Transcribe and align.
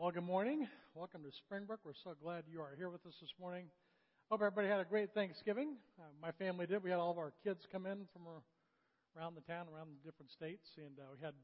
Well, 0.00 0.10
good 0.10 0.24
morning. 0.24 0.66
Welcome 0.94 1.20
to 1.24 1.30
Springbrook. 1.30 1.80
We're 1.84 1.92
so 1.92 2.16
glad 2.24 2.44
you 2.50 2.62
are 2.62 2.72
here 2.74 2.88
with 2.88 3.04
us 3.04 3.12
this 3.20 3.34
morning. 3.38 3.66
Hope 4.30 4.40
everybody 4.40 4.66
had 4.66 4.80
a 4.80 4.84
great 4.88 5.12
Thanksgiving. 5.12 5.76
Uh, 6.00 6.04
my 6.22 6.32
family 6.32 6.64
did. 6.64 6.82
We 6.82 6.88
had 6.88 6.98
all 6.98 7.10
of 7.10 7.18
our 7.18 7.34
kids 7.44 7.68
come 7.70 7.84
in 7.84 8.08
from 8.10 8.22
around 9.14 9.34
the 9.34 9.42
town, 9.42 9.66
around 9.68 9.88
the 9.92 10.08
different 10.08 10.32
states, 10.32 10.70
and 10.78 10.96
uh, 10.98 11.12
we 11.12 11.22
had 11.22 11.34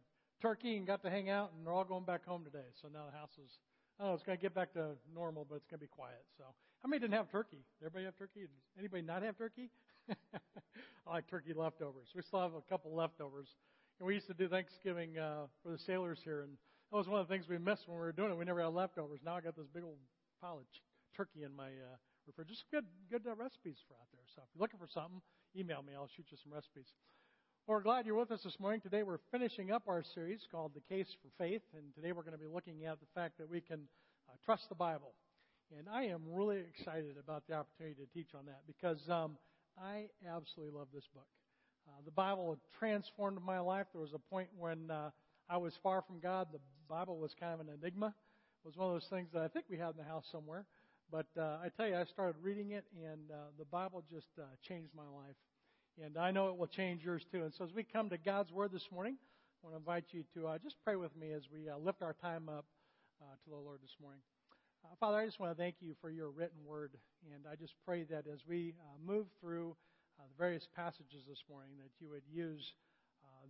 turkey 0.41 0.79
and 0.79 0.87
got 0.87 1.03
to 1.03 1.11
hang 1.11 1.29
out, 1.29 1.53
and 1.53 1.67
they're 1.67 1.75
all 1.75 1.85
going 1.85 2.07
back 2.07 2.25
home 2.25 2.45
today. 2.45 2.65
So 2.81 2.89
now 2.89 3.05
the 3.05 3.13
house 3.13 3.37
is, 3.45 3.61
I 4.01 4.05
don't 4.05 4.13
know, 4.13 4.15
it's 4.15 4.25
going 4.25 4.39
to 4.39 4.41
get 4.41 4.55
back 4.55 4.73
to 4.73 4.97
normal, 5.15 5.45
but 5.47 5.57
it's 5.57 5.67
going 5.67 5.81
to 5.81 5.85
be 5.85 5.93
quiet. 5.93 6.25
So, 6.39 6.45
how 6.83 6.89
many 6.89 7.01
didn't 7.01 7.13
have 7.13 7.31
turkey? 7.31 7.61
Did 7.79 7.93
Everybody 7.93 8.07
have 8.07 8.17
turkey? 8.17 8.49
Anybody 8.79 9.03
not 9.03 9.23
have 9.23 9.37
turkey? 9.37 9.69
I 10.09 11.11
like 11.11 11.29
turkey 11.29 11.53
leftovers. 11.53 12.09
We 12.17 12.23
still 12.23 12.41
have 12.41 12.55
a 12.55 12.63
couple 12.71 12.97
leftovers. 12.97 13.49
And 14.01 14.07
we 14.07 14.15
used 14.15 14.29
to 14.29 14.35
do 14.35 14.49
Thanksgiving 14.49 15.19
uh, 15.19 15.45
for 15.63 15.73
the 15.73 15.79
sailors 15.79 16.21
here, 16.25 16.41
and 16.49 16.57
that 16.91 16.97
was 16.97 17.09
one 17.09 17.21
of 17.21 17.27
the 17.27 17.35
things 17.35 17.49
we 17.49 17.59
missed 17.59 17.89
when 17.89 17.97
we 17.97 18.05
were 18.05 18.13
doing 18.13 18.31
it. 18.31 18.39
We 18.39 18.45
never 18.45 18.63
had 18.63 18.73
leftovers. 18.73 19.21
Now 19.25 19.37
I 19.37 19.41
got 19.41 19.57
this 19.57 19.67
big 19.73 19.83
old 19.83 19.99
pile 20.41 20.59
of 20.59 20.67
turkey 21.17 21.43
in 21.43 21.55
my 21.55 21.67
uh, 21.67 21.99
refrigerator. 22.27 22.55
Just 22.55 22.65
good, 22.71 22.85
good 23.11 23.27
uh, 23.27 23.35
recipes 23.35 23.83
for 23.89 23.95
out 23.95 24.07
there. 24.13 24.23
So 24.35 24.43
if 24.43 24.49
you're 24.55 24.63
looking 24.63 24.79
for 24.79 24.87
something, 24.87 25.21
email 25.57 25.83
me. 25.83 25.95
I'll 25.95 26.11
shoot 26.15 26.27
you 26.31 26.39
some 26.43 26.53
recipes. 26.53 26.87
Well, 27.67 27.79
we're 27.79 27.83
glad 27.83 28.07
you're 28.07 28.15
with 28.15 28.31
us 28.31 28.43
this 28.45 28.61
morning. 28.61 28.81
Today 28.81 29.03
we're 29.03 29.19
finishing 29.33 29.73
up 29.73 29.89
our 29.89 30.05
series 30.15 30.47
called 30.51 30.73
The 30.75 30.87
Case 30.87 31.11
for 31.21 31.29
Faith, 31.43 31.63
and 31.75 31.83
today 31.95 32.13
we're 32.13 32.23
going 32.23 32.39
to 32.39 32.43
be 32.43 32.47
looking 32.47 32.85
at 32.87 33.01
the 33.01 33.11
fact 33.15 33.39
that 33.39 33.51
we 33.51 33.61
can 33.61 33.81
uh, 34.29 34.37
trust 34.45 34.69
the 34.69 34.77
Bible. 34.77 35.15
And 35.77 35.89
I 35.89 36.05
am 36.05 36.23
really 36.31 36.59
excited 36.59 37.17
about 37.19 37.43
the 37.49 37.55
opportunity 37.55 37.97
to 37.99 38.07
teach 38.15 38.31
on 38.39 38.47
that 38.47 38.63
because 38.69 39.03
um, 39.11 39.37
I 39.75 40.07
absolutely 40.23 40.79
love 40.79 40.87
this 40.95 41.09
book. 41.13 41.27
Uh, 41.89 41.99
the 42.05 42.13
Bible 42.13 42.57
transformed 42.79 43.39
my 43.45 43.59
life. 43.59 43.87
There 43.93 44.03
was 44.03 44.15
a 44.15 44.23
point 44.31 44.49
when 44.57 44.91
uh, 44.91 45.11
I 45.51 45.57
was 45.57 45.75
far 45.83 46.03
from 46.03 46.21
God. 46.21 46.49
The 46.53 46.61
Bible 46.87 47.19
was 47.19 47.33
kind 47.39 47.55
of 47.55 47.61
an 47.61 47.69
enigma. 47.81 48.09
It 48.09 48.67
was 48.67 48.77
one 48.77 48.89
of 48.89 48.95
those 48.95 49.11
things 49.11 49.29
that 49.35 49.43
I 49.43 49.49
think 49.49 49.67
we 49.69 49.77
had 49.77 49.91
in 49.91 49.97
the 49.99 50.05
house 50.05 50.25
somewhere. 50.31 50.65
But 51.11 51.27
uh, 51.39 51.59
I 51.63 51.69
tell 51.77 51.87
you, 51.87 51.97
I 51.97 52.05
started 52.05 52.37
reading 52.43 52.73
it, 52.73 52.85
and 52.97 53.31
uh, 53.31 53.51
the 53.59 53.65
Bible 53.65 54.03
just 54.11 54.27
uh, 54.39 54.43
changed 54.67 54.91
my 54.97 55.07
life. 55.07 55.37
And 56.03 56.19
I 56.19 56.31
know 56.31 56.49
it 56.49 56.57
will 56.57 56.67
change 56.67 57.05
yours 57.05 57.23
too. 57.31 57.45
And 57.45 57.53
so 57.57 57.65
as 57.65 57.73
we 57.73 57.83
come 57.85 58.11
to 58.11 58.19
God's 58.19 58.51
Word 58.51 58.73
this 58.73 58.87
morning, 58.93 59.17
I 59.63 59.67
want 59.67 59.75
to 59.75 59.79
invite 59.79 60.05
you 60.11 60.25
to 60.35 60.49
uh, 60.49 60.59
just 60.59 60.77
pray 60.85 60.97
with 60.97 61.17
me 61.17 61.33
as 61.33 61.43
we 61.53 61.69
uh, 61.69 61.79
lift 61.79 62.03
our 62.03 62.15
time 62.15 62.49
up 62.49 62.67
uh, 63.23 63.35
to 63.45 63.51
the 63.51 63.57
Lord 63.57 63.79
this 63.83 63.97
morning. 64.01 64.21
Uh, 64.85 64.95
Father, 65.01 65.19
I 65.19 65.27
just 65.27 65.41
want 65.41 65.57
to 65.57 65.59
thank 65.61 65.77
you 65.81 65.95
for 66.01 66.11
your 66.11 66.31
written 66.31 66.59
Word. 66.67 66.93
And 67.33 67.45
I 67.51 67.57
just 67.57 67.75
pray 67.87 68.05
that 68.05 68.25
as 68.33 68.41
we 68.49 68.75
uh, 68.81 68.99
move 69.05 69.27
through 69.41 69.77
uh, 70.19 70.25
the 70.29 70.37
various 70.39 70.67
passages 70.75 71.23
this 71.29 71.43
morning, 71.49 71.71
that 71.79 71.91
you 71.99 72.11
would 72.11 72.27
use 72.31 72.73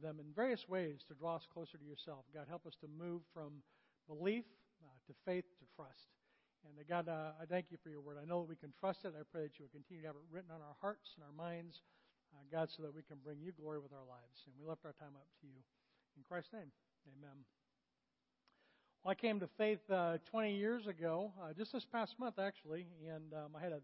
them 0.01 0.19
in 0.21 0.27
various 0.35 0.69
ways 0.69 1.05
to 1.09 1.15
draw 1.15 1.37
us 1.37 1.47
closer 1.53 1.79
to 1.79 1.85
yourself. 1.85 2.25
God, 2.35 2.47
help 2.49 2.67
us 2.67 2.77
to 2.81 2.89
move 2.89 3.23
from 3.33 3.63
belief 4.09 4.45
uh, 4.83 4.97
to 5.07 5.13
faith 5.25 5.45
to 5.59 5.65
trust. 5.75 6.09
And 6.67 6.75
uh, 6.79 6.85
God, 6.89 7.09
uh, 7.09 7.39
I 7.41 7.47
thank 7.47 7.67
you 7.71 7.79
for 7.83 7.91
your 7.91 8.01
word. 8.01 8.19
I 8.21 8.27
know 8.27 8.43
that 8.43 8.49
we 8.49 8.57
can 8.57 8.73
trust 8.79 9.05
it. 9.05 9.15
I 9.15 9.23
pray 9.31 9.47
that 9.47 9.59
you 9.59 9.67
will 9.67 9.75
continue 9.75 10.03
to 10.03 10.09
have 10.09 10.19
it 10.19 10.27
written 10.31 10.51
on 10.51 10.61
our 10.61 10.77
hearts 10.81 11.15
and 11.17 11.23
our 11.23 11.35
minds, 11.35 11.83
uh, 12.35 12.43
God, 12.51 12.69
so 12.71 12.83
that 12.83 12.95
we 12.95 13.03
can 13.03 13.19
bring 13.23 13.39
you 13.41 13.53
glory 13.53 13.79
with 13.79 13.93
our 13.93 14.07
lives. 14.07 14.47
And 14.47 14.55
we 14.59 14.67
lift 14.67 14.85
our 14.85 14.95
time 14.99 15.15
up 15.15 15.29
to 15.43 15.47
you. 15.47 15.61
In 16.17 16.25
Christ's 16.25 16.53
name, 16.53 16.71
amen. 17.07 17.37
Well, 19.05 19.13
I 19.13 19.15
came 19.15 19.39
to 19.41 19.49
faith 19.59 19.85
uh, 19.91 20.19
20 20.31 20.57
years 20.57 20.87
ago, 20.87 21.33
uh, 21.43 21.53
just 21.53 21.73
this 21.73 21.85
past 21.85 22.19
month, 22.19 22.39
actually, 22.39 22.87
and 23.07 23.33
um, 23.35 23.55
I 23.55 23.63
had 23.63 23.73
a 23.73 23.81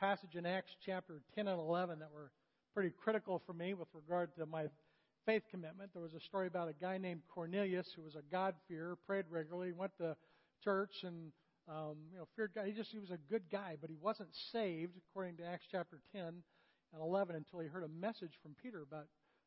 passage 0.00 0.34
in 0.34 0.46
Acts 0.46 0.74
chapter 0.84 1.20
10 1.34 1.46
and 1.46 1.60
11 1.60 2.00
that 2.00 2.10
were 2.12 2.32
pretty 2.74 2.90
critical 2.90 3.40
for 3.46 3.52
me 3.52 3.74
with 3.74 3.88
regard 3.94 4.34
to 4.34 4.46
my 4.46 4.66
faith 5.26 5.42
commitment. 5.50 5.90
There 5.92 6.02
was 6.02 6.14
a 6.14 6.20
story 6.20 6.46
about 6.46 6.68
a 6.68 6.72
guy 6.72 6.98
named 6.98 7.22
Cornelius 7.32 7.88
who 7.94 8.02
was 8.02 8.14
a 8.14 8.22
God-fearer, 8.30 8.96
prayed 9.06 9.24
regularly, 9.30 9.72
went 9.72 9.96
to 9.98 10.16
church, 10.62 11.02
and 11.02 11.32
um, 11.68 11.96
you 12.12 12.18
know 12.18 12.28
feared 12.36 12.52
God. 12.54 12.66
He 12.66 12.72
just 12.72 12.90
he 12.90 12.98
was 12.98 13.10
a 13.10 13.18
good 13.30 13.44
guy, 13.50 13.76
but 13.80 13.90
he 13.90 13.96
wasn't 14.00 14.28
saved, 14.52 14.92
according 14.96 15.36
to 15.38 15.44
Acts 15.44 15.66
chapter 15.70 16.00
10 16.12 16.22
and 16.22 17.02
11, 17.02 17.36
until 17.36 17.60
he 17.60 17.68
heard 17.68 17.84
a 17.84 17.88
message 17.88 18.32
from 18.42 18.54
Peter 18.62 18.82
about 18.82 19.06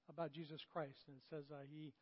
about 0.10 0.32
Jesus 0.32 0.62
Christ. 0.72 1.00
And 1.08 1.18
it 1.18 1.24
says 1.30 1.46
uh, 1.52 1.64
he 1.70 1.94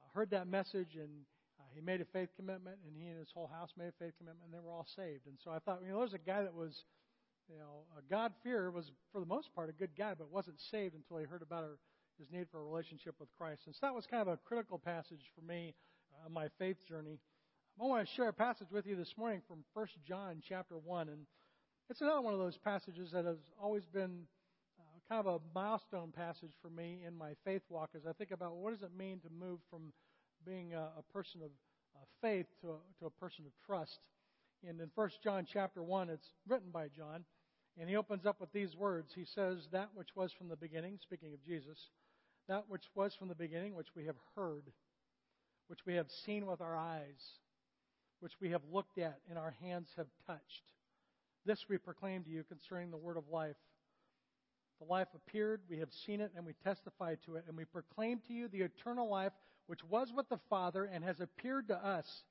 uh, 0.00 0.08
heard 0.14 0.30
that 0.30 0.46
message 0.46 0.96
and 0.96 1.24
uh, 1.58 1.64
he 1.74 1.80
made 1.80 2.00
a 2.00 2.04
faith 2.12 2.28
commitment, 2.36 2.76
and 2.86 2.94
he 2.96 3.08
and 3.08 3.18
his 3.18 3.28
whole 3.32 3.48
house 3.48 3.70
made 3.76 3.88
a 3.88 3.98
faith 3.98 4.12
commitment, 4.18 4.44
and 4.44 4.52
they 4.52 4.60
were 4.62 4.72
all 4.72 4.86
saved. 4.94 5.26
And 5.26 5.38
so 5.42 5.50
I 5.50 5.58
thought, 5.58 5.80
you 5.82 5.90
know, 5.90 5.98
there's 5.98 6.12
a 6.12 6.18
guy 6.18 6.42
that 6.42 6.54
was, 6.54 6.84
you 7.48 7.58
know, 7.58 7.88
a 7.96 8.02
God-fearer, 8.10 8.70
was 8.70 8.92
for 9.12 9.20
the 9.20 9.26
most 9.26 9.54
part 9.54 9.70
a 9.70 9.72
good 9.72 9.96
guy, 9.96 10.12
but 10.12 10.30
wasn't 10.30 10.60
saved 10.70 10.94
until 10.94 11.16
he 11.16 11.24
heard 11.24 11.42
about 11.42 11.64
his 12.18 12.30
need 12.30 12.46
for 12.50 12.60
a 12.60 12.64
relationship 12.64 13.14
with 13.18 13.28
Christ. 13.36 13.62
And 13.66 13.74
so 13.74 13.80
that 13.82 13.94
was 13.94 14.06
kind 14.06 14.22
of 14.22 14.28
a 14.28 14.38
critical 14.38 14.78
passage 14.78 15.30
for 15.34 15.42
me 15.42 15.74
on 16.24 16.32
uh, 16.32 16.34
my 16.34 16.48
faith 16.58 16.76
journey. 16.88 17.18
I 17.80 17.84
want 17.84 18.06
to 18.06 18.14
share 18.14 18.28
a 18.28 18.32
passage 18.32 18.68
with 18.72 18.86
you 18.86 18.96
this 18.96 19.14
morning 19.18 19.42
from 19.46 19.64
1 19.74 19.86
John 20.06 20.42
chapter 20.46 20.76
1. 20.78 21.08
And 21.08 21.26
it's 21.90 22.00
another 22.00 22.22
one 22.22 22.32
of 22.32 22.40
those 22.40 22.56
passages 22.56 23.10
that 23.12 23.24
has 23.24 23.38
always 23.62 23.84
been 23.84 24.22
uh, 24.78 25.14
kind 25.14 25.26
of 25.26 25.40
a 25.40 25.40
milestone 25.54 26.10
passage 26.10 26.52
for 26.62 26.70
me 26.70 27.00
in 27.06 27.16
my 27.16 27.32
faith 27.44 27.62
walk 27.68 27.90
as 27.94 28.06
I 28.08 28.12
think 28.12 28.30
about 28.30 28.56
what 28.56 28.72
does 28.72 28.82
it 28.82 28.96
mean 28.96 29.20
to 29.20 29.28
move 29.30 29.60
from 29.70 29.92
being 30.46 30.72
a, 30.74 30.88
a 30.98 31.12
person 31.12 31.42
of 31.42 31.50
uh, 31.94 32.04
faith 32.22 32.46
to 32.62 32.70
a, 32.70 32.76
to 33.00 33.06
a 33.06 33.10
person 33.10 33.44
of 33.44 33.52
trust. 33.66 33.98
And 34.66 34.80
in 34.80 34.90
1 34.94 35.10
John 35.22 35.46
chapter 35.50 35.82
1, 35.82 36.08
it's 36.08 36.32
written 36.48 36.70
by 36.72 36.88
John. 36.88 37.24
And 37.78 37.90
he 37.90 37.96
opens 37.96 38.24
up 38.24 38.40
with 38.40 38.52
these 38.52 38.74
words. 38.74 39.12
He 39.14 39.26
says, 39.26 39.68
That 39.70 39.90
which 39.94 40.16
was 40.16 40.32
from 40.32 40.48
the 40.48 40.56
beginning, 40.56 40.98
speaking 41.02 41.34
of 41.34 41.44
Jesus, 41.44 41.90
that 42.48 42.64
which 42.68 42.84
was 42.94 43.14
from 43.14 43.28
the 43.28 43.34
beginning, 43.34 43.74
which 43.74 43.94
we 43.96 44.06
have 44.06 44.16
heard, 44.34 44.64
which 45.68 45.80
we 45.86 45.94
have 45.94 46.10
seen 46.10 46.46
with 46.46 46.60
our 46.60 46.76
eyes, 46.76 47.40
which 48.20 48.34
we 48.40 48.50
have 48.50 48.62
looked 48.72 48.98
at 48.98 49.18
and 49.28 49.38
our 49.38 49.54
hands 49.62 49.90
have 49.96 50.06
touched. 50.26 50.72
This 51.44 51.68
we 51.68 51.78
proclaim 51.78 52.24
to 52.24 52.30
you 52.30 52.44
concerning 52.44 52.90
the 52.90 52.96
word 52.96 53.16
of 53.16 53.28
life. 53.28 53.56
The 54.80 54.86
life 54.86 55.08
appeared, 55.14 55.62
we 55.70 55.78
have 55.78 55.92
seen 55.92 56.20
it, 56.20 56.32
and 56.36 56.44
we 56.44 56.52
testify 56.64 57.14
to 57.24 57.36
it, 57.36 57.44
and 57.48 57.56
we 57.56 57.64
proclaim 57.64 58.20
to 58.26 58.32
you 58.32 58.48
the 58.48 58.62
eternal 58.62 59.08
life 59.08 59.32
which 59.66 59.82
was 59.84 60.12
with 60.14 60.28
the 60.28 60.38
Father 60.50 60.84
and 60.84 61.02
has 61.02 61.20
appeared 61.20 61.68
to 61.68 61.76
us. 61.76 62.24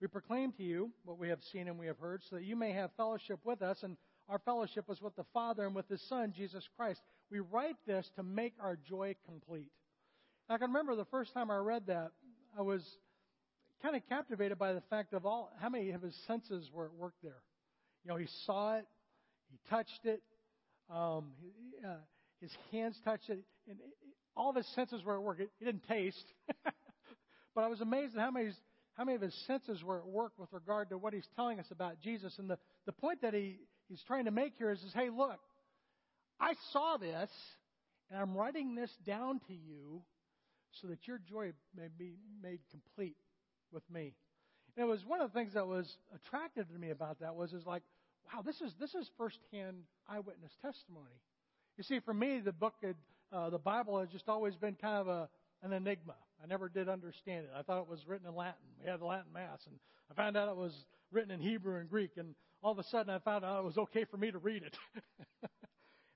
We 0.00 0.06
proclaim 0.06 0.52
to 0.52 0.62
you 0.62 0.90
what 1.04 1.18
we 1.18 1.28
have 1.28 1.42
seen 1.42 1.68
and 1.68 1.78
we 1.78 1.86
have 1.86 1.98
heard, 1.98 2.22
so 2.28 2.36
that 2.36 2.44
you 2.44 2.56
may 2.56 2.72
have 2.72 2.90
fellowship 2.96 3.40
with 3.44 3.62
us, 3.62 3.82
and 3.82 3.96
our 4.28 4.38
fellowship 4.38 4.84
is 4.90 5.00
with 5.00 5.16
the 5.16 5.24
Father 5.32 5.66
and 5.66 5.74
with 5.74 5.88
His 5.88 6.00
Son, 6.08 6.32
Jesus 6.36 6.66
Christ. 6.76 7.00
We 7.30 7.40
write 7.40 7.76
this 7.86 8.08
to 8.16 8.22
make 8.22 8.54
our 8.60 8.78
joy 8.88 9.14
complete. 9.26 9.70
I 10.48 10.58
can 10.58 10.68
remember 10.68 10.96
the 10.96 11.06
first 11.06 11.32
time 11.34 11.50
I 11.50 11.56
read 11.56 11.86
that, 11.86 12.12
I 12.58 12.62
was 12.62 12.82
kind 13.82 13.96
of 13.96 14.02
captivated 14.08 14.58
by 14.58 14.72
the 14.72 14.82
fact 14.90 15.12
of 15.12 15.26
all 15.26 15.50
how 15.60 15.68
many 15.68 15.90
of 15.90 16.02
his 16.02 16.14
senses 16.26 16.70
were 16.72 16.86
at 16.86 16.94
work 16.94 17.14
there. 17.22 17.42
You 18.04 18.10
know, 18.10 18.16
he 18.16 18.26
saw 18.46 18.76
it, 18.76 18.86
he 19.50 19.58
touched 19.70 20.04
it, 20.04 20.22
um, 20.90 21.32
he, 21.40 21.86
uh, 21.86 21.94
his 22.40 22.50
hands 22.70 22.96
touched 23.04 23.30
it, 23.30 23.40
and 23.68 23.78
it, 23.78 23.86
all 24.36 24.50
of 24.50 24.56
his 24.56 24.66
senses 24.74 25.02
were 25.04 25.16
at 25.16 25.22
work. 25.22 25.38
He 25.58 25.64
didn't 25.64 25.86
taste, 25.88 26.24
but 27.54 27.64
I 27.64 27.68
was 27.68 27.80
amazed 27.80 28.16
at 28.16 28.20
how 28.20 28.30
many 28.30 28.50
how 28.94 29.04
many 29.04 29.16
of 29.16 29.22
his 29.22 29.34
senses 29.46 29.82
were 29.82 29.98
at 29.98 30.06
work 30.06 30.32
with 30.36 30.52
regard 30.52 30.90
to 30.90 30.98
what 30.98 31.14
he's 31.14 31.26
telling 31.34 31.58
us 31.58 31.66
about 31.70 32.00
Jesus. 32.00 32.38
And 32.38 32.48
the, 32.48 32.58
the 32.84 32.92
point 32.92 33.22
that 33.22 33.32
he, 33.32 33.58
he's 33.92 34.02
trying 34.06 34.24
to 34.24 34.30
make 34.30 34.54
here 34.56 34.70
is, 34.70 34.82
is, 34.82 34.92
hey, 34.94 35.10
look, 35.10 35.38
I 36.40 36.54
saw 36.72 36.96
this, 36.96 37.30
and 38.10 38.18
I'm 38.18 38.34
writing 38.34 38.74
this 38.74 38.90
down 39.06 39.40
to 39.48 39.52
you 39.52 40.02
so 40.80 40.88
that 40.88 41.06
your 41.06 41.20
joy 41.28 41.52
may 41.76 41.88
be 41.98 42.14
made 42.42 42.60
complete 42.70 43.16
with 43.70 43.82
me. 43.90 44.14
And 44.74 44.86
it 44.86 44.88
was 44.88 45.04
one 45.06 45.20
of 45.20 45.30
the 45.30 45.38
things 45.38 45.52
that 45.52 45.66
was 45.66 45.86
attractive 46.14 46.66
to 46.72 46.78
me 46.78 46.88
about 46.88 47.20
that 47.20 47.34
was 47.34 47.52
is 47.52 47.66
like, 47.66 47.82
wow, 48.32 48.40
this 48.40 48.58
is 48.62 48.72
this 48.80 48.94
is 48.94 49.10
firsthand 49.18 49.82
eyewitness 50.08 50.52
testimony. 50.62 51.20
You 51.76 51.84
see, 51.84 52.00
for 52.00 52.14
me, 52.14 52.40
the 52.40 52.52
book, 52.52 52.74
had, 52.82 52.96
uh, 53.30 53.50
the 53.50 53.58
Bible, 53.58 54.00
has 54.00 54.08
just 54.08 54.28
always 54.28 54.56
been 54.56 54.74
kind 54.74 54.96
of 54.96 55.08
a 55.08 55.28
an 55.62 55.74
enigma. 55.74 56.14
I 56.42 56.46
never 56.46 56.70
did 56.70 56.88
understand 56.88 57.44
it. 57.44 57.50
I 57.54 57.62
thought 57.62 57.82
it 57.82 57.88
was 57.88 58.00
written 58.06 58.26
in 58.26 58.34
Latin. 58.34 58.64
We 58.82 58.90
had 58.90 59.00
the 59.00 59.04
Latin 59.04 59.32
Mass, 59.34 59.60
and 59.66 59.76
I 60.10 60.14
found 60.14 60.36
out 60.36 60.48
it 60.48 60.56
was 60.56 60.72
written 61.12 61.30
in 61.30 61.40
Hebrew 61.40 61.78
and 61.78 61.88
Greek, 61.88 62.12
and 62.16 62.34
all 62.62 62.72
of 62.72 62.78
a 62.78 62.84
sudden 62.84 63.12
I 63.12 63.18
found 63.18 63.44
out 63.44 63.58
it 63.58 63.64
was 63.64 63.78
okay 63.78 64.04
for 64.04 64.16
me 64.16 64.30
to 64.30 64.38
read 64.38 64.62
it. 64.62 64.76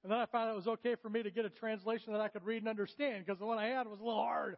and 0.03 0.13
then 0.13 0.19
I 0.19 0.27
found 0.27 0.49
out 0.49 0.53
it 0.53 0.57
was 0.57 0.69
okay 0.69 0.95
for 0.95 1.09
me 1.09 1.23
to 1.23 1.31
get 1.31 1.45
a 1.45 1.51
translation 1.51 2.13
that 2.13 2.21
I 2.21 2.29
could 2.29 2.45
read 2.45 2.63
and 2.63 2.69
understand, 2.69 3.25
because 3.27 3.39
the 3.39 3.47
one 3.47 3.59
I 3.59 3.67
had 3.67 3.87
was 3.87 4.01
a 4.01 4.05
little 4.05 4.23
hard. 4.23 4.57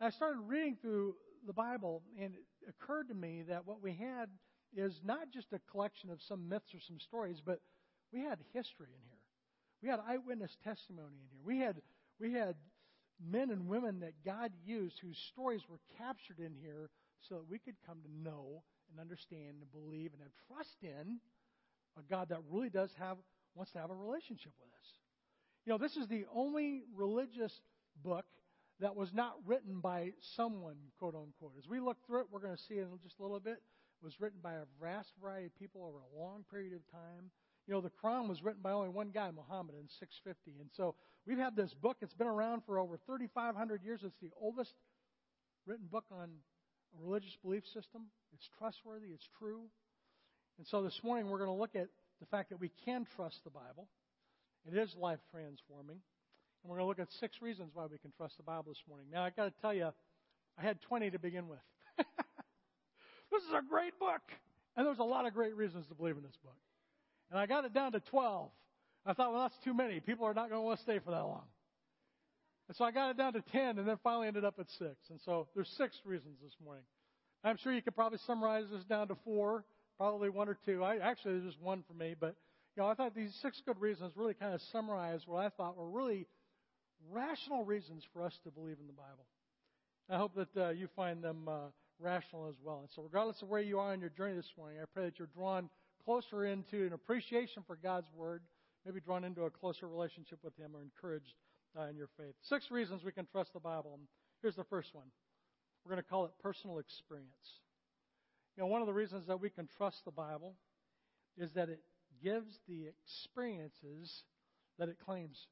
And 0.00 0.06
I 0.06 0.10
started 0.10 0.40
reading 0.46 0.76
through 0.80 1.14
the 1.46 1.52
Bible, 1.52 2.02
and 2.20 2.34
it 2.34 2.68
occurred 2.68 3.08
to 3.08 3.14
me 3.14 3.44
that 3.48 3.66
what 3.66 3.82
we 3.82 3.94
had 3.94 4.28
is 4.76 5.00
not 5.04 5.30
just 5.32 5.52
a 5.52 5.60
collection 5.70 6.10
of 6.10 6.20
some 6.20 6.48
myths 6.48 6.74
or 6.74 6.80
some 6.80 7.00
stories, 7.00 7.40
but 7.44 7.60
we 8.12 8.20
had 8.20 8.38
history 8.52 8.88
in 8.88 9.02
here. 9.08 9.18
We 9.82 9.88
had 9.88 10.00
eyewitness 10.06 10.56
testimony 10.64 11.16
in 11.20 11.28
here. 11.30 11.42
We 11.44 11.58
had 11.58 11.82
we 12.20 12.32
had 12.32 12.56
men 13.20 13.50
and 13.50 13.68
women 13.68 14.00
that 14.00 14.24
God 14.24 14.52
used 14.64 14.98
whose 15.00 15.18
stories 15.32 15.62
were 15.68 15.80
captured 15.98 16.38
in 16.38 16.54
here 16.60 16.90
so 17.28 17.36
that 17.36 17.50
we 17.50 17.58
could 17.58 17.76
come 17.86 17.98
to 18.02 18.22
know 18.22 18.62
and 18.94 19.00
understand 19.00 19.58
and 19.60 19.72
believe 19.72 20.12
and 20.12 20.22
have 20.22 20.32
trust 20.46 20.76
in 20.82 21.18
a 21.98 22.02
God 22.08 22.28
that 22.30 22.38
really 22.48 22.70
does 22.70 22.90
have 22.98 23.18
wants 23.54 23.72
to 23.72 23.78
have 23.78 23.90
a 23.90 23.94
relationship 23.94 24.52
with 24.60 24.70
us. 24.80 24.88
You 25.66 25.72
know, 25.72 25.78
this 25.78 25.96
is 25.96 26.08
the 26.08 26.24
only 26.34 26.82
religious 26.94 27.60
book 28.02 28.24
that 28.80 28.96
was 28.96 29.12
not 29.14 29.34
written 29.46 29.80
by 29.80 30.10
someone, 30.36 30.76
quote 30.98 31.14
unquote. 31.14 31.52
As 31.58 31.68
we 31.68 31.80
look 31.80 31.96
through 32.06 32.20
it, 32.20 32.26
we're 32.30 32.40
going 32.40 32.56
to 32.56 32.62
see 32.62 32.78
in 32.78 32.88
just 33.02 33.18
a 33.20 33.22
little 33.22 33.40
bit 33.40 33.54
it 33.54 34.04
was 34.04 34.20
written 34.20 34.40
by 34.42 34.54
a 34.54 34.64
vast 34.82 35.12
variety 35.22 35.46
of 35.46 35.58
people 35.58 35.84
over 35.84 35.98
a 35.98 36.20
long 36.20 36.44
period 36.50 36.72
of 36.74 36.80
time. 36.90 37.30
You 37.66 37.74
know, 37.74 37.80
the 37.80 37.90
Quran 37.90 38.28
was 38.28 38.42
written 38.42 38.60
by 38.60 38.72
only 38.72 38.90
one 38.90 39.08
guy, 39.08 39.30
Muhammad, 39.30 39.76
in 39.80 39.88
650. 39.88 40.60
And 40.60 40.68
so 40.76 40.96
we've 41.26 41.38
had 41.38 41.56
this 41.56 41.72
book. 41.72 41.98
It's 42.02 42.12
been 42.12 42.26
around 42.26 42.62
for 42.66 42.78
over 42.78 42.98
3,500 43.06 43.82
years. 43.82 44.00
It's 44.04 44.18
the 44.20 44.32
oldest 44.38 44.74
written 45.64 45.86
book 45.90 46.04
on 46.10 46.28
a 46.98 47.04
religious 47.04 47.36
belief 47.42 47.64
system. 47.66 48.02
It's 48.34 48.48
trustworthy. 48.58 49.08
It's 49.08 49.28
true. 49.38 49.62
And 50.58 50.66
so 50.66 50.82
this 50.82 51.00
morning 51.02 51.28
we're 51.28 51.38
going 51.38 51.50
to 51.50 51.60
look 51.60 51.74
at 51.74 51.88
the 52.20 52.26
fact 52.26 52.50
that 52.50 52.60
we 52.60 52.70
can 52.84 53.06
trust 53.16 53.40
the 53.44 53.50
Bible. 53.50 53.88
It 54.66 54.76
is 54.76 54.94
life 54.98 55.18
transforming. 55.30 55.98
And 56.62 56.70
we're 56.70 56.78
going 56.78 56.84
to 56.84 56.88
look 56.88 56.98
at 56.98 57.12
six 57.20 57.42
reasons 57.42 57.70
why 57.74 57.86
we 57.86 57.98
can 57.98 58.12
trust 58.16 58.36
the 58.36 58.42
Bible 58.42 58.66
this 58.68 58.82
morning. 58.88 59.06
Now, 59.12 59.24
I've 59.24 59.36
got 59.36 59.44
to 59.44 59.52
tell 59.60 59.74
you, 59.74 59.90
I 60.58 60.62
had 60.62 60.80
20 60.82 61.10
to 61.10 61.18
begin 61.18 61.48
with. 61.48 61.58
this 61.98 63.42
is 63.42 63.52
a 63.52 63.62
great 63.68 63.98
book. 63.98 64.22
And 64.76 64.86
there's 64.86 64.98
a 64.98 65.04
lot 65.04 65.26
of 65.26 65.34
great 65.34 65.54
reasons 65.54 65.86
to 65.88 65.94
believe 65.94 66.16
in 66.16 66.22
this 66.22 66.38
book. 66.42 66.56
And 67.30 67.38
I 67.38 67.46
got 67.46 67.64
it 67.64 67.74
down 67.74 67.92
to 67.92 68.00
12. 68.00 68.50
I 69.06 69.12
thought, 69.12 69.32
well, 69.32 69.42
that's 69.42 69.58
too 69.64 69.74
many. 69.74 70.00
People 70.00 70.26
are 70.26 70.34
not 70.34 70.48
going 70.48 70.60
to 70.60 70.64
want 70.64 70.78
to 70.78 70.82
stay 70.82 70.98
for 70.98 71.10
that 71.10 71.20
long. 71.20 71.44
And 72.68 72.76
so 72.76 72.84
I 72.84 72.90
got 72.90 73.10
it 73.10 73.16
down 73.18 73.34
to 73.34 73.42
10 73.52 73.78
and 73.78 73.86
then 73.86 73.98
finally 74.02 74.26
ended 74.26 74.44
up 74.44 74.54
at 74.58 74.70
6. 74.78 74.90
And 75.10 75.20
so 75.24 75.48
there's 75.54 75.68
six 75.76 75.96
reasons 76.04 76.38
this 76.42 76.54
morning. 76.64 76.84
I'm 77.44 77.58
sure 77.58 77.74
you 77.74 77.82
could 77.82 77.94
probably 77.94 78.18
summarize 78.26 78.64
this 78.72 78.84
down 78.84 79.08
to 79.08 79.16
four, 79.22 79.64
probably 79.98 80.30
one 80.30 80.48
or 80.48 80.56
two. 80.64 80.82
I 80.82 80.96
actually 80.96 81.32
there's 81.32 81.52
just 81.52 81.60
one 81.60 81.84
for 81.86 81.92
me, 81.92 82.14
but 82.18 82.34
you 82.74 82.82
know, 82.82 82.88
I 82.88 82.94
thought 82.94 83.14
these 83.14 83.36
six 83.42 83.60
good 83.66 83.78
reasons 83.80 84.12
really 84.16 84.32
kind 84.32 84.54
of 84.54 84.62
summarize 84.72 85.20
what 85.26 85.44
I 85.44 85.50
thought 85.50 85.76
were 85.76 85.90
really 85.90 86.26
rational 87.12 87.64
reasons 87.64 88.02
for 88.14 88.24
us 88.24 88.32
to 88.44 88.50
believe 88.50 88.78
in 88.80 88.86
the 88.86 88.94
Bible. 88.94 89.26
I 90.08 90.16
hope 90.16 90.34
that 90.36 90.56
uh, 90.56 90.70
you 90.70 90.88
find 90.96 91.22
them 91.22 91.48
uh, 91.48 91.68
rational 92.00 92.48
as 92.48 92.56
well. 92.64 92.80
And 92.80 92.88
so, 92.96 93.02
regardless 93.02 93.42
of 93.42 93.48
where 93.48 93.60
you 93.60 93.78
are 93.78 93.92
in 93.92 94.00
your 94.00 94.10
journey 94.10 94.36
this 94.36 94.52
morning, 94.56 94.78
I 94.80 94.86
pray 94.92 95.04
that 95.04 95.18
you're 95.18 95.28
drawn 95.34 95.68
closer 96.04 96.46
into 96.46 96.86
an 96.86 96.92
appreciation 96.92 97.62
for 97.66 97.76
God's 97.76 98.08
Word, 98.14 98.42
maybe 98.84 99.00
drawn 99.00 99.24
into 99.24 99.42
a 99.42 99.50
closer 99.50 99.86
relationship 99.86 100.38
with 100.42 100.56
Him 100.56 100.72
or 100.74 100.82
encouraged 100.82 101.34
uh, 101.78 101.88
in 101.88 101.96
your 101.96 102.08
faith. 102.16 102.34
Six 102.42 102.70
reasons 102.70 103.02
we 103.04 103.12
can 103.12 103.26
trust 103.26 103.52
the 103.52 103.60
Bible. 103.60 103.98
Here's 104.42 104.56
the 104.56 104.64
first 104.64 104.94
one 104.94 105.06
we're 105.84 105.90
going 105.90 106.02
to 106.02 106.08
call 106.08 106.24
it 106.24 106.32
personal 106.42 106.78
experience. 106.78 107.60
You 108.56 108.62
know, 108.62 108.68
one 108.68 108.80
of 108.80 108.86
the 108.86 108.94
reasons 108.94 109.26
that 109.26 109.40
we 109.40 109.50
can 109.50 109.68
trust 109.76 110.04
the 110.04 110.10
Bible 110.10 110.54
is 111.36 111.50
that 111.54 111.68
it 111.68 111.80
gives 112.22 112.58
the 112.68 112.86
experiences 112.88 114.22
that 114.78 114.88
it 114.88 114.96
claims. 115.04 115.46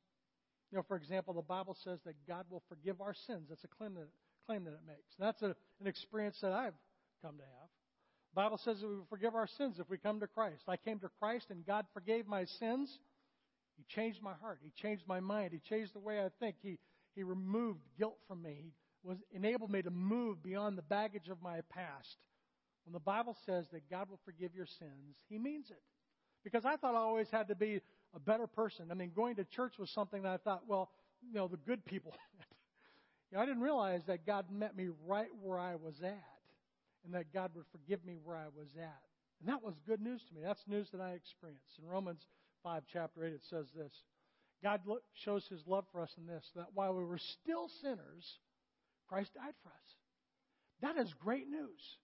You 0.71 0.79
know, 0.79 0.85
for 0.89 0.97
example, 0.97 1.35
the 1.35 1.43
Bible 1.43 1.77
says 1.85 1.99
that 2.07 2.15
God 2.27 2.47
will 2.51 2.63
forgive 2.69 3.01
our 3.01 3.15
sins. 3.27 3.49
That's 3.49 3.65
a 3.65 3.69
claim 3.69 3.95
that, 3.95 4.09
claim 4.47 4.65
that 4.65 4.73
it 4.73 4.81
makes. 4.87 5.15
That's 5.19 5.43
a, 5.43 5.55
an 5.81 5.87
experience 5.87 6.39
that 6.41 6.53
I've 6.53 6.75
come 7.21 7.37
to 7.37 7.43
have. 7.43 7.69
The 8.35 8.41
Bible 8.41 8.59
says 8.65 8.81
that 8.81 8.89
we 8.89 8.97
will 8.97 9.07
forgive 9.11 9.35
our 9.35 9.47
sins 9.47 9.79
if 9.79 9.91
we 9.91 9.99
come 9.99 10.21
to 10.21 10.27
Christ. 10.27 10.63
I 10.67 10.79
came 10.79 10.99
to 11.01 11.11
Christ 11.21 11.47
and 11.51 11.67
God 11.67 11.85
forgave 11.93 12.27
my 12.27 12.47
sins. 12.47 12.99
He 13.77 13.85
changed 13.89 14.23
my 14.23 14.35
heart. 14.41 14.61
He 14.63 14.71
changed 14.71 15.05
my 15.07 15.21
mind. 15.21 15.53
He 15.53 15.59
changed 15.59 15.95
the 15.95 16.01
way 16.01 16.21
I 16.21 16.29
think. 16.41 16.57
He, 16.63 16.79
he 17.15 17.23
removed 17.23 17.81
guilt 17.99 18.19
from 18.29 18.43
me. 18.43 18.73
He 19.03 19.09
was 19.09 19.19
enabled 19.33 19.71
me 19.71 19.83
to 19.83 19.91
move 19.91 20.43
beyond 20.43 20.79
the 20.79 20.83
baggage 20.83 21.29
of 21.29 21.43
my 21.43 21.61
past. 21.71 22.17
When 22.85 22.93
the 22.93 23.01
Bible 23.01 23.37
says 23.47 23.67
that 23.73 23.89
God 23.91 24.11
will 24.11 24.21
forgive 24.25 24.55
your 24.55 24.67
sins, 24.67 25.17
He 25.29 25.39
means 25.39 25.71
it. 25.71 25.83
Because 26.45 26.65
I 26.65 26.77
thought 26.77 26.95
I 26.95 26.99
always 26.99 27.31
had 27.31 27.49
to 27.49 27.55
be 27.55 27.81
a 28.15 28.21
better 28.21 28.47
person. 28.47 28.89
I 28.91 28.95
mean, 28.95 29.13
going 29.15 29.37
to 29.37 29.45
church 29.45 29.75
was 29.79 29.91
something 29.91 30.23
that 30.23 30.33
I 30.33 30.37
thought, 30.39 30.63
well, 30.67 30.91
you 31.23 31.35
know, 31.35 31.47
the 31.49 31.57
good 31.57 31.85
people. 31.85 32.13
you 33.31 33.37
know, 33.37 33.43
I 33.43 33.47
didn't 33.47 33.63
realize 33.63 34.03
that 34.07 34.27
God 34.27 34.47
met 34.51 34.77
me 34.77 34.89
right 35.07 35.29
where 35.41 35.59
I 35.59 35.77
was 35.77 35.95
at, 36.03 36.25
and 37.05 37.15
that 37.15 37.33
God 37.33 37.53
would 37.55 37.67
forgive 37.71 38.05
me 38.05 38.17
where 38.23 38.37
I 38.37 38.47
was 38.57 38.69
at. 38.77 39.03
And 39.41 39.49
that 39.49 39.63
was 39.63 39.75
good 39.87 40.01
news 40.01 40.23
to 40.29 40.35
me. 40.35 40.41
That's 40.45 40.63
news 40.67 40.89
that 40.93 41.01
I 41.01 41.13
experienced. 41.13 41.79
In 41.79 41.89
Romans 41.89 42.27
5, 42.63 42.83
chapter 42.93 43.25
8, 43.25 43.33
it 43.33 43.43
says 43.49 43.67
this 43.77 43.93
God 44.63 44.81
shows 45.15 45.47
his 45.49 45.63
love 45.67 45.85
for 45.93 46.03
us 46.03 46.13
in 46.17 46.27
this, 46.27 46.45
that 46.55 46.69
while 46.75 46.95
we 46.95 47.05
were 47.05 47.19
still 47.19 47.69
sinners, 47.81 48.39
Christ 49.09 49.35
died 49.35 49.55
for 49.63 49.71
us. 49.71 49.97
That 50.81 51.03
is 51.03 51.13
great 51.15 51.49
news. 51.49 51.99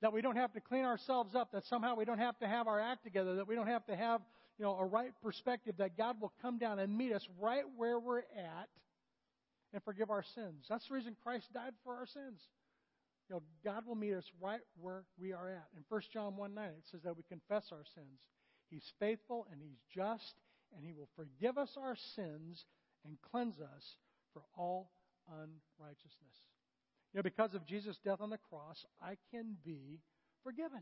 That 0.00 0.12
we 0.12 0.20
don't 0.20 0.36
have 0.36 0.52
to 0.54 0.60
clean 0.60 0.84
ourselves 0.84 1.34
up, 1.34 1.52
that 1.52 1.64
somehow 1.66 1.94
we 1.94 2.04
don't 2.04 2.18
have 2.18 2.38
to 2.40 2.48
have 2.48 2.66
our 2.66 2.80
act 2.80 3.04
together, 3.04 3.36
that 3.36 3.46
we 3.46 3.54
don't 3.54 3.68
have 3.68 3.86
to 3.86 3.96
have 3.96 4.20
you 4.58 4.64
know, 4.64 4.76
a 4.76 4.84
right 4.84 5.12
perspective, 5.22 5.76
that 5.78 5.96
God 5.96 6.20
will 6.20 6.32
come 6.42 6.58
down 6.58 6.78
and 6.78 6.96
meet 6.96 7.12
us 7.12 7.26
right 7.40 7.64
where 7.76 7.98
we're 8.00 8.18
at 8.18 8.68
and 9.72 9.82
forgive 9.84 10.10
our 10.10 10.24
sins. 10.34 10.66
That's 10.68 10.86
the 10.88 10.94
reason 10.94 11.16
Christ 11.22 11.52
died 11.54 11.72
for 11.84 11.94
our 11.94 12.06
sins. 12.06 12.40
You 13.28 13.36
know, 13.36 13.42
God 13.64 13.86
will 13.86 13.94
meet 13.94 14.14
us 14.14 14.24
right 14.40 14.60
where 14.80 15.04
we 15.18 15.32
are 15.32 15.48
at. 15.48 15.66
In 15.76 15.84
1 15.88 16.02
John 16.12 16.36
1 16.36 16.54
9, 16.54 16.64
it 16.64 16.74
says 16.90 17.00
that 17.04 17.16
we 17.16 17.22
confess 17.28 17.68
our 17.72 17.84
sins. 17.94 18.20
He's 18.72 18.90
faithful 18.98 19.46
and 19.52 19.60
He's 19.60 19.78
just, 19.94 20.34
and 20.74 20.84
He 20.84 20.94
will 20.94 21.10
forgive 21.14 21.58
us 21.58 21.76
our 21.76 21.96
sins 22.16 22.64
and 23.04 23.18
cleanse 23.30 23.60
us 23.60 23.96
for 24.32 24.42
all 24.56 24.90
unrighteousness. 25.28 26.36
You 27.12 27.18
know, 27.18 27.22
because 27.22 27.54
of 27.54 27.66
Jesus' 27.66 27.98
death 28.02 28.20
on 28.20 28.30
the 28.30 28.38
cross, 28.38 28.86
I 29.00 29.16
can 29.30 29.56
be 29.62 30.00
forgiven. 30.42 30.80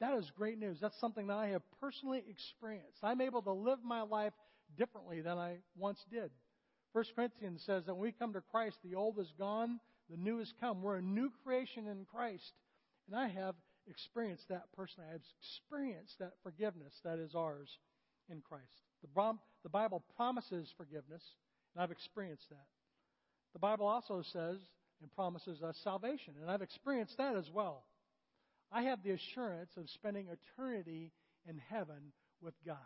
That 0.00 0.14
is 0.14 0.30
great 0.36 0.58
news. 0.58 0.78
That's 0.80 0.98
something 1.00 1.28
that 1.28 1.38
I 1.38 1.48
have 1.48 1.62
personally 1.80 2.22
experienced. 2.28 2.98
I'm 3.02 3.22
able 3.22 3.42
to 3.42 3.52
live 3.52 3.78
my 3.82 4.02
life 4.02 4.34
differently 4.76 5.22
than 5.22 5.38
I 5.38 5.58
once 5.76 6.04
did. 6.10 6.30
1 6.92 7.04
Corinthians 7.14 7.62
says 7.64 7.86
that 7.86 7.94
when 7.94 8.02
we 8.02 8.12
come 8.12 8.34
to 8.34 8.42
Christ, 8.50 8.78
the 8.84 8.94
old 8.94 9.18
is 9.18 9.32
gone, 9.38 9.80
the 10.10 10.16
new 10.16 10.38
has 10.38 10.52
come. 10.60 10.82
We're 10.82 10.96
a 10.96 11.02
new 11.02 11.30
creation 11.44 11.86
in 11.86 12.04
Christ. 12.04 12.52
And 13.06 13.18
I 13.18 13.28
have 13.28 13.54
experienced 13.90 14.48
that 14.48 14.64
personally. 14.76 15.08
I've 15.12 15.22
experienced 15.40 16.18
that 16.18 16.32
forgiveness 16.42 16.94
that 17.04 17.18
is 17.18 17.34
ours 17.34 17.68
in 18.30 18.40
Christ. 18.40 18.64
The, 19.02 19.34
the 19.62 19.68
Bible 19.68 20.02
promises 20.16 20.72
forgiveness, 20.76 21.22
and 21.74 21.82
I've 21.82 21.90
experienced 21.90 22.48
that. 22.50 22.66
The 23.52 23.58
Bible 23.58 23.86
also 23.86 24.22
says 24.22 24.58
and 25.02 25.10
promises 25.12 25.62
us 25.62 25.76
salvation, 25.82 26.34
and 26.40 26.50
I've 26.50 26.62
experienced 26.62 27.16
that 27.18 27.36
as 27.36 27.50
well. 27.52 27.84
I 28.70 28.82
have 28.82 29.02
the 29.02 29.10
assurance 29.10 29.72
of 29.76 29.88
spending 29.90 30.28
eternity 30.28 31.12
in 31.48 31.60
heaven 31.70 32.12
with 32.40 32.54
God. 32.64 32.76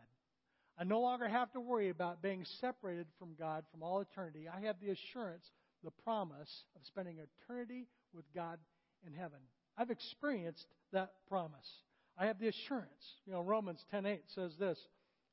I 0.78 0.84
no 0.84 1.00
longer 1.00 1.28
have 1.28 1.52
to 1.52 1.60
worry 1.60 1.90
about 1.90 2.22
being 2.22 2.44
separated 2.60 3.06
from 3.18 3.34
God 3.38 3.64
from 3.70 3.82
all 3.82 4.00
eternity. 4.00 4.48
I 4.48 4.66
have 4.66 4.76
the 4.80 4.90
assurance, 4.90 5.44
the 5.84 5.90
promise 5.90 6.64
of 6.74 6.86
spending 6.86 7.18
eternity 7.18 7.86
with 8.12 8.24
God 8.34 8.58
in 9.06 9.12
heaven. 9.12 9.38
I've 9.76 9.90
experienced 9.90 10.66
that 10.92 11.12
promise. 11.28 11.68
I 12.16 12.26
have 12.26 12.38
the 12.38 12.48
assurance. 12.48 13.16
You 13.26 13.32
know, 13.32 13.40
Romans 13.40 13.84
10:8 13.92 14.20
says 14.34 14.56
this, 14.56 14.78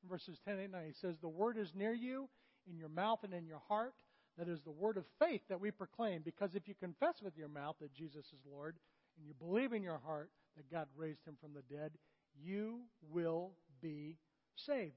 verses 0.08 0.38
10, 0.44 0.58
8, 0.58 0.70
9. 0.70 0.86
He 0.86 0.92
says, 0.94 1.16
"The 1.18 1.28
word 1.28 1.56
is 1.56 1.74
near 1.74 1.92
you, 1.92 2.28
in 2.68 2.78
your 2.78 2.88
mouth 2.88 3.20
and 3.24 3.34
in 3.34 3.46
your 3.46 3.62
heart. 3.68 3.94
That 4.38 4.48
is 4.48 4.60
the 4.62 4.70
word 4.70 4.96
of 4.96 5.04
faith 5.18 5.42
that 5.48 5.60
we 5.60 5.70
proclaim. 5.70 6.22
Because 6.22 6.54
if 6.54 6.66
you 6.66 6.74
confess 6.74 7.20
with 7.22 7.36
your 7.36 7.48
mouth 7.48 7.76
that 7.80 7.92
Jesus 7.92 8.24
is 8.26 8.40
Lord, 8.50 8.76
and 9.16 9.26
you 9.26 9.34
believe 9.34 9.72
in 9.72 9.82
your 9.82 9.98
heart 9.98 10.30
that 10.56 10.70
God 10.70 10.88
raised 10.96 11.26
him 11.26 11.36
from 11.40 11.52
the 11.52 11.62
dead, 11.74 11.92
you 12.42 12.80
will 13.10 13.52
be 13.82 14.16
saved. 14.56 14.92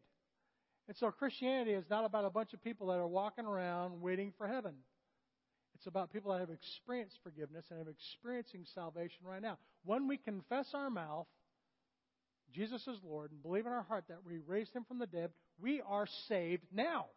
And 0.88 0.96
so 0.96 1.12
Christianity 1.12 1.72
is 1.72 1.86
not 1.90 2.06
about 2.06 2.26
a 2.26 2.30
bunch 2.30 2.54
of 2.54 2.64
people 2.64 2.88
that 2.88 2.98
are 2.98 3.08
walking 3.08 3.46
around 3.46 4.02
waiting 4.02 4.32
for 4.38 4.48
heaven. 4.48 4.76
It's 5.76 5.88
about 5.88 6.12
people 6.12 6.32
that 6.32 6.40
have 6.40 6.50
experienced 6.50 7.18
forgiveness 7.24 7.66
and 7.70 7.86
are 7.86 7.92
experiencing 7.92 8.66
salvation 8.74 9.20
right 9.26 9.42
now. 9.42 9.58
When 9.84 10.08
we 10.08 10.18
confess 10.18 10.68
our 10.74 10.90
mouth, 10.90 11.28
Jesus 12.54 12.82
is 12.88 12.98
Lord, 13.04 13.32
and 13.32 13.44
believe 13.44 13.66
in 13.66 13.74
our 13.74 13.84
heart 13.84 14.06
that 14.08 14.20
we 14.26 14.40
raised 14.48 14.74
him 14.74 14.86
from 14.88 15.00
the 15.00 15.08
dead, 15.08 15.32
we 15.60 15.82
are 15.88 16.08
saved 16.30 16.64
now. 16.72 17.08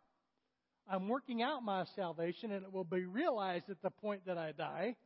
I'm 0.90 1.08
working 1.08 1.42
out 1.42 1.62
my 1.62 1.84
salvation, 1.94 2.50
and 2.50 2.64
it 2.64 2.72
will 2.72 2.84
be 2.84 3.04
realized 3.04 3.70
at 3.70 3.80
the 3.82 3.90
point 3.90 4.26
that 4.26 4.38
I 4.38 4.52
die 4.52 4.96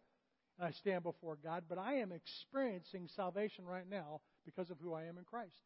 and 0.59 0.69
I 0.69 0.71
stand 0.73 1.03
before 1.03 1.37
God, 1.43 1.65
but 1.69 1.79
I 1.79 1.95
am 1.95 2.13
experiencing 2.13 3.09
salvation 3.17 3.65
right 3.65 3.89
now 3.89 4.21
because 4.45 4.71
of 4.71 4.79
who 4.81 4.95
I 4.95 5.05
am 5.05 5.19
in 5.19 5.25
Christ. 5.25 5.57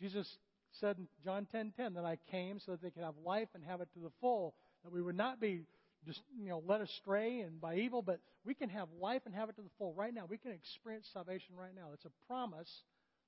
Jesus 0.00 0.28
said 0.80 0.98
in 0.98 1.08
John 1.24 1.46
10:10 1.46 1.50
10, 1.50 1.72
10, 1.76 1.94
that 1.94 2.04
I 2.04 2.18
came 2.30 2.60
so 2.60 2.72
that 2.72 2.82
they 2.82 2.90
could 2.90 3.02
have 3.02 3.14
life 3.24 3.48
and 3.54 3.64
have 3.64 3.80
it 3.80 3.88
to 3.94 4.00
the 4.00 4.10
full, 4.20 4.54
that 4.84 4.92
we 4.92 5.00
would 5.00 5.16
not 5.16 5.40
be 5.40 5.62
just 6.06 6.22
you 6.38 6.48
know 6.48 6.62
led 6.66 6.80
astray 6.80 7.40
and 7.40 7.60
by 7.60 7.76
evil, 7.76 8.02
but 8.02 8.20
we 8.44 8.54
can 8.54 8.68
have 8.68 8.88
life 9.00 9.22
and 9.26 9.34
have 9.34 9.48
it 9.48 9.56
to 9.56 9.62
the 9.62 9.70
full 9.78 9.92
right 9.94 10.14
now. 10.14 10.24
We 10.28 10.38
can 10.38 10.52
experience 10.52 11.08
salvation 11.12 11.54
right 11.58 11.74
now. 11.74 11.88
It's 11.92 12.04
a 12.04 12.26
promise 12.28 12.82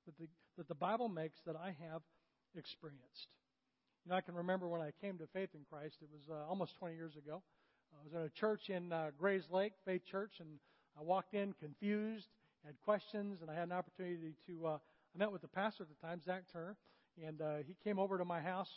that 0.06 0.16
the 0.18 0.28
that 0.56 0.68
the 0.68 0.74
Bible 0.74 1.08
makes 1.08 1.38
that 1.46 1.56
I 1.56 1.74
have 1.90 2.02
experienced. 2.56 3.28
You 4.04 4.10
know, 4.10 4.16
I 4.16 4.20
can 4.20 4.34
remember 4.34 4.68
when 4.68 4.80
I 4.80 4.92
came 5.00 5.18
to 5.18 5.26
faith 5.26 5.50
in 5.54 5.60
Christ. 5.70 5.96
It 6.00 6.08
was 6.12 6.22
uh, 6.30 6.48
almost 6.48 6.76
20 6.76 6.94
years 6.94 7.16
ago. 7.16 7.42
I 7.92 8.04
was 8.04 8.14
at 8.14 8.22
a 8.22 8.30
church 8.30 8.70
in 8.70 8.92
uh, 8.92 9.10
Grayslake, 9.20 9.72
Faith 9.84 10.02
Church, 10.04 10.40
and 10.40 10.48
I 10.98 11.02
walked 11.02 11.34
in 11.34 11.54
confused, 11.54 12.28
had 12.64 12.74
questions, 12.84 13.40
and 13.40 13.50
I 13.50 13.54
had 13.54 13.64
an 13.64 13.72
opportunity 13.72 14.34
to. 14.46 14.66
Uh, 14.66 14.78
I 15.14 15.18
met 15.18 15.32
with 15.32 15.42
the 15.42 15.48
pastor 15.48 15.84
at 15.84 15.88
the 15.88 16.06
time, 16.06 16.20
Zach 16.24 16.44
Turner, 16.52 16.76
and 17.26 17.40
uh, 17.40 17.56
he 17.66 17.76
came 17.82 17.98
over 17.98 18.18
to 18.18 18.24
my 18.24 18.40
house 18.40 18.70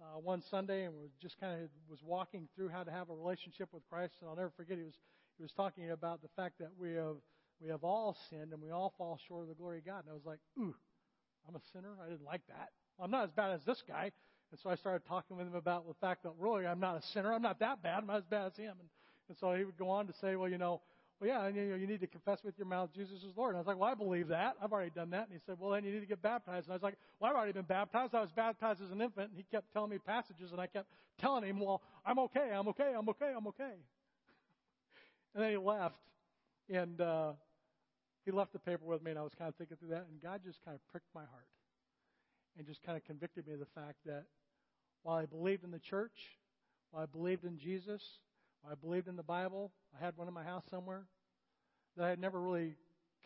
uh, 0.00 0.18
one 0.18 0.42
Sunday 0.50 0.84
and 0.84 0.94
was 0.94 1.10
just 1.20 1.38
kind 1.40 1.62
of 1.62 1.68
was 1.88 2.00
walking 2.04 2.48
through 2.54 2.68
how 2.68 2.82
to 2.82 2.90
have 2.90 3.10
a 3.10 3.14
relationship 3.14 3.68
with 3.72 3.82
Christ. 3.88 4.14
And 4.20 4.28
I'll 4.28 4.36
never 4.36 4.52
forget 4.56 4.78
he 4.78 4.84
was 4.84 4.98
he 5.36 5.42
was 5.42 5.52
talking 5.52 5.90
about 5.90 6.22
the 6.22 6.28
fact 6.36 6.58
that 6.58 6.70
we 6.78 6.94
have 6.94 7.16
we 7.60 7.68
have 7.70 7.84
all 7.84 8.16
sinned 8.28 8.52
and 8.52 8.62
we 8.62 8.70
all 8.70 8.92
fall 8.98 9.18
short 9.28 9.42
of 9.42 9.48
the 9.48 9.54
glory 9.54 9.78
of 9.78 9.86
God. 9.86 10.04
And 10.04 10.10
I 10.10 10.14
was 10.14 10.26
like, 10.26 10.40
ooh, 10.58 10.74
I'm 11.48 11.56
a 11.56 11.60
sinner. 11.72 11.96
I 12.04 12.10
didn't 12.10 12.24
like 12.24 12.42
that. 12.48 12.70
I'm 13.00 13.10
not 13.10 13.24
as 13.24 13.30
bad 13.30 13.50
as 13.52 13.60
this 13.64 13.82
guy. 13.86 14.12
And 14.50 14.60
so 14.60 14.70
I 14.70 14.76
started 14.76 15.06
talking 15.06 15.36
with 15.36 15.46
him 15.46 15.54
about 15.54 15.86
the 15.86 15.94
fact 15.94 16.22
that 16.22 16.32
really 16.38 16.66
I'm 16.66 16.80
not 16.80 16.96
a 16.96 17.02
sinner. 17.02 17.32
I'm 17.32 17.42
not 17.42 17.58
that 17.60 17.82
bad. 17.82 17.98
I'm 17.98 18.06
not 18.06 18.18
as 18.18 18.24
bad 18.24 18.46
as 18.46 18.56
him. 18.56 18.74
And, 18.78 18.88
and 19.28 19.38
so 19.38 19.54
he 19.54 19.64
would 19.64 19.76
go 19.76 19.88
on 19.88 20.06
to 20.06 20.12
say, 20.20 20.36
well, 20.36 20.48
you 20.48 20.58
know, 20.58 20.80
well, 21.20 21.28
yeah, 21.28 21.46
and, 21.46 21.56
you, 21.56 21.64
know, 21.64 21.76
you 21.76 21.86
need 21.86 22.00
to 22.00 22.06
confess 22.06 22.40
with 22.44 22.58
your 22.58 22.66
mouth 22.66 22.90
Jesus 22.94 23.22
is 23.22 23.32
Lord. 23.36 23.50
And 23.50 23.56
I 23.56 23.60
was 23.60 23.66
like, 23.66 23.78
well, 23.78 23.90
I 23.90 23.94
believe 23.94 24.28
that. 24.28 24.56
I've 24.62 24.72
already 24.72 24.90
done 24.90 25.10
that. 25.10 25.28
And 25.28 25.32
he 25.32 25.38
said, 25.46 25.56
well, 25.58 25.70
then 25.70 25.82
you 25.84 25.92
need 25.92 26.00
to 26.00 26.06
get 26.06 26.20
baptized. 26.20 26.66
And 26.66 26.72
I 26.72 26.76
was 26.76 26.82
like, 26.82 26.96
well, 27.18 27.30
I've 27.30 27.36
already 27.36 27.52
been 27.52 27.64
baptized. 27.64 28.14
I 28.14 28.20
was 28.20 28.32
baptized 28.32 28.82
as 28.82 28.90
an 28.90 29.00
infant. 29.00 29.30
And 29.30 29.36
he 29.36 29.44
kept 29.50 29.72
telling 29.72 29.90
me 29.90 29.98
passages, 29.98 30.52
and 30.52 30.60
I 30.60 30.66
kept 30.66 30.88
telling 31.18 31.44
him, 31.44 31.60
well, 31.60 31.80
I'm 32.04 32.18
okay. 32.18 32.50
I'm 32.52 32.68
okay. 32.68 32.92
I'm 32.96 33.08
okay. 33.08 33.32
I'm 33.34 33.46
okay. 33.46 33.64
and 35.34 35.42
then 35.42 35.50
he 35.50 35.56
left, 35.56 35.96
and 36.68 37.00
uh, 37.00 37.32
he 38.26 38.30
left 38.30 38.52
the 38.52 38.58
paper 38.58 38.84
with 38.84 39.02
me, 39.02 39.10
and 39.12 39.18
I 39.18 39.22
was 39.22 39.32
kind 39.38 39.48
of 39.48 39.54
thinking 39.54 39.78
through 39.78 39.90
that, 39.90 40.06
and 40.10 40.20
God 40.22 40.42
just 40.44 40.62
kind 40.64 40.74
of 40.74 40.86
pricked 40.88 41.08
my 41.14 41.22
heart 41.22 41.48
and 42.58 42.66
just 42.66 42.82
kind 42.82 42.96
of 42.96 43.04
convicted 43.04 43.46
me 43.46 43.54
of 43.54 43.60
the 43.60 43.66
fact 43.74 43.96
that 44.04 44.24
while 45.02 45.16
I 45.16 45.24
believed 45.24 45.64
in 45.64 45.70
the 45.70 45.78
church, 45.78 46.36
while 46.90 47.04
I 47.04 47.06
believed 47.06 47.44
in 47.44 47.58
Jesus, 47.58 48.02
I 48.70 48.74
believed 48.74 49.08
in 49.08 49.16
the 49.16 49.22
Bible, 49.22 49.72
I 49.98 50.04
had 50.04 50.16
one 50.16 50.28
in 50.28 50.34
my 50.34 50.44
house 50.44 50.64
somewhere, 50.70 51.04
that 51.96 52.04
I 52.04 52.08
had 52.08 52.18
never 52.18 52.40
really 52.40 52.76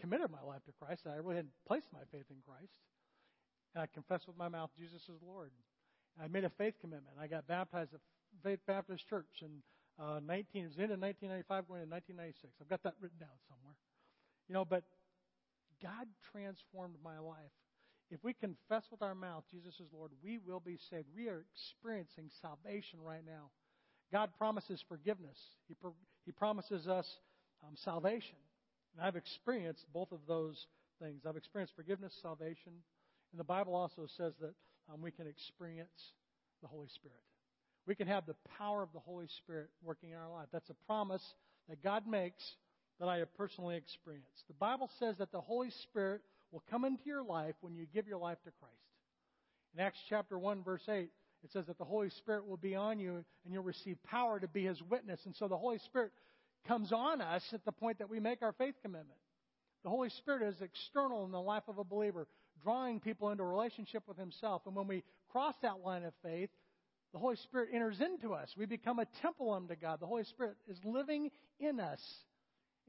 committed 0.01 0.31
my 0.31 0.43
life 0.47 0.65
to 0.67 0.73
Christ, 0.73 1.03
I 1.07 1.17
really 1.17 1.37
hadn't 1.37 1.55
placed 1.67 1.89
my 1.93 2.01
faith 2.11 2.27
in 2.31 2.37
Christ. 2.47 2.79
And 3.75 3.83
I 3.83 3.87
confessed 3.87 4.27
with 4.27 4.37
my 4.37 4.49
mouth 4.49 4.71
Jesus 4.79 5.03
is 5.03 5.23
Lord. 5.23 5.51
I 6.21 6.27
made 6.27 6.45
a 6.45 6.51
faith 6.51 6.75
commitment. 6.81 7.17
I 7.21 7.27
got 7.27 7.47
baptized 7.47 7.95
at 7.95 8.01
Faith 8.43 8.61
Baptist 8.67 9.07
Church 9.09 9.43
in 9.43 9.63
uh, 10.01 10.21
19, 10.25 10.65
it 10.65 10.69
was 10.69 10.77
in 10.81 10.97
1995 10.97 11.69
going 11.69 11.85
to 11.85 11.91
1996. 11.91 12.57
I've 12.61 12.73
got 12.73 12.83
that 12.85 12.97
written 13.01 13.21
down 13.21 13.37
somewhere. 13.49 13.77
You 14.49 14.55
know, 14.55 14.65
but 14.65 14.85
God 15.83 16.09
transformed 16.33 16.97
my 17.05 17.19
life. 17.19 17.53
If 18.11 18.25
we 18.25 18.33
confess 18.33 18.89
with 18.91 19.03
our 19.03 19.15
mouth 19.15 19.45
Jesus 19.51 19.79
is 19.79 19.93
Lord, 19.93 20.11
we 20.25 20.39
will 20.39 20.59
be 20.59 20.79
saved. 20.91 21.07
We 21.15 21.29
are 21.29 21.45
experiencing 21.53 22.31
salvation 22.41 22.99
right 23.05 23.25
now. 23.25 23.53
God 24.13 24.31
promises 24.39 24.83
forgiveness. 24.89 25.39
He, 25.69 25.75
pro- 25.75 25.95
he 26.25 26.33
promises 26.33 26.89
us 26.89 27.07
um, 27.63 27.75
salvation. 27.77 28.37
And 28.95 29.07
I've 29.07 29.17
experienced 29.17 29.85
both 29.93 30.13
of 30.13 30.21
those 30.27 30.67
things. 31.01 31.23
I've 31.27 31.37
experienced 31.37 31.75
forgiveness, 31.77 32.13
salvation, 32.21 32.73
and 33.33 33.39
the 33.39 33.45
Bible 33.45 33.75
also 33.75 34.07
says 34.17 34.35
that 34.41 34.55
um, 34.93 35.01
we 35.01 35.11
can 35.11 35.27
experience 35.27 36.15
the 36.63 36.69
Holy 36.69 36.89
Spirit. 36.89 37.17
We 37.87 37.95
can 37.95 38.09
have 38.09 38.27
the 38.27 38.37
power 38.59 38.83
of 38.83 38.93
the 38.93 38.99
Holy 38.99 39.29
Spirit 39.39 39.69
working 39.83 40.11
in 40.11 40.17
our 40.17 40.31
life. 40.31 40.49
That's 40.53 40.71
a 40.71 40.87
promise 40.87 41.23
that 41.69 41.83
God 41.83 42.07
makes 42.07 42.43
that 42.99 43.09
I 43.09 43.19
have 43.19 43.35
personally 43.35 43.77
experienced. 43.77 44.47
The 44.49 44.55
Bible 44.55 44.91
says 44.99 45.17
that 45.19 45.33
the 45.33 45.41
Holy 45.41 45.71
Spirit 45.71 46.21
will 46.53 46.63
come 46.71 46.85
into 46.85 47.05
your 47.07 47.25
life 47.25 47.55
when 47.61 47.75
you 47.75 47.87
give 47.95 48.07
your 48.07 48.19
life 48.19 48.39
to 48.45 48.51
Christ. 48.61 48.75
In 49.75 49.81
Acts 49.81 49.99
chapter 50.09 50.39
1, 50.39 50.63
verse 50.63 50.83
8, 50.89 51.11
it 51.43 51.53
says 51.53 51.67
that 51.67 51.79
the 51.79 51.85
Holy 51.85 52.11
Spirit 52.11 52.47
will 52.47 52.57
be 52.57 52.75
on 52.75 52.99
you 52.99 53.25
and 53.45 53.53
you'll 53.53 53.63
receive 53.63 54.03
power 54.05 54.39
to 54.39 54.49
be 54.49 54.67
His 54.67 54.81
witness. 54.83 55.21
And 55.25 55.35
so 55.37 55.49
the 55.49 55.57
Holy 55.57 55.79
Spirit 55.79 56.13
comes 56.69 56.93
on 56.93 57.21
us 57.21 57.43
at 57.53 57.65
the 57.65 57.73
point 57.73 57.99
that 57.99 58.11
we 58.11 58.21
make 58.21 58.43
our 58.43 58.53
faith 58.53 58.75
commitment. 58.83 59.19
The 59.83 59.91
Holy 59.91 60.11
Spirit 60.11 60.43
is 60.43 60.61
external 60.61 61.25
in 61.25 61.31
the 61.31 61.41
life 61.41 61.63
of 61.69 61.79
a 61.79 61.85
believer, 61.85 62.27
drawing 62.63 63.01
people 63.01 63.31
into 63.31 63.43
a 63.43 63.47
relationship 63.47 64.03
with 64.07 64.19
Himself. 64.19 64.63
And 64.67 64.77
when 64.77 64.87
we 64.87 65.03
cross 65.33 65.55
that 65.63 65.81
line 65.85 66.05
of 66.05 66.13
faith, 66.23 66.51
the 67.13 67.19
Holy 67.19 67.37
Spirit 67.37 67.71
enters 67.73 68.01
into 68.01 68.35
us. 68.35 68.51
We 68.57 68.67
become 68.67 68.99
a 68.99 69.07
temple 69.23 69.53
unto 69.53 69.75
God. 69.75 70.01
The 70.01 70.07
Holy 70.07 70.25
Spirit 70.25 70.57
is 70.69 70.79
living 70.85 71.31
in 71.59 71.81
us 71.81 72.01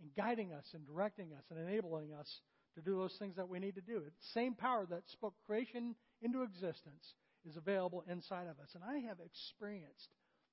and 0.02 0.14
guiding 0.16 0.54
us 0.54 0.66
and 0.74 0.86
directing 0.86 1.32
us 1.34 1.44
and 1.50 1.60
enabling 1.60 2.14
us 2.14 2.28
to 2.76 2.82
do 2.82 2.98
those 2.98 3.16
things 3.18 3.36
that 3.38 3.50
we 3.50 3.60
need 3.60 3.76
to 3.76 3.82
do. 3.82 4.04
It's 4.06 4.34
the 4.34 4.40
same 4.40 4.54
power 4.54 4.86
that 4.90 5.04
spoke 5.12 5.34
creation 5.48 5.96
into 6.22 6.44
existence 6.44 7.14
is 7.48 7.58
available 7.58 8.04
inside 8.10 8.48
of 8.48 8.60
us. 8.60 8.70
And 8.76 8.84
I 8.84 9.08
have 9.08 9.18
experienced 9.24 10.10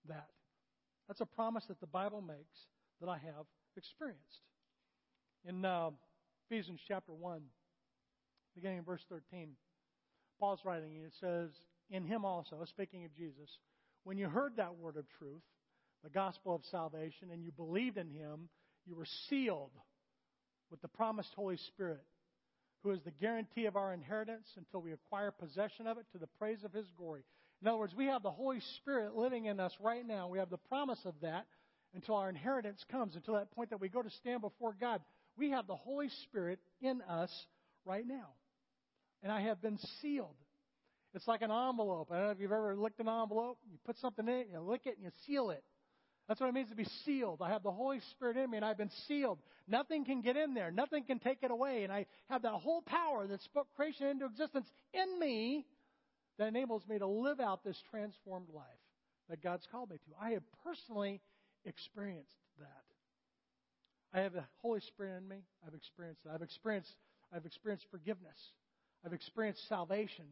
that. 0.09 0.29
That's 1.07 1.21
a 1.21 1.27
promise 1.27 1.65
that 1.69 1.81
the 1.81 1.87
Bible 1.87 2.21
makes 2.21 2.67
that 3.01 3.09
I 3.09 3.19
have 3.19 3.47
experienced. 3.77 4.43
In 5.45 5.65
uh, 5.65 5.91
Ephesians 6.51 6.81
chapter 6.87 7.13
1, 7.13 7.41
beginning 8.55 8.79
in 8.79 8.85
verse 8.85 9.05
13, 9.09 9.51
Paul's 10.41 10.61
writing, 10.65 10.97
and 10.97 11.07
it 11.07 11.13
says, 11.21 11.51
In 11.91 12.05
him 12.05 12.25
also, 12.25 12.63
speaking 12.67 13.05
of 13.05 13.15
Jesus, 13.15 13.49
when 14.05 14.19
you 14.19 14.29
heard 14.29 14.57
that 14.57 14.77
word 14.77 14.97
of 14.97 15.05
truth, 15.19 15.43
the 16.03 16.11
gospel 16.11 16.55
of 16.55 16.63
salvation, 16.71 17.31
and 17.33 17.43
you 17.43 17.53
believed 17.53 17.99
in 17.99 18.11
him, 18.11 18.49
you 18.87 18.97
were 18.97 19.07
sealed 19.29 19.73
with 20.71 20.81
the 20.81 20.89
promised 20.89 21.31
Holy 21.35 21.57
Spirit, 21.57 22.03
who 22.83 22.91
is 22.91 23.01
the 23.05 23.11
guarantee 23.11 23.67
of 23.67 23.77
our 23.77 23.93
inheritance 23.93 24.47
until 24.57 24.81
we 24.81 24.93
acquire 24.93 25.31
possession 25.31 25.87
of 25.87 25.99
it 25.99 26.07
to 26.13 26.19
the 26.19 26.29
praise 26.39 26.65
of 26.65 26.73
his 26.73 26.87
glory. 26.97 27.23
In 27.61 27.69
other 27.69 27.79
words, 27.79 27.95
we 27.97 28.07
have 28.07 28.23
the 28.23 28.31
Holy 28.31 28.61
Spirit 28.77 29.17
living 29.17 29.47
in 29.47 29.59
us 29.59 29.73
right 29.81 30.07
now. 30.07 30.29
We 30.29 30.39
have 30.39 30.51
the 30.51 30.59
promise 30.59 31.01
of 31.05 31.15
that 31.23 31.47
until 31.95 32.15
our 32.15 32.29
inheritance 32.29 32.85
comes, 32.91 33.17
until 33.17 33.35
that 33.35 33.51
point 33.53 33.71
that 33.71 33.81
we 33.81 33.89
go 33.89 34.03
to 34.03 34.11
stand 34.11 34.43
before 34.43 34.77
God. 34.81 35.01
We 35.37 35.51
have 35.51 35.67
the 35.67 35.77
Holy 35.77 36.09
Spirit 36.25 36.61
in 36.81 37.03
us 37.03 37.31
right 37.85 38.07
now. 38.07 38.29
And 39.23 39.33
I 39.33 39.41
have 39.43 39.61
been 39.61 39.79
sealed. 40.01 40.37
It's 41.15 41.27
like 41.27 41.43
an 41.43 41.51
envelope. 41.51 42.13
I 42.13 42.17
don't 42.17 42.25
know 42.27 42.31
if 42.31 42.41
you've 42.41 42.53
ever 42.53 42.77
licked 42.77 43.01
an 43.01 43.09
envelope. 43.09 43.59
You 43.71 43.79
put 43.85 43.99
something 43.99 44.29
in 44.29 44.35
it, 44.35 44.49
you 44.53 44.61
lick 44.61 44.83
it, 44.85 44.97
and 44.97 45.05
you 45.05 45.11
seal 45.27 45.51
it. 45.51 45.65
That's 46.29 46.41
what 46.41 46.51
it 46.51 46.55
means 46.55 46.69
to 46.69 46.77
be 46.77 46.87
sealed. 47.07 47.41
I 47.41 47.49
have 47.49 47.63
the 47.63 47.73
Holy 47.73 48.01
Spirit 48.11 48.37
in 48.37 48.51
me, 48.51 48.59
and 48.59 48.65
I've 48.65 48.77
been 48.77 48.91
sealed. 49.07 49.39
Nothing 49.67 50.05
can 50.05 50.21
get 50.21 50.37
in 50.37 50.53
there. 50.53 50.71
Nothing 50.71 51.05
can 51.05 51.19
take 51.19 51.39
it 51.43 51.51
away. 51.51 51.85
And 51.85 51.93
I 51.93 52.05
have 52.29 52.43
that 52.43 52.53
whole 52.53 52.83
power 52.83 53.27
that 53.27 53.43
spoke 53.43 53.67
creation 53.75 54.07
into 54.09 54.27
existence 54.27 54.69
in 54.93 55.19
me 55.19 55.67
that 56.39 56.49
enables 56.49 56.87
me 56.87 56.99
to 56.99 57.07
live 57.07 57.41
out 57.41 57.65
this 57.65 57.83
transformed 57.91 58.49
life 58.55 58.65
that 59.31 59.43
God's 59.43 59.67
called 59.73 59.91
me 59.91 59.97
to. 59.97 60.11
I 60.21 60.31
have 60.33 60.43
personally 60.65 61.23
experienced 61.65 62.37
that. 62.59 62.85
I 64.13 64.23
have 64.23 64.35
the 64.35 64.45
Holy 64.59 64.81
Spirit 64.81 65.19
in 65.19 65.29
me. 65.29 65.39
I've 65.67 65.75
experienced 65.75 66.25
that. 66.25 66.35
I've 66.35 66.43
experienced, 66.43 66.95
I've 67.35 67.47
experienced 67.47 67.87
forgiveness. 67.91 68.39
I've 69.05 69.15
experienced 69.15 69.67
salvation. 69.69 70.27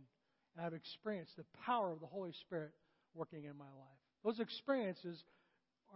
And 0.57 0.65
I've 0.65 0.75
experienced 0.75 1.37
the 1.37 1.45
power 1.65 1.91
of 1.91 2.01
the 2.01 2.07
Holy 2.07 2.33
Spirit 2.33 2.73
working 3.15 3.45
in 3.45 3.57
my 3.57 3.65
life. 3.65 4.01
Those 4.25 4.41
experiences 4.41 5.23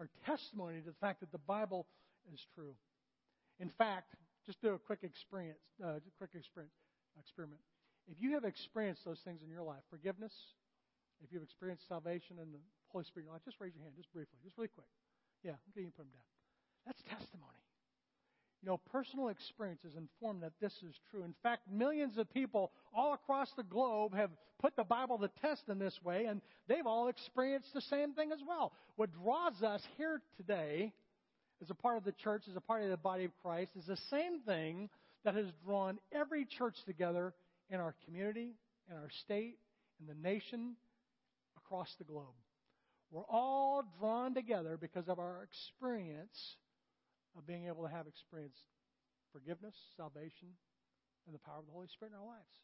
are 0.00 0.09
testimony 0.25 0.80
to 0.80 0.87
the 0.88 1.00
fact 1.00 1.21
that 1.21 1.30
the 1.30 1.45
Bible 1.45 1.87
is 2.33 2.40
true. 2.57 2.73
In 3.61 3.69
fact, 3.76 4.16
just 4.47 4.61
do 4.62 4.73
a 4.73 4.78
quick 4.78 5.04
experience, 5.04 5.61
uh, 5.85 6.00
quick 6.16 6.33
experience, 6.33 6.73
experiment. 7.21 7.61
If 8.09 8.16
you 8.19 8.33
have 8.33 8.45
experienced 8.45 9.04
those 9.04 9.21
things 9.21 9.45
in 9.45 9.52
your 9.52 9.62
life, 9.62 9.85
forgiveness, 9.90 10.33
if 11.23 11.30
you've 11.30 11.45
experienced 11.45 11.87
salvation 11.87 12.40
and 12.40 12.49
the 12.54 12.64
Holy 12.88 13.04
Spirit 13.04 13.25
in 13.25 13.26
your 13.28 13.37
life, 13.37 13.45
just 13.45 13.61
raise 13.61 13.76
your 13.76 13.85
hand, 13.85 13.95
just 13.95 14.11
briefly, 14.11 14.40
just 14.42 14.57
really 14.57 14.73
quick. 14.73 14.88
Yeah, 15.45 15.61
okay, 15.71 15.85
you 15.85 15.92
can 15.92 15.92
put 15.92 16.09
them 16.09 16.16
down. 16.16 16.28
That's 16.88 17.02
testimony. 17.04 17.61
You 18.62 18.69
know, 18.69 18.81
personal 18.93 19.29
experiences 19.29 19.95
informed 19.97 20.43
that 20.43 20.52
this 20.61 20.73
is 20.83 20.95
true. 21.11 21.23
In 21.25 21.35
fact, 21.43 21.62
millions 21.73 22.19
of 22.19 22.33
people 22.33 22.73
all 22.95 23.14
across 23.14 23.50
the 23.57 23.62
globe 23.62 24.14
have 24.14 24.31
put 24.61 24.76
the 24.76 24.85
Bible 24.85 25.19
to 25.19 25.31
test 25.40 25.62
in 25.69 25.79
this 25.79 25.99
way, 26.05 26.26
and 26.26 26.43
they've 26.69 26.87
all 26.87 27.09
experienced 27.09 27.73
the 27.73 27.81
same 27.81 28.12
thing 28.12 28.33
as 28.33 28.40
well. 28.47 28.73
What 28.97 29.11
draws 29.23 29.62
us 29.62 29.83
here 29.97 30.21
today 30.37 30.93
as 31.62 31.71
a 31.71 31.75
part 31.75 31.97
of 31.97 32.05
the 32.05 32.12
church, 32.12 32.43
as 32.50 32.57
a 32.57 32.61
part 32.61 32.83
of 32.83 32.90
the 32.90 32.99
body 32.99 33.25
of 33.25 33.31
Christ, 33.43 33.71
is 33.79 33.87
the 33.87 33.99
same 34.11 34.40
thing 34.40 34.90
that 35.25 35.35
has 35.35 35.47
drawn 35.64 35.99
every 36.12 36.45
church 36.45 36.76
together 36.87 37.33
in 37.71 37.81
our 37.81 37.95
community, 38.05 38.52
in 38.90 38.97
our 38.97 39.11
state, 39.25 39.57
in 40.00 40.07
the 40.07 40.29
nation, 40.29 40.76
across 41.57 41.88
the 41.99 42.05
globe. 42.05 42.26
We're 43.11 43.23
all 43.23 43.85
drawn 43.99 44.35
together 44.35 44.79
because 44.81 45.09
of 45.09 45.19
our 45.19 45.43
experience 45.43 46.57
of 47.37 47.47
being 47.47 47.67
able 47.67 47.83
to 47.83 47.93
have 47.93 48.07
experienced 48.07 48.63
forgiveness, 49.33 49.75
salvation, 49.97 50.49
and 51.27 51.35
the 51.35 51.39
power 51.39 51.59
of 51.59 51.67
the 51.67 51.73
Holy 51.73 51.89
Spirit 51.89 52.13
in 52.13 52.19
our 52.19 52.27
lives. 52.27 52.55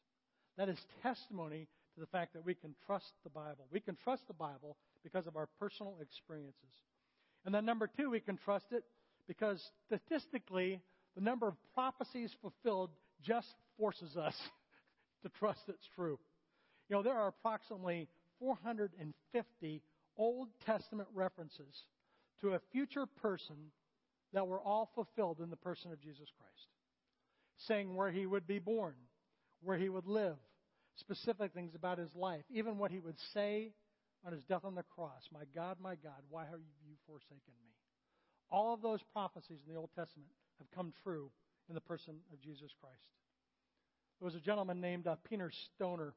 That 0.56 0.68
is 0.68 0.78
testimony 1.02 1.68
to 1.94 2.00
the 2.00 2.06
fact 2.06 2.32
that 2.35 2.44
we 2.44 2.54
can 2.54 2.75
trust 2.87 3.12
the 3.25 3.30
Bible. 3.30 3.66
We 3.70 3.80
can 3.80 3.96
trust 4.02 4.26
the 4.26 4.35
Bible 4.35 4.76
because 5.02 5.26
of 5.26 5.37
our 5.37 5.49
personal 5.58 5.99
experiences. 6.00 6.75
And 7.44 7.54
then, 7.54 7.64
number 7.64 7.88
two, 7.88 8.11
we 8.11 8.20
can 8.20 8.38
trust 8.38 8.66
it 8.73 8.85
because 9.28 9.62
statistically, 9.87 10.80
the 11.14 11.20
number 11.20 11.49
of 11.49 11.54
prophecies 11.75 12.35
fulfilled 12.40 12.90
just 13.23 13.49
forces 13.78 14.16
us 14.16 14.35
to 15.23 15.28
trust 15.38 15.61
it's 15.68 15.88
true. 15.94 16.18
You 16.88 16.96
know, 16.96 17.02
there 17.02 17.14
are 17.14 17.28
approximately 17.28 18.08
450 18.38 19.82
Old 20.16 20.49
Testament 20.64 21.08
references 21.14 21.75
to 22.40 22.54
a 22.54 22.61
future 22.73 23.06
person 23.06 23.56
that 24.33 24.47
were 24.47 24.61
all 24.61 24.90
fulfilled 24.95 25.40
in 25.40 25.50
the 25.50 25.56
person 25.56 25.92
of 25.92 26.00
Jesus 26.00 26.28
Christ, 26.37 26.68
saying 27.59 27.95
where 27.95 28.11
he 28.11 28.26
would 28.26 28.47
be 28.47 28.59
born, 28.59 28.95
where 29.62 29.78
he 29.78 29.88
would 29.88 30.06
live, 30.06 30.37
specific 30.97 31.52
things 31.52 31.75
about 31.75 31.99
his 31.99 32.14
life, 32.14 32.45
even 32.50 32.78
what 32.78 32.90
he 32.90 33.00
would 33.00 33.18
say 33.33 33.73
on 34.26 34.33
his 34.33 34.42
death 34.45 34.64
on 34.64 34.75
the 34.75 34.83
cross 34.83 35.23
My 35.33 35.45
God, 35.54 35.76
my 35.80 35.95
God, 35.95 36.23
why 36.28 36.45
have 36.45 36.61
you 36.85 36.95
forsaken 37.06 37.54
me? 37.62 37.73
All 38.50 38.75
of 38.75 38.83
those 38.83 39.00
prophecies 39.12 39.59
in 39.66 39.73
the 39.73 39.78
Old 39.78 39.90
Testament 39.95 40.30
have 40.59 40.71
come 40.71 40.92
true 41.02 41.30
in 41.68 41.75
the 41.75 41.80
person 41.80 42.14
of 42.33 42.40
Jesus 42.40 42.71
Christ. 42.80 43.02
There 44.21 44.26
was 44.26 44.35
a 44.35 44.40
gentleman 44.40 44.80
named 44.80 45.06
uh, 45.06 45.16
Peter 45.28 45.50
Stoner, 45.75 46.14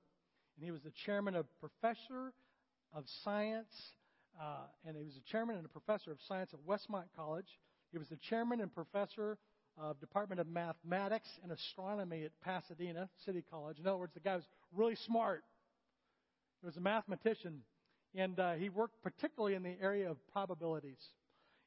and 0.55 0.63
he 0.63 0.71
was 0.71 0.81
the 0.81 0.93
chairman 1.05 1.35
of 1.35 1.45
Professor 1.59 2.33
of 2.93 3.03
Science, 3.23 3.73
uh, 4.39 4.67
and 4.85 4.95
he 4.95 5.03
was 5.03 5.17
a 5.17 5.31
chairman 5.31 5.57
and 5.57 5.65
a 5.65 5.69
professor 5.69 6.11
of 6.11 6.19
science 6.27 6.51
at 6.53 6.59
Westmont 6.61 7.05
College. 7.15 7.59
He 7.91 7.97
was 7.97 8.07
the 8.09 8.17
chairman 8.29 8.61
and 8.61 8.73
professor 8.73 9.37
of 9.77 9.99
Department 9.99 10.41
of 10.41 10.47
Mathematics 10.47 11.29
and 11.41 11.51
Astronomy 11.51 12.23
at 12.23 12.31
Pasadena 12.41 13.09
City 13.25 13.43
College. 13.49 13.79
In 13.79 13.87
other 13.87 13.97
words, 13.97 14.13
the 14.13 14.19
guy 14.19 14.35
was 14.35 14.43
really 14.75 14.95
smart. 14.95 15.43
He 16.61 16.65
was 16.65 16.77
a 16.77 16.81
mathematician, 16.81 17.61
and 18.13 18.39
uh, 18.39 18.53
he 18.53 18.69
worked 18.69 19.01
particularly 19.01 19.55
in 19.55 19.63
the 19.63 19.75
area 19.81 20.09
of 20.09 20.17
probabilities. 20.31 20.99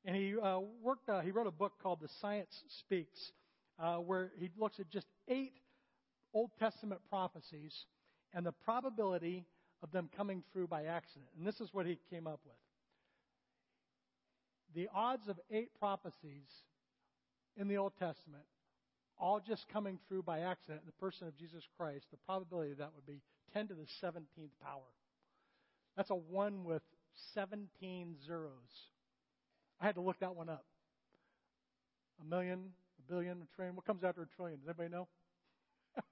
And 0.04 0.14
he 0.14 0.34
uh, 0.38 0.60
worked. 0.82 1.08
Uh, 1.08 1.20
he 1.20 1.30
wrote 1.30 1.46
a 1.46 1.52
book 1.52 1.72
called 1.82 2.00
The 2.00 2.08
Science 2.20 2.52
Speaks, 2.80 3.32
uh, 3.78 3.96
where 3.96 4.32
he 4.38 4.50
looks 4.58 4.78
at 4.78 4.90
just 4.90 5.06
eight 5.28 5.54
Old 6.34 6.50
Testament 6.58 7.00
prophecies 7.08 7.74
and 8.34 8.44
the 8.44 8.52
probability 8.52 9.44
of 9.82 9.90
them 9.92 10.08
coming 10.16 10.42
true 10.52 10.66
by 10.66 10.84
accident. 10.84 11.30
And 11.36 11.46
this 11.46 11.60
is 11.60 11.68
what 11.72 11.86
he 11.86 11.98
came 12.10 12.26
up 12.26 12.40
with. 12.44 12.56
The 14.74 14.88
odds 14.94 15.28
of 15.28 15.38
eight 15.50 15.70
prophecies 15.78 16.48
in 17.56 17.68
the 17.68 17.76
Old 17.76 17.92
Testament, 17.98 18.44
all 19.18 19.40
just 19.40 19.66
coming 19.72 19.98
true 20.08 20.22
by 20.22 20.40
accident 20.40 20.80
in 20.82 20.86
the 20.86 20.92
person 20.92 21.28
of 21.28 21.36
Jesus 21.36 21.62
Christ, 21.76 22.06
the 22.10 22.16
probability 22.26 22.72
of 22.72 22.78
that 22.78 22.90
would 22.94 23.06
be 23.06 23.20
10 23.52 23.68
to 23.68 23.74
the 23.74 23.86
17th 24.02 24.50
power. 24.62 24.80
That's 25.96 26.10
a 26.10 26.14
1 26.14 26.64
with 26.64 26.82
17 27.34 28.16
zeros. 28.26 28.52
I 29.80 29.86
had 29.86 29.96
to 29.96 30.00
look 30.00 30.20
that 30.20 30.34
one 30.34 30.48
up. 30.48 30.64
A 32.20 32.24
million, 32.24 32.70
a 32.98 33.12
billion, 33.12 33.42
a 33.42 33.56
trillion. 33.56 33.76
What 33.76 33.84
comes 33.84 34.04
after 34.04 34.22
a 34.22 34.26
trillion? 34.36 34.60
Does 34.60 34.68
anybody 34.68 34.88
know? 34.90 35.08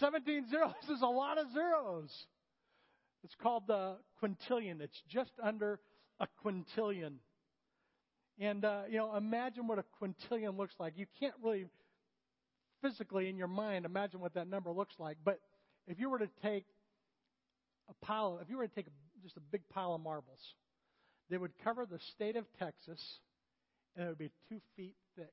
17 0.00 0.48
zeros 0.50 0.72
is 0.90 1.02
a 1.02 1.06
lot 1.06 1.38
of 1.38 1.52
zeros. 1.52 2.10
It's 3.22 3.34
called 3.40 3.64
the 3.66 3.96
quintillion. 4.22 4.80
It's 4.80 5.00
just 5.08 5.32
under 5.42 5.80
a 6.20 6.26
quintillion. 6.44 7.14
And, 8.38 8.64
uh, 8.64 8.82
you 8.88 8.98
know, 8.98 9.16
imagine 9.16 9.66
what 9.66 9.78
a 9.78 9.84
quintillion 10.00 10.58
looks 10.58 10.74
like. 10.78 10.94
You 10.96 11.06
can't 11.18 11.34
really 11.42 11.66
physically 12.82 13.28
in 13.28 13.36
your 13.36 13.48
mind 13.48 13.84
imagine 13.84 14.20
what 14.20 14.34
that 14.34 14.48
number 14.48 14.70
looks 14.70 14.94
like. 14.98 15.16
But 15.24 15.40
if 15.86 15.98
you 15.98 16.10
were 16.10 16.18
to 16.18 16.28
take 16.42 16.66
a 17.88 18.04
pile, 18.04 18.38
if 18.42 18.50
you 18.50 18.58
were 18.58 18.66
to 18.66 18.74
take 18.74 18.86
just 19.22 19.36
a 19.36 19.40
big 19.40 19.62
pile 19.70 19.94
of 19.94 20.00
marbles, 20.00 20.40
they 21.30 21.38
would 21.38 21.52
cover 21.64 21.86
the 21.86 21.98
state 22.14 22.36
of 22.36 22.44
Texas 22.58 23.00
and 23.96 24.04
it 24.04 24.08
would 24.08 24.18
be 24.18 24.30
two 24.48 24.60
feet 24.76 24.94
thick. 25.16 25.32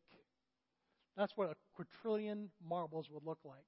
That's 1.18 1.34
what 1.36 1.50
a 1.50 1.56
quadrillion 1.76 2.50
marbles 2.66 3.08
would 3.12 3.26
look 3.26 3.40
like. 3.44 3.66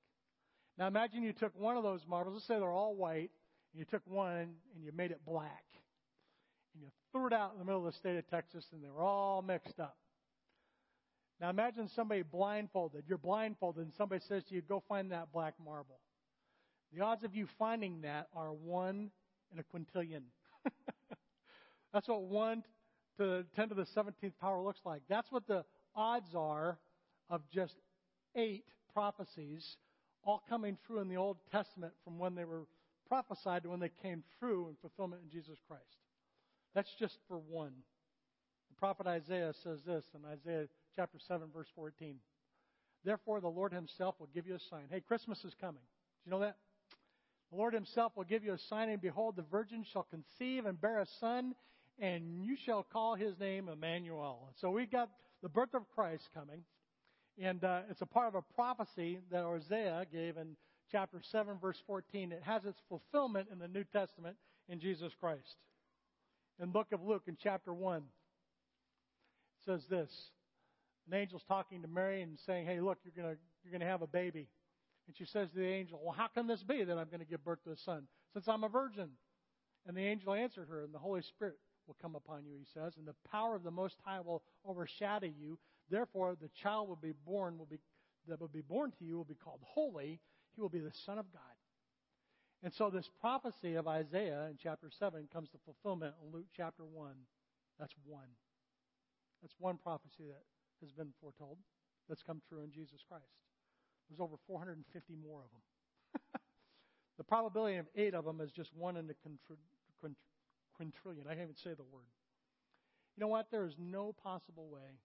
Now 0.78 0.88
imagine 0.88 1.24
you 1.24 1.34
took 1.34 1.58
one 1.60 1.78
of 1.78 1.84
those 1.84 2.02
marbles, 2.08 2.36
let's 2.36 2.48
say 2.48 2.56
they're 2.56 2.72
all 2.72 2.96
white, 2.96 3.32
and 3.74 3.80
you 3.80 3.86
took 3.86 4.02
one 4.08 4.56
and 4.74 4.84
you 4.84 4.92
made 4.96 5.12
it 5.12 5.22
black. 5.26 5.66
And 6.76 6.84
you 6.84 6.90
threw 7.12 7.28
it 7.28 7.34
out 7.34 7.54
in 7.54 7.60
the 7.60 7.66
middle 7.66 7.86
of 7.86 7.92
the 7.92 7.98
state 7.98 8.18
of 8.18 8.30
Texas 8.30 8.66
and 8.74 8.84
they 8.84 8.90
were 8.90 9.02
all 9.02 9.42
mixed 9.42 9.80
up. 9.80 9.98
Now 11.40 11.50
imagine 11.50 11.90
somebody 11.96 12.22
blindfolded. 12.22 13.06
You're 13.08 13.18
blindfolded 13.18 13.84
and 13.84 13.94
somebody 13.98 14.22
says 14.28 14.44
to 14.50 14.56
you, 14.56 14.62
go 14.62 14.84
find 14.88 15.12
that 15.12 15.32
black 15.34 15.54
marble. 15.64 16.00
The 16.94 17.02
odds 17.02 17.24
of 17.24 17.34
you 17.34 17.48
finding 17.58 18.02
that 18.02 18.28
are 18.36 18.52
one 18.54 19.10
in 19.52 19.60
a 19.60 19.64
quintillion. 19.64 20.24
That's 21.94 22.08
what 22.08 22.24
one 22.24 22.64
to 23.18 23.46
10 23.56 23.70
to 23.70 23.76
the 23.76 23.86
17th 23.96 24.34
power 24.40 24.62
looks 24.62 24.82
like. 24.86 25.02
That's 25.10 25.32
what 25.32 25.48
the 25.48 25.64
odds 25.96 26.36
are 26.36 26.78
of 27.30 27.42
just 27.54 27.76
eight 28.36 28.66
prophecies 28.94 29.78
all 30.26 30.44
coming 30.50 30.78
true 30.88 31.00
in 31.00 31.08
the 31.08 31.18
Old 31.18 31.38
Testament 31.52 31.94
from 32.04 32.18
when 32.18 32.36
they 32.36 32.44
were 32.44 32.64
prophesied 33.08 33.64
to 33.64 33.70
when 33.70 33.80
they 33.80 33.92
came 34.02 34.24
true 34.40 34.68
in 34.70 34.76
fulfillment 34.82 35.22
in 35.24 35.30
Jesus 35.30 35.58
Christ. 35.68 35.84
That's 36.76 36.94
just 37.00 37.18
for 37.28 37.38
one. 37.38 37.72
The 38.70 38.76
prophet 38.76 39.08
Isaiah 39.08 39.54
says 39.64 39.80
this 39.88 40.04
in 40.14 40.22
Isaiah 40.30 40.68
chapter 40.96 41.18
7, 41.26 41.48
verse 41.54 41.70
14. 41.74 42.18
Therefore, 43.06 43.40
the 43.40 43.48
Lord 43.48 43.72
Himself 43.72 44.16
will 44.20 44.30
give 44.34 44.46
you 44.46 44.56
a 44.56 44.60
sign. 44.70 44.84
Hey, 44.92 45.00
Christmas 45.00 45.44
is 45.46 45.54
coming. 45.60 45.82
Do 45.82 46.30
you 46.30 46.32
know 46.32 46.40
that? 46.42 46.58
The 47.52 47.58
Lord 47.58 47.74
Himself 47.74 48.12
will 48.18 48.26
give 48.26 48.44
you 48.44 48.54
a 48.54 48.58
sign, 48.58 48.90
and 48.90 49.02
behold, 49.02 49.38
the 49.38 49.44
virgin 49.44 49.86
shall 49.94 50.06
conceive 50.10 50.66
and 50.66 50.80
bear 50.80 51.00
a 51.00 51.06
son, 51.20 51.56
and 51.98 52.44
you 52.44 52.58
shall 52.66 52.84
call 52.84 53.16
his 53.16 53.40
name 53.40 53.70
Emmanuel. 53.70 54.52
So 54.60 54.70
we've 54.70 54.92
got 54.92 55.10
the 55.42 55.50
birth 55.50 55.74
of 55.74 55.84
Christ 55.96 56.28
coming. 56.34 56.64
And 57.42 57.64
uh, 57.64 57.82
it's 57.90 58.02
a 58.02 58.06
part 58.06 58.28
of 58.28 58.36
a 58.36 58.42
prophecy 58.54 59.20
that 59.32 59.46
Isaiah 59.46 60.06
gave 60.12 60.38
in 60.38 60.56
chapter 60.92 61.22
7, 61.32 61.58
verse 61.62 61.82
14. 61.88 62.32
It 62.32 62.44
has 62.44 62.66
its 62.66 62.80
fulfillment 62.90 63.48
in 63.52 63.60
the 63.60 63.68
New 63.68 63.84
Testament 63.84 64.36
in 64.68 64.80
Jesus 64.80 65.14
Christ. 65.20 65.56
In 66.62 66.70
book 66.70 66.88
of 66.94 67.04
Luke, 67.04 67.24
in 67.28 67.38
chapter 67.42 67.74
1, 67.74 67.98
it 67.98 68.04
says 69.66 69.86
this 69.90 70.10
An 71.08 71.14
angel's 71.14 71.44
talking 71.48 71.82
to 71.82 71.88
Mary 71.88 72.22
and 72.22 72.38
saying, 72.46 72.66
Hey, 72.66 72.80
look, 72.80 72.98
you're 73.04 73.24
going 73.24 73.38
you're 73.64 73.72
going 73.72 73.82
to 73.82 73.88
have 73.88 74.02
a 74.02 74.08
baby. 74.08 74.48
And 75.08 75.16
she 75.18 75.26
says 75.26 75.50
to 75.52 75.60
the 75.60 75.66
angel, 75.66 76.00
Well, 76.04 76.16
how 76.18 76.28
can 76.28 76.48
this 76.48 76.64
be 76.64 76.84
that 76.84 76.98
I'm 76.98 77.08
going 77.08 77.20
to 77.20 77.26
give 77.26 77.44
birth 77.44 77.64
to 77.66 77.72
a 77.72 77.78
son, 77.78 78.04
since 78.34 78.48
I'm 78.48 78.64
a 78.64 78.70
virgin? 78.70 79.10
And 79.88 79.96
the 79.96 80.02
angel 80.02 80.34
answered 80.34 80.68
her, 80.70 80.84
And 80.84 80.94
the 80.94 81.00
Holy 81.00 81.22
Spirit 81.22 81.58
will 81.88 81.98
come 82.02 82.16
upon 82.16 82.46
you, 82.46 82.54
he 82.58 82.66
says, 82.74 82.94
and 82.98 83.08
the 83.08 83.16
power 83.30 83.56
of 83.56 83.64
the 83.64 83.72
Most 83.72 83.96
High 84.04 84.22
will 84.22 84.44
overshadow 84.66 85.28
you. 85.28 85.60
Therefore, 85.90 86.36
the 86.40 86.50
child 86.62 86.88
will 86.90 86.96
be 86.96 87.14
born, 87.26 87.58
will 87.58 87.68
be, 87.68 87.78
that 88.28 88.42
will 88.42 88.48
be 88.48 88.62
born 88.62 88.92
to 88.98 89.06
you 89.06 89.18
will 89.18 89.24
be 89.24 89.36
called 89.36 89.60
holy. 89.64 90.20
He 90.56 90.62
will 90.62 90.70
be 90.70 90.80
the 90.80 90.92
Son 91.06 91.20
of 91.20 91.32
God. 91.32 91.42
And 92.66 92.74
so 92.74 92.90
this 92.90 93.08
prophecy 93.22 93.76
of 93.76 93.88
Isaiah 93.88 94.48
in 94.50 94.58
chapter 94.58 94.90
7 94.90 95.30
comes 95.32 95.52
to 95.52 95.60
fulfillment 95.64 96.16
in 96.26 96.34
Luke 96.34 96.48
chapter 96.58 96.84
1. 96.84 97.14
That's 97.78 97.94
one. 98.04 98.34
That's 99.44 99.54
one 99.60 99.78
prophecy 99.78 100.26
that 100.26 100.42
has 100.82 100.92
been 100.92 101.14
foretold 101.22 101.60
that's 102.10 102.24
come 102.24 102.42
true 102.50 102.64
in 102.64 102.72
Jesus 102.72 103.02
Christ. 103.08 103.38
There's 104.10 104.20
over 104.20 104.38
450 104.48 105.14
more 105.14 105.44
of 105.46 105.52
them. 105.54 105.62
the 107.20 107.24
probability 107.24 107.78
of 107.78 107.86
eight 107.96 108.16
of 108.16 108.26
them 108.26 108.42
is 108.42 108.50
just 108.50 108.76
one 108.76 108.98
in 108.98 109.12
a 109.12 109.14
quintillion. 109.14 111.28
I 111.28 111.36
can't 111.36 111.44
even 111.44 111.56
say 111.56 111.76
the 111.78 111.84
word. 111.84 112.10
You 113.16 113.22
know 113.22 113.28
what? 113.28 113.52
There 113.52 113.68
is 113.68 113.76
no 113.78 114.12
possible 114.24 114.70
way 114.70 114.98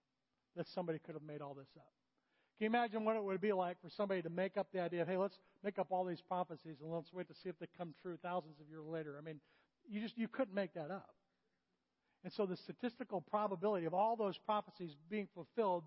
that 0.55 0.67
somebody 0.67 0.97
could 0.97 1.13
have 1.13 1.23
made 1.23 1.41
all 1.41 1.53
this 1.53 1.69
up. 1.77 1.93
Can 2.61 2.71
you 2.71 2.77
imagine 2.77 3.03
what 3.03 3.15
it 3.15 3.23
would 3.23 3.41
be 3.41 3.53
like 3.53 3.81
for 3.81 3.89
somebody 3.89 4.21
to 4.21 4.29
make 4.29 4.55
up 4.55 4.67
the 4.71 4.79
idea 4.81 5.01
of, 5.01 5.07
hey, 5.07 5.17
let's 5.17 5.39
make 5.63 5.79
up 5.79 5.87
all 5.89 6.05
these 6.05 6.21
prophecies 6.21 6.75
and 6.79 6.93
let's 6.93 7.11
wait 7.11 7.27
to 7.29 7.33
see 7.33 7.49
if 7.49 7.57
they 7.57 7.65
come 7.75 7.95
true 8.03 8.19
thousands 8.21 8.59
of 8.61 8.69
years 8.69 8.85
later? 8.85 9.15
I 9.17 9.25
mean, 9.25 9.39
you 9.89 9.99
just 9.99 10.15
you 10.15 10.27
couldn't 10.27 10.53
make 10.53 10.75
that 10.75 10.91
up. 10.91 11.09
And 12.23 12.31
so 12.33 12.45
the 12.45 12.55
statistical 12.57 13.19
probability 13.19 13.87
of 13.87 13.95
all 13.95 14.15
those 14.15 14.37
prophecies 14.45 14.91
being 15.09 15.27
fulfilled 15.33 15.85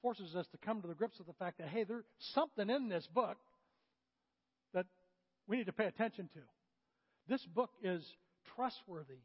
forces 0.00 0.36
us 0.36 0.46
to 0.52 0.58
come 0.58 0.80
to 0.82 0.86
the 0.86 0.94
grips 0.94 1.18
with 1.18 1.26
the 1.26 1.32
fact 1.32 1.58
that, 1.58 1.66
hey, 1.66 1.82
there's 1.82 2.04
something 2.34 2.70
in 2.70 2.88
this 2.88 3.08
book 3.12 3.38
that 4.74 4.86
we 5.48 5.56
need 5.56 5.66
to 5.66 5.72
pay 5.72 5.86
attention 5.86 6.28
to. 6.34 6.40
This 7.28 7.44
book 7.46 7.70
is 7.82 8.00
trustworthy. 8.54 9.18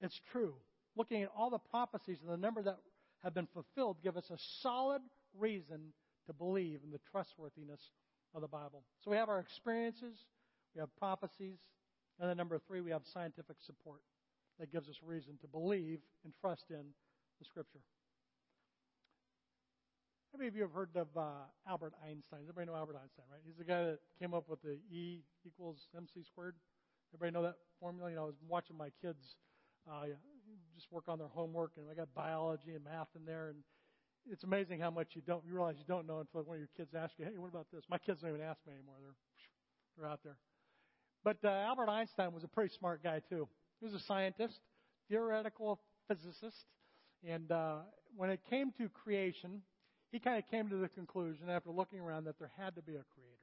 It's 0.00 0.20
true. 0.32 0.54
Looking 0.96 1.22
at 1.22 1.30
all 1.38 1.50
the 1.50 1.58
prophecies 1.58 2.18
and 2.20 2.28
the 2.28 2.36
number 2.36 2.60
that 2.64 2.78
have 3.22 3.34
been 3.34 3.46
fulfilled 3.54 3.98
give 4.02 4.16
us 4.16 4.28
a 4.30 4.36
solid 4.62 5.02
reason 5.38 5.92
to 6.26 6.32
believe 6.32 6.80
in 6.84 6.90
the 6.90 7.00
trustworthiness 7.10 7.90
of 8.34 8.42
the 8.42 8.48
Bible. 8.48 8.84
So 9.04 9.10
we 9.10 9.16
have 9.16 9.28
our 9.28 9.38
experiences, 9.38 10.26
we 10.74 10.80
have 10.80 10.94
prophecies, 10.96 11.58
and 12.18 12.28
then 12.28 12.36
number 12.36 12.58
three, 12.58 12.80
we 12.80 12.90
have 12.90 13.02
scientific 13.04 13.56
support 13.60 14.00
that 14.58 14.70
gives 14.70 14.88
us 14.88 14.96
reason 15.02 15.38
to 15.40 15.46
believe 15.46 16.00
and 16.24 16.32
trust 16.40 16.66
in 16.70 16.84
the 17.38 17.44
Scripture. 17.44 17.80
How 20.32 20.38
many 20.38 20.46
of 20.46 20.54
you 20.54 20.62
have 20.62 20.72
heard 20.72 20.90
of 20.94 21.08
uh, 21.16 21.48
Albert 21.68 21.94
Einstein? 22.04 22.40
Everybody 22.42 22.66
know 22.66 22.76
Albert 22.76 22.96
Einstein, 23.02 23.24
right? 23.32 23.40
He's 23.44 23.56
the 23.56 23.64
guy 23.64 23.82
that 23.82 23.98
came 24.20 24.32
up 24.32 24.48
with 24.48 24.62
the 24.62 24.78
E 24.92 25.22
equals 25.44 25.88
mc 25.96 26.22
squared. 26.22 26.54
Everybody 27.12 27.34
know 27.34 27.42
that 27.42 27.56
formula? 27.80 28.10
You 28.10 28.16
know, 28.16 28.22
I 28.22 28.26
was 28.26 28.38
watching 28.46 28.76
my 28.76 28.90
kids 29.02 29.34
uh, 29.90 30.06
just 30.76 30.92
work 30.92 31.08
on 31.08 31.18
their 31.18 31.28
homework, 31.28 31.72
and 31.78 31.86
I 31.90 31.94
got 31.94 32.14
biology 32.14 32.74
and 32.74 32.84
math 32.84 33.08
in 33.16 33.24
there, 33.24 33.48
and 33.48 33.58
it's 34.30 34.44
amazing 34.44 34.80
how 34.80 34.90
much 34.90 35.08
you 35.14 35.22
don't 35.26 35.44
you 35.46 35.54
realize 35.54 35.76
you 35.78 35.84
don't 35.86 36.06
know 36.06 36.20
until 36.20 36.42
one 36.42 36.56
of 36.56 36.60
your 36.60 36.70
kids 36.76 36.94
asks 36.94 37.14
you, 37.18 37.24
"Hey, 37.24 37.38
what 37.38 37.48
about 37.48 37.66
this?" 37.72 37.84
My 37.88 37.98
kids 37.98 38.20
don't 38.20 38.30
even 38.30 38.42
ask 38.42 38.58
me 38.66 38.72
anymore; 38.74 38.96
they're 39.02 39.14
they're 39.96 40.08
out 40.08 40.20
there. 40.24 40.36
But 41.24 41.38
uh, 41.44 41.48
Albert 41.48 41.88
Einstein 41.88 42.32
was 42.32 42.44
a 42.44 42.48
pretty 42.48 42.74
smart 42.74 43.02
guy 43.02 43.20
too. 43.28 43.48
He 43.80 43.84
was 43.84 43.94
a 43.94 44.00
scientist, 44.00 44.60
theoretical 45.08 45.80
physicist, 46.08 46.66
and 47.26 47.50
uh, 47.52 47.78
when 48.16 48.30
it 48.30 48.40
came 48.48 48.72
to 48.78 48.88
creation, 48.88 49.62
he 50.10 50.18
kind 50.18 50.38
of 50.38 50.50
came 50.50 50.68
to 50.70 50.76
the 50.76 50.88
conclusion 50.88 51.48
after 51.48 51.70
looking 51.70 52.00
around 52.00 52.24
that 52.24 52.38
there 52.38 52.50
had 52.58 52.74
to 52.76 52.82
be 52.82 52.94
a 52.94 53.04
creator. 53.14 53.36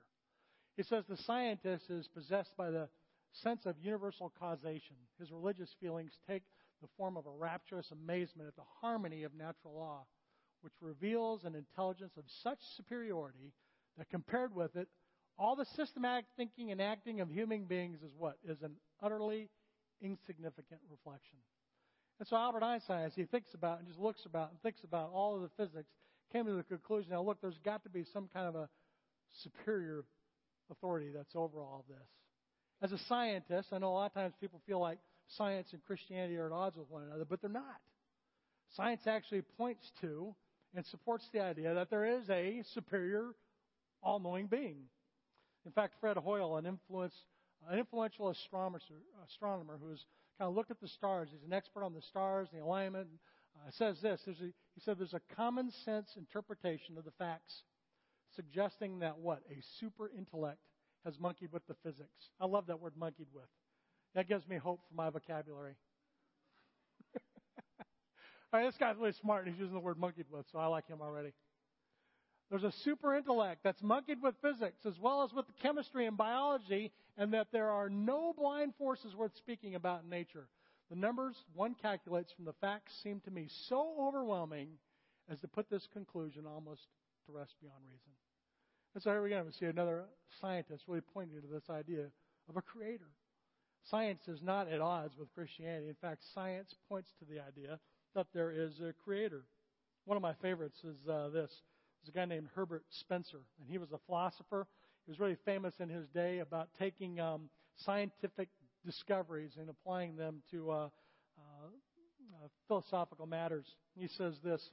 He 0.76 0.84
says 0.84 1.06
the 1.08 1.18
scientist 1.18 1.90
is 1.90 2.08
possessed 2.08 2.56
by 2.58 2.72
the 2.72 2.90
sense 3.32 3.66
of 3.66 3.76
universal 3.82 4.32
causation. 4.40 4.96
His 5.20 5.32
religious 5.32 5.70
feelings 5.80 6.12
take 6.28 6.44
the 6.82 6.88
form 6.98 7.18
of 7.18 7.26
a 7.26 7.32
rapturous 7.32 7.92
amazement 7.92 8.48
at 8.48 8.56
the 8.56 8.68
harmony 8.82 9.24
of 9.24 9.34
natural 9.34 9.74
law 9.74 10.06
which 10.62 10.74
reveals 10.82 11.43
an 11.43 11.56
intelligence 11.56 12.13
of 12.17 12.24
such 12.43 12.60
superiority 12.76 13.54
that 13.98 14.10
compared 14.10 14.54
with 14.56 14.76
it, 14.76 14.88
all 15.38 15.56
the 15.56 15.65
systematic 15.76 16.26
thinking 16.36 16.72
and 16.72 16.82
acting 16.82 17.22
of 17.22 17.30
human 17.30 17.65
beings 17.65 18.00
is 18.02 18.12
what? 18.17 18.38
Is 18.48 18.62
an 18.63 18.74
utterly 19.02 19.50
insignificant 20.02 20.82
reflection. 20.89 21.38
And 22.20 22.28
so 22.28 22.36
Albert 22.36 22.63
Einstein, 22.63 23.06
as 23.06 23.13
he 23.15 23.26
thinks 23.26 23.54
about 23.54 23.80
and 23.80 23.88
just 23.88 24.00
looks 24.00 24.26
about 24.26 24.50
and 24.50 24.62
thinks 24.62 24.84
about 24.84 25.12
all 25.13 25.36
of 25.36 25.41
the 25.41 25.50
physics, 25.58 25.89
came 26.34 26.46
to 26.46 26.54
the 26.54 26.63
conclusion 26.63 27.12
now, 27.12 27.22
look, 27.22 27.39
there's 27.41 27.60
got 27.63 27.84
to 27.84 27.89
be 27.89 28.04
some 28.12 28.30
kind 28.34 28.48
of 28.48 28.56
a 28.56 28.67
superior 29.43 30.04
authority 30.72 31.10
that's 31.13 31.36
over 31.36 31.62
all 31.62 31.86
of 31.88 31.96
this. 31.96 32.08
As 32.82 32.91
a 32.91 33.04
scientist, 33.06 33.70
I 33.72 33.78
know 33.78 33.91
a 33.91 33.93
lot 33.93 34.06
of 34.08 34.13
times 34.13 34.34
people 34.39 34.62
feel 34.65 34.80
like 34.80 35.00
science 35.38 35.70
and 35.74 35.84
Christianity 35.86 36.38
are 36.38 36.48
at 36.48 36.52
odds 36.52 36.78
with 36.78 36.89
one 36.89 37.04
another, 37.04 37.26
but 37.26 37.41
they're 37.41 37.50
not. 37.50 37.63
Science 38.76 39.02
actually 39.08 39.41
points 39.58 39.91
to 40.02 40.36
and 40.78 40.86
supports 40.86 41.28
the 41.34 41.42
idea 41.42 41.74
that 41.74 41.90
there 41.90 42.06
is 42.06 42.30
a 42.30 42.62
superior, 42.74 43.32
all 44.04 44.20
knowing 44.20 44.46
being. 44.46 44.78
In 45.66 45.72
fact, 45.72 45.96
Fred 46.00 46.18
Hoyle, 46.18 46.58
an, 46.58 46.68
an 46.68 47.80
influential 47.80 48.30
astronomer, 48.30 48.80
astronomer 49.28 49.80
who's 49.82 50.06
kind 50.38 50.48
of 50.48 50.56
looked 50.56 50.70
at 50.70 50.80
the 50.80 50.88
stars, 50.88 51.30
he's 51.32 51.44
an 51.44 51.52
expert 51.52 51.84
on 51.84 51.96
the 51.96 52.02
stars, 52.04 52.48
and 52.52 52.62
the 52.62 52.66
alignment, 52.66 53.08
uh, 53.56 53.72
says 53.72 54.00
this. 54.04 54.22
A, 54.28 54.32
he 54.34 54.82
said 54.86 55.00
there's 55.00 55.16
a 55.16 55.36
common 55.36 55.72
sense 55.84 56.12
interpretation 56.16 56.96
of 56.96 57.06
the 57.06 57.12
facts 57.18 57.63
suggesting 58.36 59.00
that 59.00 59.18
what? 59.18 59.42
A 59.50 59.60
super 59.80 60.12
intellect 60.16 60.60
has 61.06 61.20
monkeyed 61.20 61.52
with 61.52 61.66
the 61.66 61.76
physics. 61.84 62.30
I 62.40 62.46
love 62.46 62.68
that 62.68 62.80
word 62.80 62.94
monkeyed 62.96 63.30
with. 63.34 63.50
That 64.13 64.30
gives 64.30 64.48
me 64.48 64.58
hope 64.58 64.82
for 64.88 64.94
my 64.94 65.10
vocabulary. 65.10 65.76
This 68.54 68.76
guy's 68.80 68.96
really 68.98 69.14
smart 69.14 69.46
and 69.46 69.54
he's 69.54 69.60
using 69.60 69.74
the 69.74 69.80
word 69.80 70.00
monkeyed 70.00 70.26
with, 70.32 70.46
so 70.52 70.60
I 70.60 70.68
like 70.68 70.88
him 70.88 71.00
already. 71.02 71.34
There's 72.50 72.64
a 72.64 72.72
super 72.84 73.14
intellect 73.14 73.62
that's 73.64 73.84
monkeyed 73.84 74.22
with 74.22 74.36
physics 74.42 74.86
as 74.86 74.98
well 75.00 75.24
as 75.24 75.34
with 75.34 75.46
chemistry 75.62 76.06
and 76.06 76.16
biology, 76.16 76.92
and 77.18 77.34
that 77.34 77.48
there 77.52 77.70
are 77.70 77.90
no 77.90 78.34
blind 78.38 78.74
forces 78.78 79.16
worth 79.16 79.36
speaking 79.36 79.76
about 79.76 80.04
in 80.04 80.10
nature. 80.10 80.48
The 80.90 80.96
numbers 80.96 81.36
one 81.54 81.76
calculates 81.82 82.32
from 82.32 82.46
the 82.46 82.54
facts 82.62 82.94
seem 83.04 83.20
to 83.22 83.32
me 83.32 83.48
so 83.68 83.96
overwhelming 84.00 84.70
as 85.30 85.42
to 85.42 85.48
put 85.48 85.70
this 85.70 85.88
conclusion 85.92 86.46
almost 86.46 86.84
to 87.26 87.34
rest 87.34 87.56
beyond 87.62 87.84
reason. 87.86 88.12
And 88.94 89.04
so 89.04 89.12
here 89.12 89.22
we 89.22 89.30
go. 89.30 89.44
We 89.46 89.52
see 89.52 89.66
another 89.66 90.06
scientist 90.40 90.86
really 90.88 91.02
pointing 91.02 91.42
to 91.42 91.48
this 91.48 91.70
idea 91.70 92.06
of 92.48 92.56
a 92.56 92.62
creator. 92.62 93.10
Science 93.84 94.28
is 94.30 94.42
not 94.42 94.70
at 94.70 94.80
odds 94.80 95.18
with 95.18 95.34
Christianity. 95.34 95.90
In 95.90 95.96
fact, 95.96 96.24
science 96.34 96.74
points 96.88 97.12
to 97.20 97.26
the 97.26 97.42
idea 97.42 97.80
that 98.18 98.28
there 98.34 98.52
is 98.52 98.80
a 98.80 98.94
creator. 99.04 99.44
One 100.06 100.18
of 100.18 100.24
my 100.24 100.34
favorites 100.42 100.80
is 100.84 100.98
uh, 101.08 101.30
this. 101.30 101.52
There's 102.02 102.10
a 102.10 102.12
guy 102.12 102.26
named 102.26 102.48
Herbert 102.56 102.84
Spencer, 102.90 103.42
and 103.60 103.70
he 103.70 103.78
was 103.78 103.92
a 103.92 104.00
philosopher. 104.08 104.66
He 105.06 105.12
was 105.12 105.20
really 105.20 105.38
famous 105.46 105.76
in 105.80 105.88
his 105.88 106.08
day 106.10 106.40
about 106.40 106.70
taking 106.80 107.20
um, 107.20 107.50
scientific 107.76 108.50
discoveries 108.84 109.52
and 109.60 109.70
applying 109.70 110.16
them 110.16 110.42
to 110.50 110.72
uh, 110.72 110.76
uh, 110.76 111.68
uh, 111.68 112.48
philosophical 112.68 113.28
matters. 113.28 113.68
He 113.96 114.08
says 114.08 114.34
this 114.44 114.68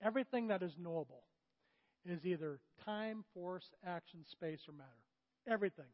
Everything 0.00 0.46
that 0.48 0.62
is 0.62 0.72
knowable 0.78 1.24
is 2.08 2.24
either 2.24 2.60
time, 2.84 3.24
force, 3.34 3.64
action, 3.84 4.20
space, 4.30 4.60
or 4.68 4.72
matter. 4.72 5.52
Everything. 5.52 5.90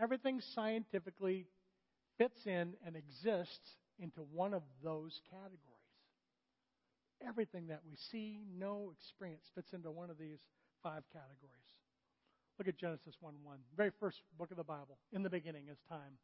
Everything 0.00 0.40
scientifically 0.54 1.48
fits 2.18 2.46
in 2.46 2.74
and 2.86 2.94
exists 2.94 3.78
into 3.98 4.20
one 4.32 4.54
of 4.54 4.62
those 4.82 5.20
categories. 5.30 5.60
Everything 7.26 7.68
that 7.68 7.80
we 7.86 7.96
see, 7.96 8.40
know, 8.58 8.92
experience 8.98 9.44
fits 9.54 9.72
into 9.72 9.90
one 9.90 10.10
of 10.10 10.18
these 10.18 10.40
five 10.82 11.02
categories. 11.12 11.74
Look 12.58 12.68
at 12.68 12.78
Genesis 12.78 13.16
1 13.20 13.34
1. 13.42 13.58
Very 13.76 13.90
first 13.98 14.18
book 14.38 14.50
of 14.50 14.56
the 14.56 14.64
Bible. 14.64 14.98
In 15.12 15.22
the 15.22 15.30
beginning 15.30 15.64
is 15.70 15.78
time. 15.88 16.18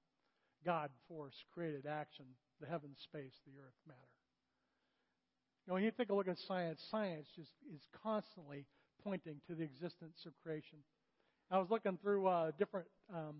God, 0.64 0.90
force, 1.08 1.34
created 1.54 1.86
action, 1.86 2.26
the 2.60 2.66
heavens, 2.66 2.98
space, 3.02 3.32
the 3.46 3.58
earth, 3.58 3.74
matter. 3.88 3.98
You 5.64 5.70
know, 5.70 5.74
when 5.74 5.84
you 5.84 5.90
take 5.90 6.10
a 6.10 6.14
look 6.14 6.28
at 6.28 6.38
science, 6.38 6.84
science 6.90 7.28
just 7.34 7.50
is 7.74 7.80
constantly 8.02 8.66
pointing 9.02 9.40
to 9.48 9.54
the 9.54 9.64
existence 9.64 10.26
of 10.26 10.32
creation. 10.42 10.78
I 11.50 11.58
was 11.58 11.68
looking 11.70 11.98
through 12.02 12.26
uh, 12.26 12.50
different 12.58 12.86
um, 13.12 13.36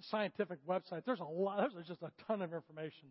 scientific 0.00 0.58
websites. 0.66 1.04
There's 1.04 1.20
a 1.20 1.24
lot. 1.24 1.70
There's 1.74 1.86
just 1.86 2.02
a 2.02 2.10
ton 2.26 2.42
of 2.42 2.52
information 2.52 3.08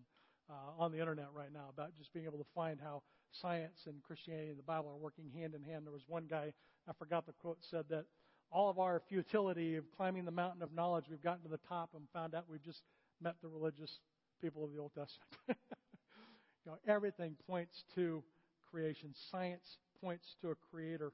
uh, 0.50 0.82
on 0.82 0.92
the 0.92 1.00
internet 1.00 1.28
right 1.34 1.52
now 1.54 1.66
about 1.70 1.96
just 1.98 2.14
being 2.14 2.26
able 2.26 2.38
to 2.38 2.46
find 2.56 2.80
how 2.82 3.02
science 3.32 3.82
and 3.86 4.02
Christianity 4.04 4.50
and 4.50 4.60
the 4.60 4.64
Bible 4.64 4.90
are 4.90 4.98
working 4.98 5.26
hand 5.36 5.54
in 5.54 5.64
hand. 5.64 5.86
There 5.86 5.94
was 5.94 6.04
one 6.08 6.26
guy, 6.30 6.54
I 6.88 6.94
forgot 6.98 7.26
the 7.26 7.34
quote, 7.34 7.58
said 7.70 7.86
that 7.90 8.06
all 8.52 8.70
of 8.70 8.80
our 8.80 9.02
futility 9.10 9.76
of 9.76 9.86
climbing 9.96 10.26
the 10.26 10.32
mountain 10.32 10.62
of 10.62 10.74
knowledge, 10.74 11.06
we've 11.10 11.22
gotten 11.22 11.44
to 11.44 11.50
the 11.50 11.60
top 11.68 11.90
and 11.96 12.08
found 12.14 12.34
out 12.34 12.46
we've 12.50 12.64
just 12.64 12.82
met 13.22 13.36
the 13.42 13.50
religious 13.50 14.00
people 14.42 14.64
of 14.64 14.72
the 14.72 14.80
Old 14.80 14.92
Testament. 14.94 15.28
you 15.48 16.72
know, 16.72 16.78
everything 16.88 17.36
points 17.48 17.84
to 17.96 18.24
creation. 18.72 19.14
Science 19.32 19.78
points 20.02 20.36
to 20.42 20.52
a 20.52 20.56
creator. 20.72 21.12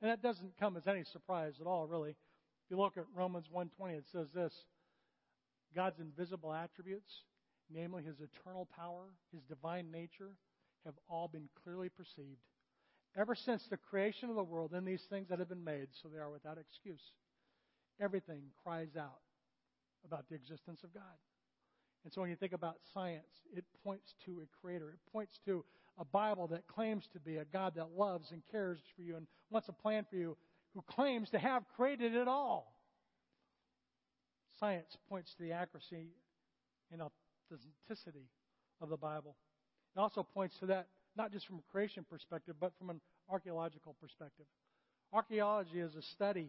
And 0.00 0.10
that 0.10 0.22
doesn't 0.22 0.56
come 0.58 0.76
as 0.76 0.86
any 0.86 1.04
surprise 1.04 1.54
at 1.60 1.66
all, 1.66 1.86
really. 1.86 2.10
If 2.10 2.70
you 2.70 2.76
look 2.76 2.96
at 2.96 3.04
Romans 3.14 3.46
1:20, 3.52 3.96
it 3.96 4.04
says 4.12 4.30
this: 4.32 4.52
God's 5.74 6.00
invisible 6.00 6.52
attributes, 6.52 7.12
namely 7.72 8.02
his 8.02 8.16
eternal 8.20 8.66
power, 8.76 9.04
his 9.32 9.42
divine 9.44 9.90
nature, 9.90 10.30
have 10.84 10.94
all 11.08 11.28
been 11.28 11.48
clearly 11.62 11.88
perceived 11.88 12.40
ever 13.16 13.34
since 13.34 13.64
the 13.68 13.76
creation 13.76 14.30
of 14.30 14.36
the 14.36 14.42
world 14.42 14.72
in 14.74 14.84
these 14.84 15.02
things 15.10 15.28
that 15.28 15.38
have 15.38 15.48
been 15.48 15.64
made, 15.64 15.88
so 16.02 16.08
they 16.08 16.20
are 16.20 16.30
without 16.30 16.58
excuse. 16.58 17.02
Everything 18.00 18.42
cries 18.62 18.96
out 18.98 19.20
about 20.04 20.28
the 20.28 20.36
existence 20.36 20.80
of 20.84 20.94
God. 20.94 21.02
And 22.04 22.12
so 22.12 22.20
when 22.20 22.30
you 22.30 22.36
think 22.36 22.52
about 22.52 22.76
science, 22.94 23.26
it 23.54 23.64
points 23.84 24.14
to 24.24 24.40
a 24.40 24.60
creator. 24.60 24.90
It 24.90 25.12
points 25.12 25.38
to 25.46 25.64
a 25.98 26.04
Bible 26.04 26.46
that 26.48 26.68
claims 26.68 27.08
to 27.12 27.18
be 27.18 27.38
a 27.38 27.44
God 27.44 27.74
that 27.74 27.88
loves 27.96 28.30
and 28.30 28.40
cares 28.52 28.78
for 28.94 29.02
you 29.02 29.16
and 29.16 29.26
wants 29.50 29.68
a 29.68 29.72
plan 29.72 30.06
for 30.08 30.16
you, 30.16 30.36
who 30.74 30.82
claims 30.82 31.30
to 31.30 31.38
have 31.38 31.64
created 31.74 32.14
it 32.14 32.28
all. 32.28 32.77
Science 34.60 34.96
points 35.08 35.34
to 35.36 35.42
the 35.42 35.52
accuracy 35.52 36.08
and 36.92 37.02
authenticity 37.02 38.26
of 38.80 38.88
the 38.88 38.96
Bible. 38.96 39.36
It 39.96 40.00
also 40.00 40.22
points 40.22 40.56
to 40.60 40.66
that 40.66 40.88
not 41.16 41.32
just 41.32 41.46
from 41.46 41.56
a 41.56 41.72
creation 41.72 42.04
perspective, 42.08 42.54
but 42.60 42.72
from 42.78 42.90
an 42.90 43.00
archaeological 43.28 43.96
perspective. 44.00 44.46
Archaeology 45.12 45.80
is 45.80 45.94
a 45.96 46.02
study, 46.14 46.48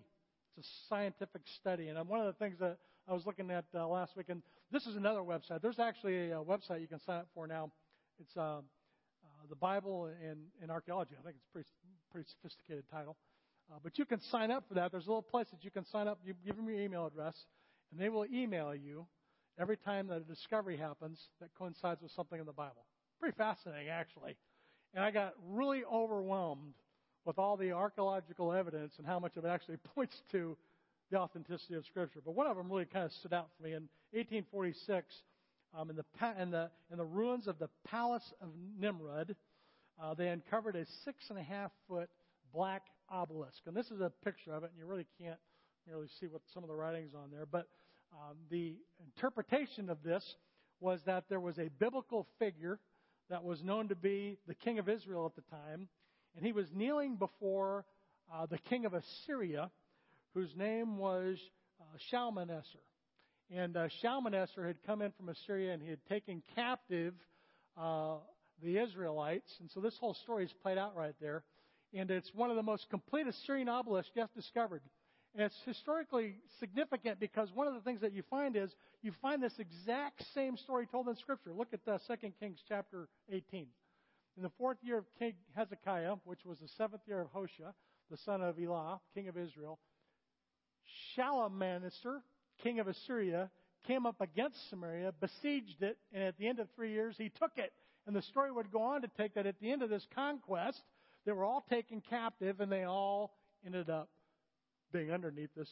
it's 0.57 0.67
a 0.67 0.69
scientific 0.87 1.41
study. 1.59 1.87
And 1.87 2.07
one 2.07 2.19
of 2.19 2.27
the 2.27 2.33
things 2.33 2.57
that 2.59 2.77
I 3.07 3.13
was 3.13 3.25
looking 3.25 3.49
at 3.49 3.65
uh, 3.73 3.87
last 3.87 4.15
week, 4.15 4.27
and 4.29 4.43
this 4.71 4.85
is 4.85 4.95
another 4.95 5.21
website. 5.21 5.61
There's 5.61 5.79
actually 5.79 6.29
a, 6.29 6.39
a 6.39 6.43
website 6.43 6.81
you 6.81 6.87
can 6.87 6.99
sign 6.99 7.21
up 7.21 7.27
for 7.33 7.47
now. 7.47 7.71
It's 8.19 8.35
uh, 8.37 8.41
uh, 8.41 8.61
the 9.49 9.55
Bible 9.55 10.11
and, 10.23 10.39
and 10.61 10.69
Archaeology. 10.69 11.15
I 11.19 11.23
think 11.23 11.37
it's 11.37 11.45
a 11.49 11.53
pretty, 11.53 11.69
pretty 12.11 12.27
sophisticated 12.29 12.83
title. 12.91 13.17
Uh, 13.71 13.77
but 13.81 13.97
you 13.97 14.05
can 14.05 14.21
sign 14.21 14.51
up 14.51 14.65
for 14.67 14.75
that. 14.75 14.91
There's 14.91 15.05
a 15.05 15.09
little 15.09 15.21
place 15.21 15.47
that 15.51 15.63
you 15.63 15.71
can 15.71 15.85
sign 15.85 16.07
up. 16.07 16.19
You 16.23 16.33
give 16.45 16.55
them 16.55 16.67
your 16.67 16.79
email 16.79 17.07
address, 17.07 17.35
and 17.91 17.99
they 17.99 18.09
will 18.09 18.25
email 18.31 18.73
you 18.73 19.05
every 19.59 19.77
time 19.77 20.07
that 20.07 20.17
a 20.17 20.21
discovery 20.21 20.77
happens 20.77 21.19
that 21.41 21.49
coincides 21.57 22.01
with 22.01 22.11
something 22.11 22.39
in 22.39 22.45
the 22.45 22.53
Bible. 22.53 22.85
Pretty 23.19 23.35
fascinating, 23.35 23.89
actually. 23.89 24.35
And 24.93 25.03
I 25.03 25.11
got 25.11 25.33
really 25.47 25.83
overwhelmed 25.91 26.73
with 27.25 27.37
all 27.37 27.57
the 27.57 27.71
archaeological 27.71 28.53
evidence 28.53 28.93
and 28.97 29.05
how 29.05 29.19
much 29.19 29.37
of 29.37 29.45
it 29.45 29.49
actually 29.49 29.77
points 29.95 30.15
to 30.31 30.57
the 31.11 31.17
authenticity 31.17 31.75
of 31.75 31.85
Scripture. 31.85 32.21
But 32.23 32.35
one 32.35 32.47
of 32.47 32.55
them 32.55 32.71
really 32.71 32.85
kind 32.85 33.05
of 33.05 33.11
stood 33.11 33.33
out 33.33 33.49
for 33.57 33.63
me. 33.63 33.71
In 33.71 33.89
1846, 34.11 35.13
um, 35.77 35.89
in, 35.89 35.95
the, 35.95 36.05
in, 36.41 36.51
the, 36.51 36.69
in 36.91 36.97
the 36.97 37.05
ruins 37.05 37.47
of 37.47 37.59
the 37.59 37.69
Palace 37.87 38.33
of 38.41 38.49
Nimrud, 38.79 39.35
uh, 40.01 40.13
they 40.13 40.29
uncovered 40.29 40.75
a 40.75 40.85
six 41.03 41.29
and 41.29 41.37
a 41.37 41.43
half 41.43 41.71
foot 41.87 42.09
black 42.53 42.83
obelisk. 43.09 43.59
And 43.65 43.75
this 43.75 43.87
is 43.87 44.01
a 44.01 44.11
picture 44.23 44.53
of 44.53 44.63
it, 44.63 44.71
and 44.71 44.79
you 44.79 44.85
really 44.85 45.07
can't 45.21 45.39
really 45.91 46.09
see 46.19 46.27
what 46.27 46.41
some 46.53 46.63
of 46.63 46.69
the 46.69 46.75
writings 46.75 47.11
on 47.15 47.31
there. 47.31 47.45
But 47.45 47.67
um, 48.13 48.37
the 48.49 48.75
interpretation 49.03 49.89
of 49.89 50.03
this 50.03 50.23
was 50.79 51.01
that 51.05 51.25
there 51.29 51.39
was 51.39 51.57
a 51.59 51.69
biblical 51.79 52.27
figure 52.39 52.79
that 53.29 53.43
was 53.43 53.63
known 53.63 53.89
to 53.89 53.95
be 53.95 54.37
the 54.47 54.55
king 54.55 54.79
of 54.79 54.89
Israel 54.89 55.25
at 55.25 55.35
the 55.35 55.49
time, 55.49 55.87
and 56.35 56.45
he 56.45 56.51
was 56.51 56.67
kneeling 56.73 57.15
before 57.15 57.85
uh, 58.33 58.45
the 58.45 58.57
king 58.57 58.85
of 58.85 58.93
Assyria, 58.93 59.69
whose 60.33 60.55
name 60.55 60.97
was 60.97 61.37
uh, 61.81 61.97
Shalmaneser. 62.09 62.79
And 63.51 63.75
uh, 63.75 63.87
Shalmaneser 64.01 64.65
had 64.67 64.77
come 64.85 65.01
in 65.01 65.11
from 65.11 65.29
Assyria 65.29 65.73
and 65.73 65.81
he 65.81 65.89
had 65.89 66.05
taken 66.07 66.43
captive 66.55 67.15
uh, 67.75 68.17
the 68.61 68.77
Israelites. 68.77 69.51
And 69.59 69.69
so 69.71 69.79
this 69.79 69.97
whole 69.99 70.13
story 70.13 70.45
is 70.45 70.53
played 70.61 70.77
out 70.77 70.95
right 70.95 71.15
there. 71.19 71.43
And 71.93 72.11
it's 72.11 72.31
one 72.35 72.51
of 72.51 72.55
the 72.55 72.63
most 72.63 72.87
complete 72.89 73.25
Assyrian 73.25 73.67
obelisks 73.67 74.11
yet 74.15 74.29
discovered. 74.35 74.81
And 75.35 75.43
it's 75.43 75.59
historically 75.65 76.35
significant 76.59 77.19
because 77.19 77.51
one 77.53 77.67
of 77.67 77.75
the 77.75 77.81
things 77.81 78.01
that 78.01 78.13
you 78.13 78.23
find 78.29 78.55
is 78.55 78.71
you 79.01 79.11
find 79.21 79.41
this 79.41 79.53
exact 79.59 80.23
same 80.33 80.57
story 80.57 80.87
told 80.87 81.07
in 81.07 81.15
Scripture. 81.15 81.53
Look 81.53 81.69
at 81.73 81.81
uh, 81.87 81.99
2 82.07 82.31
Kings 82.39 82.59
chapter 82.67 83.07
18. 83.31 83.67
In 84.37 84.43
the 84.43 84.49
fourth 84.57 84.77
year 84.81 84.97
of 84.97 85.05
King 85.19 85.33
Hezekiah, 85.55 86.15
which 86.23 86.45
was 86.45 86.59
the 86.59 86.67
seventh 86.77 87.01
year 87.07 87.21
of 87.21 87.29
Hoshea, 87.29 87.73
the 88.09 88.17
son 88.17 88.41
of 88.41 88.57
Elah, 88.59 88.99
king 89.13 89.27
of 89.27 89.37
Israel, 89.37 89.79
Shalmaneser, 91.13 92.21
king 92.63 92.79
of 92.79 92.87
Assyria, 92.87 93.51
came 93.85 94.05
up 94.05 94.21
against 94.21 94.69
Samaria, 94.69 95.13
besieged 95.19 95.83
it, 95.83 95.97
and 96.11 96.23
at 96.23 96.37
the 96.37 96.47
end 96.47 96.59
of 96.59 96.67
three 96.75 96.91
years, 96.91 97.15
he 97.17 97.29
took 97.29 97.51
it. 97.57 97.71
And 98.07 98.15
the 98.15 98.21
story 98.23 98.51
would 98.51 98.71
go 98.71 98.81
on 98.81 99.01
to 99.01 99.07
take 99.17 99.35
that 99.35 99.45
at 99.45 99.59
the 99.59 99.71
end 99.71 99.83
of 99.83 99.89
this 99.89 100.07
conquest, 100.15 100.81
they 101.25 101.31
were 101.31 101.45
all 101.45 101.65
taken 101.69 102.01
captive, 102.09 102.59
and 102.59 102.71
they 102.71 102.83
all 102.83 103.37
ended 103.65 103.89
up 103.89 104.09
being 104.91 105.11
underneath 105.11 105.49
this 105.55 105.69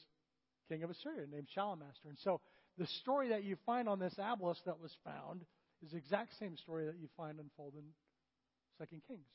king 0.69 0.84
of 0.84 0.89
Assyria 0.89 1.25
named 1.32 1.47
Shalmaneser. 1.53 2.10
And 2.10 2.17
so 2.23 2.41
the 2.77 2.88
story 3.01 3.30
that 3.30 3.43
you 3.43 3.58
find 3.65 3.88
on 3.89 3.99
this 3.99 4.13
obelisk 4.19 4.63
that 4.65 4.80
was 4.80 4.95
found 5.03 5.41
is 5.84 5.91
the 5.91 5.97
exact 5.97 6.38
same 6.39 6.58
story 6.58 6.86
that 6.86 6.95
you 6.99 7.08
find 7.15 7.39
unfolded 7.39 7.80
in 7.80 7.89
Second 8.77 9.01
Kings. 9.08 9.27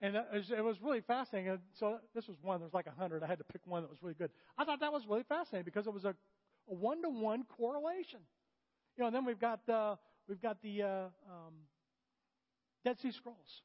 And 0.00 0.16
it 0.16 0.64
was 0.64 0.76
really 0.82 1.00
fascinating. 1.00 1.50
And 1.50 1.60
so 1.78 1.98
this 2.14 2.26
was 2.26 2.36
one. 2.42 2.60
There's 2.60 2.74
like 2.74 2.86
a 2.86 3.00
hundred. 3.00 3.22
I 3.22 3.26
had 3.26 3.38
to 3.38 3.44
pick 3.44 3.62
one 3.64 3.82
that 3.82 3.90
was 3.90 4.02
really 4.02 4.14
good. 4.14 4.30
I 4.58 4.64
thought 4.64 4.80
that 4.80 4.92
was 4.92 5.02
really 5.08 5.22
fascinating 5.28 5.64
because 5.64 5.86
it 5.86 5.94
was 5.94 6.04
a 6.04 6.14
one 6.66 7.02
to 7.02 7.08
one 7.08 7.44
correlation. 7.56 8.20
You 8.96 9.02
know, 9.02 9.06
and 9.06 9.16
then 9.16 9.24
we've 9.24 9.40
got 9.40 9.66
uh, 9.68 9.96
we've 10.28 10.42
got 10.42 10.60
the 10.62 10.82
uh, 10.82 10.86
um, 11.30 11.54
Dead 12.84 12.98
Sea 13.00 13.12
Scrolls. 13.12 13.62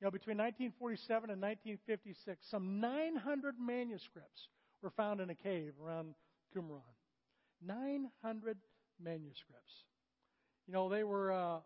You 0.00 0.06
know, 0.06 0.10
between 0.10 0.36
1947 0.38 1.30
and 1.30 1.40
1956, 1.40 2.46
some 2.50 2.80
900 2.80 3.54
manuscripts 3.58 4.48
were 4.82 4.90
found 4.90 5.20
in 5.20 5.30
a 5.30 5.34
cave 5.34 5.72
around 5.82 6.14
Qumran. 6.54 6.80
900 7.64 8.58
manuscripts. 9.02 9.84
You 10.66 10.74
know, 10.74 10.88
they 10.88 11.04
were, 11.04 11.32
uh, 11.32 11.58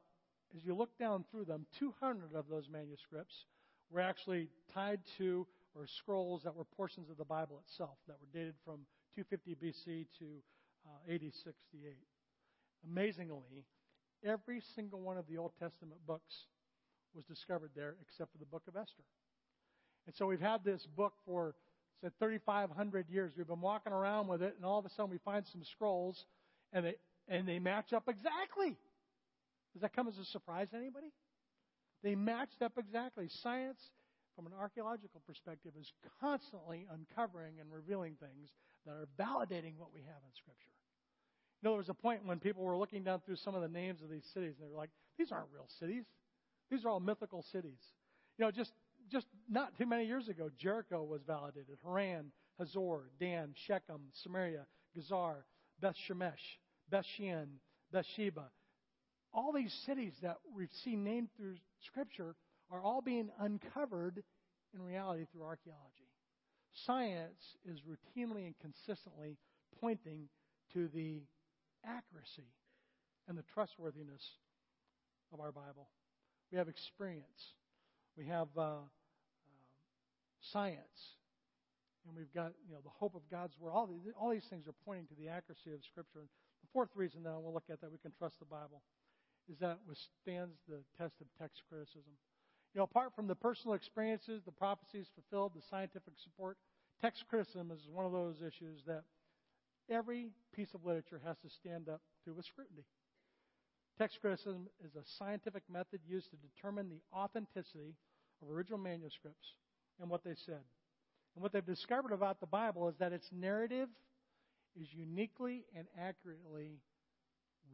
as 0.57 0.65
you 0.65 0.75
look 0.75 0.97
down 0.99 1.25
through 1.31 1.45
them, 1.45 1.67
200 1.79 2.35
of 2.35 2.49
those 2.49 2.69
manuscripts 2.71 3.47
were 3.91 4.01
actually 4.01 4.49
tied 4.73 5.01
to 5.19 5.47
or 5.75 5.87
scrolls 5.87 6.43
that 6.43 6.55
were 6.55 6.65
portions 6.65 7.11
of 7.11 7.17
the 7.17 7.25
Bible 7.25 7.63
itself 7.67 7.97
that 8.07 8.17
were 8.21 8.29
dated 8.33 8.55
from 8.65 8.81
250 9.15 9.57
BC 9.57 10.07
to 10.19 10.25
uh, 10.87 11.13
80 11.13 11.33
68. 11.45 11.97
Amazingly, 12.91 13.65
every 14.25 14.63
single 14.75 15.01
one 15.01 15.19
of 15.19 15.27
the 15.29 15.37
Old 15.37 15.53
Testament 15.59 16.01
books 16.07 16.47
was 17.15 17.25
discovered 17.25 17.71
there 17.75 17.97
except 18.03 18.33
for 18.33 18.39
the 18.39 18.47
book 18.47 18.63
of 18.69 18.77
Esther. 18.77 19.03
And 20.07 20.15
so 20.15 20.27
we've 20.27 20.41
had 20.41 20.65
this 20.65 20.87
book 20.87 21.15
for 21.25 21.55
said 22.01 22.13
3,500 22.19 23.09
years. 23.11 23.33
We've 23.37 23.47
been 23.47 23.61
walking 23.61 23.93
around 23.93 24.29
with 24.29 24.43
it, 24.43 24.55
and 24.57 24.65
all 24.65 24.79
of 24.79 24.87
a 24.87 24.91
sudden 24.91 25.11
we 25.11 25.19
find 25.19 25.45
some 25.53 25.63
scrolls, 25.65 26.25
and 26.73 26.87
they 26.87 26.95
and 27.29 27.47
they 27.47 27.59
match 27.59 27.93
up 27.93 28.09
exactly. 28.09 28.77
Does 29.73 29.83
that 29.83 29.95
come 29.95 30.09
as 30.09 30.19
a 30.19 30.25
surprise 30.25 30.69
to 30.71 30.77
anybody? 30.77 31.13
They 32.03 32.15
matched 32.15 32.61
up 32.61 32.73
exactly. 32.77 33.29
Science, 33.43 33.79
from 34.35 34.47
an 34.47 34.53
archaeological 34.59 35.23
perspective, 35.27 35.73
is 35.79 35.93
constantly 36.21 36.87
uncovering 36.93 37.61
and 37.61 37.71
revealing 37.73 38.17
things 38.19 38.51
that 38.85 38.93
are 38.93 39.07
validating 39.19 39.77
what 39.77 39.95
we 39.95 40.01
have 40.01 40.21
in 40.25 40.33
Scripture. 40.35 40.75
You 41.63 41.69
know, 41.69 41.73
there 41.73 41.79
was 41.79 41.89
a 41.89 41.95
point 41.95 42.25
when 42.25 42.41
people 42.41 42.65
were 42.65 42.77
looking 42.77 43.05
down 43.05 43.21
through 43.21 43.37
some 43.37 43.55
of 43.55 43.63
the 43.63 43.69
names 43.69 44.03
of 44.03 44.11
these 44.11 44.25
cities, 44.35 44.55
and 44.59 44.67
they 44.67 44.73
were 44.73 44.79
like, 44.79 44.91
these 45.19 45.31
aren't 45.31 45.49
real 45.53 45.69
cities. 45.79 46.05
These 46.71 46.85
are 46.85 46.89
all 46.89 47.01
mythical 47.01 47.45
cities. 47.53 47.79
You 48.39 48.47
know, 48.47 48.51
just 48.51 48.73
just 49.11 49.27
not 49.49 49.77
too 49.77 49.87
many 49.87 50.07
years 50.07 50.29
ago, 50.29 50.51
Jericho 50.59 51.03
was 51.03 51.23
validated. 51.27 51.79
Haran, 51.85 52.33
Hazor, 52.59 53.11
Dan, 53.19 53.55
Shechem, 53.67 54.01
Samaria, 54.23 54.67
Gezer, 54.97 55.45
Beth 55.81 55.97
Shemesh, 56.09 56.59
Beth 56.91 57.05
Shean, 57.17 57.49
Bathsheba. 57.93 58.51
All 59.33 59.53
these 59.53 59.73
cities 59.87 60.13
that 60.23 60.37
we've 60.55 60.73
seen 60.85 61.05
named 61.05 61.29
through 61.37 61.57
Scripture 61.87 62.35
are 62.71 62.83
all 62.83 63.01
being 63.01 63.31
uncovered 63.39 64.23
in 64.75 64.83
reality 64.83 65.27
through 65.33 65.45
archaeology. 65.45 66.09
Science 66.87 67.57
is 67.65 67.81
routinely 67.81 68.47
and 68.47 68.55
consistently 68.61 69.37
pointing 69.81 70.29
to 70.73 70.89
the 70.89 71.23
accuracy 71.85 72.53
and 73.29 73.37
the 73.37 73.45
trustworthiness 73.55 74.23
of 75.33 75.41
our 75.41 75.53
Bible. 75.53 75.89
We 76.53 76.59
have 76.59 76.69
experience. 76.69 77.55
We 78.17 78.27
have 78.27 78.49
uh, 78.57 78.79
science. 80.41 81.17
And 82.07 82.17
we've 82.17 82.33
got, 82.33 82.53
you 82.67 82.73
know, 82.73 82.81
the 82.83 82.97
hope 82.97 83.15
of 83.15 83.23
God's 83.31 83.55
Word. 83.59 83.73
All 83.73 83.87
these, 83.87 84.01
all 84.19 84.31
these 84.31 84.49
things 84.49 84.67
are 84.67 84.77
pointing 84.85 85.07
to 85.09 85.17
the 85.21 85.29
accuracy 85.29 85.73
of 85.73 85.85
Scripture. 85.85 86.25
And 86.25 86.29
the 86.65 86.73
fourth 86.73 86.91
reason 86.97 87.23
that 87.25 87.37
we'll 87.37 87.53
look 87.53 87.69
at 87.71 87.81
that 87.81 87.93
we 87.93 87.99
can 87.99 88.13
trust 88.17 88.39
the 88.41 88.49
Bible 88.49 88.83
is 89.51 89.59
that 89.61 89.79
it 89.81 89.85
withstands 89.87 90.57
the 90.69 90.81
test 90.97 91.21
of 91.21 91.27
text 91.39 91.61
criticism. 91.69 92.17
You 92.73 92.79
know, 92.79 92.85
apart 92.85 93.13
from 93.15 93.27
the 93.27 93.35
personal 93.35 93.75
experiences, 93.75 94.43
the 94.45 94.53
prophecies 94.53 95.11
fulfilled, 95.15 95.53
the 95.55 95.67
scientific 95.69 96.15
support, 96.23 96.57
text 97.03 97.25
criticism 97.29 97.71
is 97.71 97.89
one 97.91 98.07
of 98.07 98.13
those 98.13 98.41
issues 98.41 98.81
that 98.87 99.03
every 99.91 100.31
piece 100.55 100.73
of 100.73 100.85
literature 100.85 101.21
has 101.25 101.37
to 101.43 101.51
stand 101.51 101.89
up 101.89 102.01
to 102.25 102.33
with 102.33 102.47
scrutiny. 102.47 102.85
Text 103.99 104.21
criticism 104.21 104.69
is 104.85 104.95
a 104.95 105.05
scientific 105.19 105.65
method 105.71 106.01
used 106.07 106.31
to 106.31 106.37
determine 106.37 106.89
the 106.89 107.03
authenticity 107.13 107.97
of 108.41 108.49
original 108.49 108.79
manuscripts 108.79 109.55
and 110.01 110.11
what 110.11 110.25
they 110.25 110.35
said. 110.47 110.63
And 111.35 111.43
what 111.43 111.53
they've 111.53 111.65
discovered 111.65 112.13
about 112.13 112.41
the 112.41 112.47
Bible 112.47 112.89
is 112.89 112.95
that 112.99 113.13
its 113.13 113.29
narrative 113.33 113.89
is 114.81 114.89
uniquely 114.93 115.65
and 115.77 115.87
accurately 115.99 116.81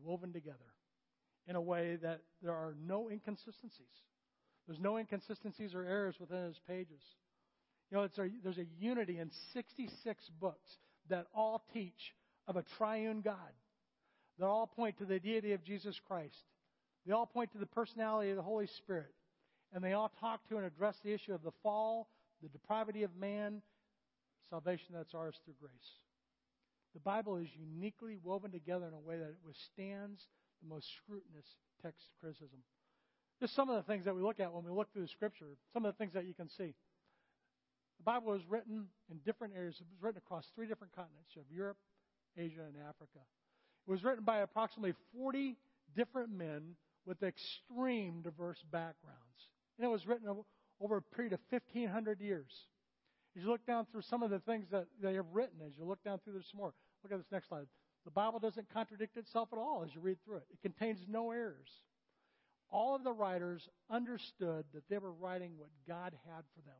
woven 0.04 0.32
together 0.32 0.58
in 1.48 1.56
a 1.56 1.60
way 1.60 1.96
that 2.02 2.20
there 2.42 2.52
are 2.52 2.74
no 2.86 3.08
inconsistencies. 3.10 3.86
There's 4.66 4.80
no 4.80 4.98
inconsistencies 4.98 5.74
or 5.74 5.84
errors 5.84 6.16
within 6.18 6.44
its 6.46 6.60
pages. 6.66 7.00
You 7.90 7.98
know, 7.98 8.04
a, 8.04 8.28
there's 8.42 8.58
a 8.58 8.66
unity 8.78 9.18
in 9.18 9.30
66 9.52 10.30
books 10.40 10.78
that 11.08 11.26
all 11.32 11.64
teach 11.72 12.14
of 12.48 12.56
a 12.56 12.64
triune 12.76 13.20
God. 13.20 13.36
They 14.38 14.44
all 14.44 14.66
point 14.66 14.98
to 14.98 15.04
the 15.04 15.20
deity 15.20 15.52
of 15.52 15.64
Jesus 15.64 15.98
Christ. 16.08 16.34
They 17.06 17.12
all 17.12 17.26
point 17.26 17.52
to 17.52 17.58
the 17.58 17.66
personality 17.66 18.30
of 18.30 18.36
the 18.36 18.42
Holy 18.42 18.66
Spirit. 18.78 19.14
And 19.72 19.82
they 19.82 19.92
all 19.92 20.10
talk 20.20 20.46
to 20.48 20.56
and 20.56 20.66
address 20.66 20.96
the 21.04 21.12
issue 21.12 21.32
of 21.32 21.42
the 21.42 21.52
fall, 21.62 22.08
the 22.42 22.48
depravity 22.48 23.02
of 23.02 23.14
man, 23.16 23.62
salvation 24.50 24.94
that's 24.94 25.14
ours 25.14 25.34
through 25.44 25.54
grace. 25.60 25.90
The 26.94 27.00
Bible 27.00 27.36
is 27.36 27.48
uniquely 27.54 28.16
woven 28.22 28.50
together 28.50 28.86
in 28.86 28.94
a 28.94 29.00
way 29.00 29.18
that 29.18 29.28
it 29.28 29.38
withstands 29.44 30.26
the 30.62 30.68
most 30.68 30.86
scrutinous 30.96 31.46
text 31.82 32.00
criticism. 32.20 32.60
Just 33.40 33.54
some 33.54 33.68
of 33.68 33.76
the 33.76 33.82
things 33.82 34.06
that 34.06 34.16
we 34.16 34.22
look 34.22 34.40
at 34.40 34.52
when 34.52 34.64
we 34.64 34.70
look 34.70 34.92
through 34.92 35.02
the 35.02 35.08
Scripture, 35.08 35.58
some 35.72 35.84
of 35.84 35.92
the 35.92 35.98
things 35.98 36.14
that 36.14 36.24
you 36.24 36.32
can 36.32 36.48
see. 36.48 36.72
The 37.98 38.04
Bible 38.04 38.32
was 38.32 38.40
written 38.48 38.86
in 39.10 39.18
different 39.24 39.54
areas. 39.54 39.76
It 39.78 39.86
was 39.92 40.02
written 40.02 40.18
across 40.24 40.46
three 40.54 40.66
different 40.66 40.94
continents. 40.94 41.30
You 41.34 41.42
have 41.42 41.54
Europe, 41.54 41.76
Asia, 42.36 42.64
and 42.66 42.76
Africa. 42.88 43.20
It 43.86 43.90
was 43.90 44.04
written 44.04 44.24
by 44.24 44.38
approximately 44.38 44.94
40 45.14 45.56
different 45.94 46.30
men 46.30 46.76
with 47.04 47.22
extreme 47.22 48.22
diverse 48.22 48.62
backgrounds. 48.70 49.50
And 49.78 49.86
it 49.86 49.90
was 49.90 50.06
written 50.06 50.28
over 50.80 50.96
a 50.98 51.02
period 51.02 51.32
of 51.32 51.40
1,500 51.50 52.20
years. 52.20 52.52
As 53.36 53.42
you 53.42 53.48
look 53.48 53.66
down 53.66 53.86
through 53.90 54.02
some 54.02 54.22
of 54.22 54.30
the 54.30 54.38
things 54.40 54.66
that 54.70 54.86
they 55.02 55.14
have 55.14 55.26
written, 55.32 55.60
as 55.66 55.72
you 55.78 55.84
look 55.84 56.02
down 56.02 56.20
through 56.24 56.34
this 56.34 56.52
more, 56.54 56.72
look 57.02 57.12
at 57.12 57.18
this 57.18 57.32
next 57.32 57.48
slide. 57.48 57.66
The 58.04 58.10
Bible 58.10 58.38
doesn't 58.38 58.72
contradict 58.72 59.16
itself 59.16 59.48
at 59.52 59.58
all 59.58 59.82
as 59.84 59.94
you 59.94 60.00
read 60.00 60.18
through 60.24 60.38
it. 60.38 60.46
It 60.52 60.62
contains 60.62 61.00
no 61.08 61.32
errors. 61.32 61.68
All 62.70 62.94
of 62.94 63.04
the 63.04 63.12
writers 63.12 63.68
understood 63.90 64.64
that 64.74 64.88
they 64.88 64.98
were 64.98 65.12
writing 65.12 65.52
what 65.56 65.70
God 65.86 66.12
had 66.26 66.44
for 66.54 66.60
them. 66.64 66.78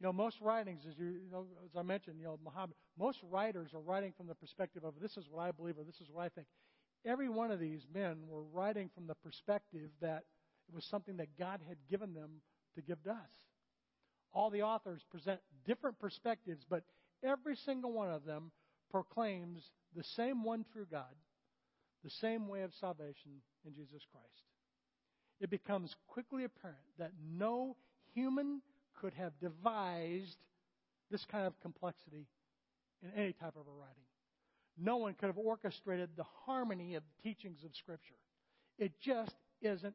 You 0.00 0.06
know, 0.06 0.12
most 0.12 0.40
writings, 0.40 0.82
as 0.88 0.98
you, 0.98 1.06
you 1.06 1.30
know, 1.30 1.46
as 1.64 1.70
I 1.76 1.82
mentioned, 1.82 2.18
you 2.18 2.26
know, 2.26 2.38
Muhammad, 2.44 2.76
most 2.98 3.18
writers 3.30 3.70
are 3.72 3.80
writing 3.80 4.12
from 4.16 4.26
the 4.26 4.34
perspective 4.34 4.84
of 4.84 4.94
this 5.00 5.16
is 5.16 5.24
what 5.30 5.42
I 5.42 5.52
believe 5.52 5.78
or 5.78 5.84
this 5.84 6.00
is 6.00 6.08
what 6.12 6.22
I 6.22 6.28
think. 6.28 6.46
Every 7.04 7.28
one 7.28 7.50
of 7.50 7.60
these 7.60 7.86
men 7.92 8.18
were 8.28 8.42
writing 8.42 8.90
from 8.94 9.06
the 9.06 9.14
perspective 9.14 9.90
that 10.00 10.24
it 10.68 10.74
was 10.74 10.84
something 10.84 11.16
that 11.16 11.38
God 11.38 11.60
had 11.66 11.78
given 11.88 12.12
them 12.12 12.42
to 12.76 12.82
give 12.82 13.02
to 13.04 13.10
us. 13.10 13.16
All 14.32 14.50
the 14.50 14.62
authors 14.62 15.00
present 15.10 15.40
different 15.66 15.98
perspectives, 15.98 16.64
but 16.68 16.84
every 17.24 17.56
single 17.56 17.92
one 17.92 18.10
of 18.10 18.24
them 18.24 18.50
proclaims 18.90 19.62
the 19.96 20.04
same 20.04 20.44
one 20.44 20.64
true 20.72 20.86
God, 20.90 21.14
the 22.04 22.10
same 22.10 22.48
way 22.48 22.62
of 22.62 22.72
salvation 22.80 23.42
in 23.66 23.74
Jesus 23.74 24.02
Christ. 24.12 24.44
It 25.40 25.50
becomes 25.50 25.94
quickly 26.06 26.44
apparent 26.44 26.78
that 26.98 27.12
no 27.36 27.76
human 28.14 28.62
could 29.00 29.12
have 29.14 29.38
devised 29.40 30.36
this 31.10 31.24
kind 31.26 31.46
of 31.46 31.58
complexity 31.60 32.26
in 33.02 33.10
any 33.16 33.32
type 33.32 33.54
of 33.56 33.66
a 33.66 33.78
writing. 33.78 34.04
No 34.78 34.96
one 34.98 35.14
could 35.14 35.26
have 35.26 35.38
orchestrated 35.38 36.10
the 36.16 36.24
harmony 36.44 36.94
of 36.94 37.02
the 37.02 37.28
teachings 37.28 37.64
of 37.64 37.74
Scripture. 37.74 38.14
It 38.78 38.92
just 39.00 39.34
isn't 39.62 39.94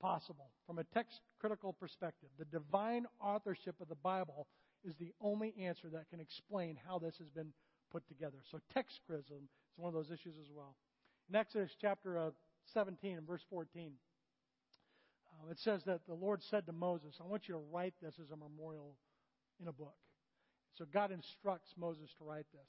possible. 0.00 0.50
From 0.66 0.78
a 0.78 0.84
text 0.84 1.20
critical 1.40 1.72
perspective, 1.72 2.28
the 2.38 2.44
divine 2.46 3.06
authorship 3.20 3.76
of 3.80 3.88
the 3.88 3.94
Bible 3.96 4.46
is 4.84 4.96
the 4.96 5.12
only 5.20 5.54
answer 5.60 5.88
that 5.92 6.08
can 6.10 6.20
explain 6.20 6.78
how 6.86 6.98
this 6.98 7.16
has 7.18 7.28
been 7.28 7.52
put 7.90 8.06
together. 8.08 8.38
So, 8.50 8.60
text 8.72 9.00
criticism 9.06 9.48
is 9.72 9.78
one 9.78 9.88
of 9.88 9.94
those 9.94 10.10
issues 10.10 10.34
as 10.40 10.50
well. 10.54 10.76
In 11.28 11.36
Exodus 11.36 11.72
chapter 11.80 12.18
uh, 12.18 12.30
17 12.72 13.16
and 13.16 13.26
verse 13.26 13.44
14, 13.50 13.92
uh, 15.26 15.50
it 15.50 15.58
says 15.58 15.82
that 15.84 16.00
the 16.06 16.14
Lord 16.14 16.42
said 16.42 16.66
to 16.66 16.72
Moses, 16.72 17.16
I 17.20 17.26
want 17.26 17.48
you 17.48 17.54
to 17.54 17.60
write 17.72 17.94
this 18.02 18.14
as 18.22 18.30
a 18.30 18.36
memorial 18.36 18.94
in 19.60 19.68
a 19.68 19.72
book. 19.72 19.96
So 20.74 20.84
God 20.92 21.10
instructs 21.10 21.74
Moses 21.76 22.10
to 22.18 22.24
write 22.24 22.46
this. 22.52 22.68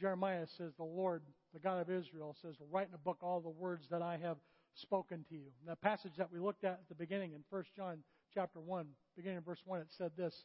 Jeremiah 0.00 0.46
says, 0.56 0.72
The 0.76 0.84
Lord, 0.84 1.22
the 1.52 1.60
God 1.60 1.80
of 1.80 1.90
Israel, 1.90 2.36
says, 2.40 2.54
Write 2.70 2.88
in 2.88 2.94
a 2.94 2.98
book 2.98 3.18
all 3.22 3.40
the 3.40 3.48
words 3.48 3.86
that 3.90 4.02
I 4.02 4.16
have 4.16 4.36
spoken 4.78 5.24
to 5.28 5.34
you. 5.34 5.50
That 5.66 5.80
passage 5.80 6.12
that 6.18 6.32
we 6.32 6.38
looked 6.38 6.64
at 6.64 6.80
at 6.82 6.88
the 6.88 6.94
beginning 6.94 7.32
in 7.32 7.42
1 7.50 7.64
John 7.76 7.98
chapter 8.34 8.60
1, 8.60 8.86
beginning 9.16 9.38
in 9.38 9.44
verse 9.44 9.60
1, 9.64 9.80
it 9.80 9.86
said 9.96 10.12
this 10.16 10.44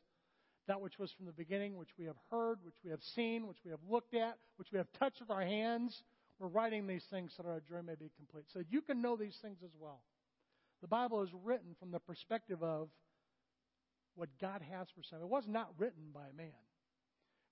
That 0.67 0.81
which 0.81 0.99
was 0.99 1.11
from 1.11 1.25
the 1.25 1.31
beginning, 1.31 1.77
which 1.77 1.89
we 1.97 2.05
have 2.05 2.15
heard, 2.29 2.59
which 2.63 2.75
we 2.83 2.91
have 2.91 3.03
seen, 3.03 3.47
which 3.47 3.63
we 3.65 3.71
have 3.71 3.79
looked 3.89 4.13
at, 4.13 4.37
which 4.57 4.71
we 4.71 4.77
have 4.77 4.87
touched 4.97 5.21
with 5.21 5.29
our 5.29 5.43
hands, 5.43 6.03
we're 6.39 6.47
writing 6.47 6.87
these 6.87 7.05
things 7.11 7.33
so 7.37 7.43
that 7.43 7.49
our 7.49 7.61
joy 7.69 7.81
may 7.85 7.95
be 7.95 8.09
complete. 8.17 8.45
So 8.51 8.61
you 8.69 8.81
can 8.81 9.01
know 9.01 9.15
these 9.15 9.37
things 9.41 9.57
as 9.63 9.71
well. 9.79 10.01
The 10.81 10.87
Bible 10.87 11.21
is 11.21 11.29
written 11.43 11.75
from 11.79 11.91
the 11.91 11.99
perspective 11.99 12.63
of 12.63 12.89
what 14.15 14.29
God 14.39 14.61
has 14.71 14.87
for 14.95 15.03
some. 15.03 15.21
It 15.21 15.29
was 15.29 15.43
not 15.47 15.69
written 15.77 16.09
by 16.13 16.21
a 16.21 16.35
man. 16.35 16.51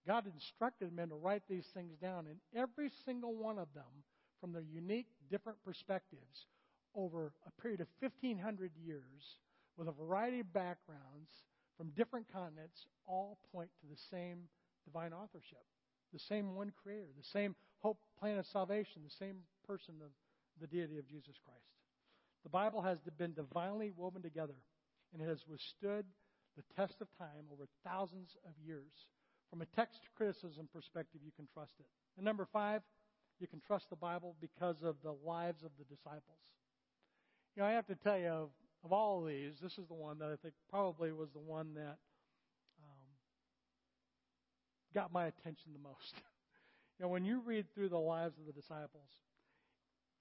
God 0.08 0.26
instructed 0.26 0.92
men 0.92 1.10
to 1.10 1.16
write 1.16 1.44
these 1.48 1.68
things 1.74 1.96
down, 2.02 2.26
and 2.26 2.40
every 2.56 2.90
single 3.06 3.36
one 3.36 3.60
of 3.60 3.68
them, 3.76 4.04
from 4.42 4.54
their 4.54 4.64
unique, 4.64 5.08
different 5.30 5.60
perspectives, 5.64 6.48
over 6.96 7.34
a 7.46 7.62
period 7.62 7.82
of 7.82 7.88
1,500 8.00 8.72
years, 8.84 9.38
with 9.78 9.88
a 9.88 9.92
variety 9.92 10.42
of 10.42 10.54
backgrounds 10.54 11.30
from 11.78 11.92
different 11.96 12.32
continents, 12.32 12.88
all 13.08 13.40
point 13.52 13.70
to 13.80 13.88
the 13.88 14.00
same 14.12 14.50
divine 14.86 15.14
authorship, 15.14 15.64
the 16.12 16.20
same 16.20 16.56
one 16.56 16.72
creator, 16.84 17.08
the 17.18 17.24
same 17.24 17.56
hope, 17.80 18.00
plan 18.20 18.38
of 18.38 18.46
salvation, 18.46 19.02
the 19.04 19.26
same 19.26 19.38
person 19.66 19.96
of 20.04 20.12
the 20.60 20.68
deity 20.68 20.98
of 20.98 21.08
Jesus 21.08 21.36
Christ. 21.46 21.72
The 22.44 22.50
Bible 22.50 22.82
has 22.82 22.98
been 23.18 23.34
divinely 23.34 23.92
woven 23.96 24.22
together, 24.22 24.60
and 25.14 25.22
it 25.22 25.28
has 25.28 25.48
withstood 25.48 26.06
the 26.58 26.64
test 26.76 26.96
of 27.02 27.08
time 27.18 27.48
over 27.52 27.68
thousands 27.86 28.36
of 28.46 28.52
years. 28.66 28.92
From 29.50 29.62
a 29.62 29.66
text 29.76 30.02
criticism 30.16 30.68
perspective, 30.74 31.22
you 31.24 31.32
can 31.36 31.48
trust 31.54 31.74
it. 31.80 31.86
And 32.18 32.26
number 32.26 32.48
five, 32.52 32.82
you 33.40 33.48
can 33.48 33.62
trust 33.62 33.90
the 33.90 33.96
Bible 33.96 34.36
because 34.42 34.84
of 34.84 34.96
the 35.04 35.16
lives 35.26 35.64
of 35.64 35.72
the 35.80 35.86
disciples. 35.86 36.44
You 37.56 37.64
know, 37.64 37.68
I 37.68 37.72
have 37.72 37.88
to 37.88 37.96
tell 37.96 38.18
you, 38.18 38.28
of, 38.28 38.50
of 38.84 38.92
all 38.92 39.22
of 39.22 39.28
these, 39.28 39.54
this 39.62 39.78
is 39.78 39.88
the 39.88 39.94
one 39.94 40.20
that 40.20 40.30
I 40.30 40.36
think 40.42 40.54
probably 40.70 41.12
was 41.12 41.30
the 41.34 41.40
one 41.40 41.74
that 41.74 41.98
um, 42.80 43.10
got 44.94 45.12
my 45.12 45.26
attention 45.26 45.72
the 45.74 45.80
most. 45.80 46.14
you 47.00 47.06
know, 47.06 47.10
when 47.10 47.26
you 47.26 47.42
read 47.46 47.66
through 47.74 47.90
the 47.90 47.98
lives 47.98 48.36
of 48.40 48.46
the 48.46 48.54
disciples, 48.54 49.10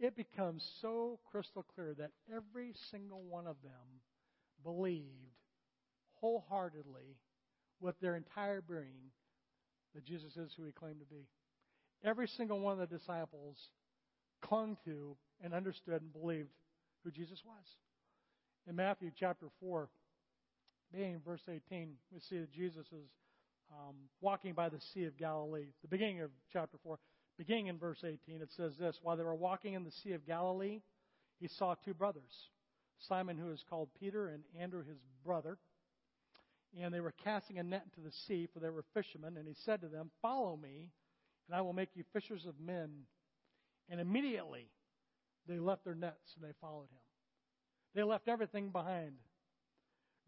it 0.01 0.17
becomes 0.17 0.69
so 0.81 1.19
crystal 1.31 1.65
clear 1.75 1.95
that 1.99 2.13
every 2.35 2.73
single 2.91 3.23
one 3.23 3.47
of 3.47 3.57
them 3.63 4.03
believed 4.63 5.05
wholeheartedly 6.15 7.17
with 7.81 7.99
their 8.01 8.17
entire 8.17 8.61
being 8.61 9.11
that 9.95 10.05
Jesus 10.05 10.37
is 10.37 10.53
who 10.57 10.65
he 10.65 10.73
claimed 10.73 11.01
to 11.01 11.07
be. 11.07 11.27
Every 12.05 12.29
single 12.29 12.61
one 12.61 12.81
of 12.81 12.89
the 12.89 12.99
disciples 12.99 13.57
clung 14.41 14.77
to 14.85 15.17
and 15.43 15.53
understood 15.53 16.03
and 16.03 16.13
believed 16.13 16.49
who 17.05 17.11
Jesus 17.11 17.41
was. 17.45 17.65
In 18.67 18.77
Matthew 18.77 19.11
chapter 19.19 19.47
4, 19.61 19.89
beginning 20.93 21.21
verse 21.25 21.43
18, 21.49 21.95
we 22.13 22.21
see 22.21 22.39
that 22.39 22.53
Jesus 22.53 22.87
is 22.87 23.09
um, 23.73 23.95
walking 24.21 24.55
by 24.55 24.69
the 24.69 24.81
Sea 24.93 25.05
of 25.05 25.17
Galilee. 25.17 25.69
The 25.83 25.89
beginning 25.89 26.21
of 26.21 26.31
chapter 26.53 26.79
4, 26.83 26.99
beginning 27.37 27.69
in 27.69 27.79
verse 27.79 28.03
18, 28.05 28.43
it 28.43 28.51
says 28.57 28.73
this 28.79 28.99
While 29.03 29.17
they 29.17 29.25
were 29.25 29.35
walking 29.35 29.75
in 29.75 29.85
the 29.85 29.93
Sea 30.03 30.13
of 30.13 30.27
Galilee, 30.27 30.81
he 31.41 31.49
saw 31.49 31.75
two 31.85 31.95
brothers, 31.95 32.33
Simon, 33.09 33.39
who 33.39 33.51
is 33.53 33.65
called 33.69 33.89
Peter, 33.99 34.29
and 34.29 34.43
Andrew, 34.59 34.85
his 34.85 34.99
brother 35.25 35.59
and 36.77 36.93
they 36.93 37.01
were 37.01 37.15
casting 37.25 37.59
a 37.59 37.63
net 37.63 37.85
into 37.85 38.07
the 38.07 38.15
sea, 38.27 38.49
for 38.53 38.61
they 38.61 38.69
were 38.69 38.85
fishermen. 38.95 39.37
And 39.37 39.49
he 39.49 39.55
said 39.65 39.81
to 39.81 39.89
them, 39.89 40.11
Follow 40.21 40.57
me, 40.57 40.91
and 41.47 41.57
I 41.57 41.61
will 41.63 41.73
make 41.73 41.91
you 41.95 42.05
fishers 42.13 42.45
of 42.47 42.61
men. 42.61 42.91
And 43.89 44.01
immediately 44.01 44.69
they 45.49 45.59
left 45.59 45.85
their 45.85 45.95
nets 45.95 46.35
and 46.37 46.49
they 46.49 46.55
followed 46.61 46.83
him. 46.91 46.99
They 47.95 48.03
left 48.03 48.29
everything 48.29 48.71
behind. 48.71 49.13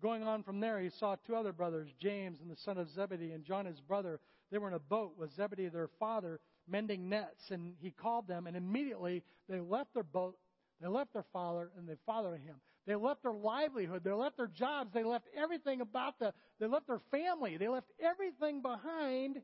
Going 0.03 0.23
on 0.23 0.43
from 0.43 0.61
there, 0.61 0.81
he 0.81 0.89
saw 0.89 1.17
two 1.27 1.37
other 1.37 1.53
brothers, 1.53 1.91
James 1.99 2.41
and 2.41 2.51
the 2.51 2.57
son 2.57 2.79
of 2.79 2.89
Zebedee, 2.89 3.33
and 3.33 3.45
John 3.45 3.67
his 3.67 3.81
brother. 3.81 4.19
They 4.51 4.59
were 4.59 4.69
in 4.69 4.75
a 4.75 4.79
boat 4.79 5.13
with 5.19 5.35
Zebedee 5.35 5.69
their 5.69 5.91
father, 5.99 6.41
mending 6.67 7.09
nets, 7.09 7.51
and 7.51 7.75
he 7.81 7.91
called 7.91 8.27
them, 8.27 8.47
and 8.47 8.57
immediately 8.57 9.23
they 9.49 9.61
left 9.61 9.93
their 9.93 10.03
boat, 10.03 10.39
they 10.81 10.89
left 10.89 11.13
their 11.13 11.27
father, 11.33 11.71
and 11.77 11.87
they 11.87 11.97
followed 12.07 12.41
him. 12.41 12.57
They 12.87 12.95
left 12.95 13.23
their 13.23 13.35
livelihood. 13.35 14.03
They 14.03 14.11
left 14.11 14.39
their 14.39 14.47
jobs. 14.49 14.93
They 14.93 15.05
left 15.05 15.27
everything 15.37 15.81
about 15.81 16.19
the, 16.19 16.33
they 16.59 16.67
left 16.67 16.87
their 16.87 17.03
family. 17.11 17.57
They 17.57 17.69
left 17.69 17.91
everything 18.01 18.63
behind 18.63 19.43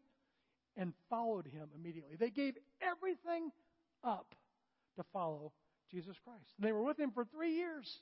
and 0.76 0.92
followed 1.10 1.46
him 1.46 1.68
immediately. 1.74 2.16
They 2.16 2.30
gave 2.30 2.54
everything 2.80 3.50
up 4.02 4.34
to 4.96 5.04
follow 5.12 5.52
Jesus 5.90 6.16
Christ. 6.24 6.52
And 6.58 6.66
they 6.66 6.72
were 6.72 6.82
with 6.82 6.98
him 6.98 7.10
for 7.12 7.24
three 7.24 7.54
years. 7.54 8.00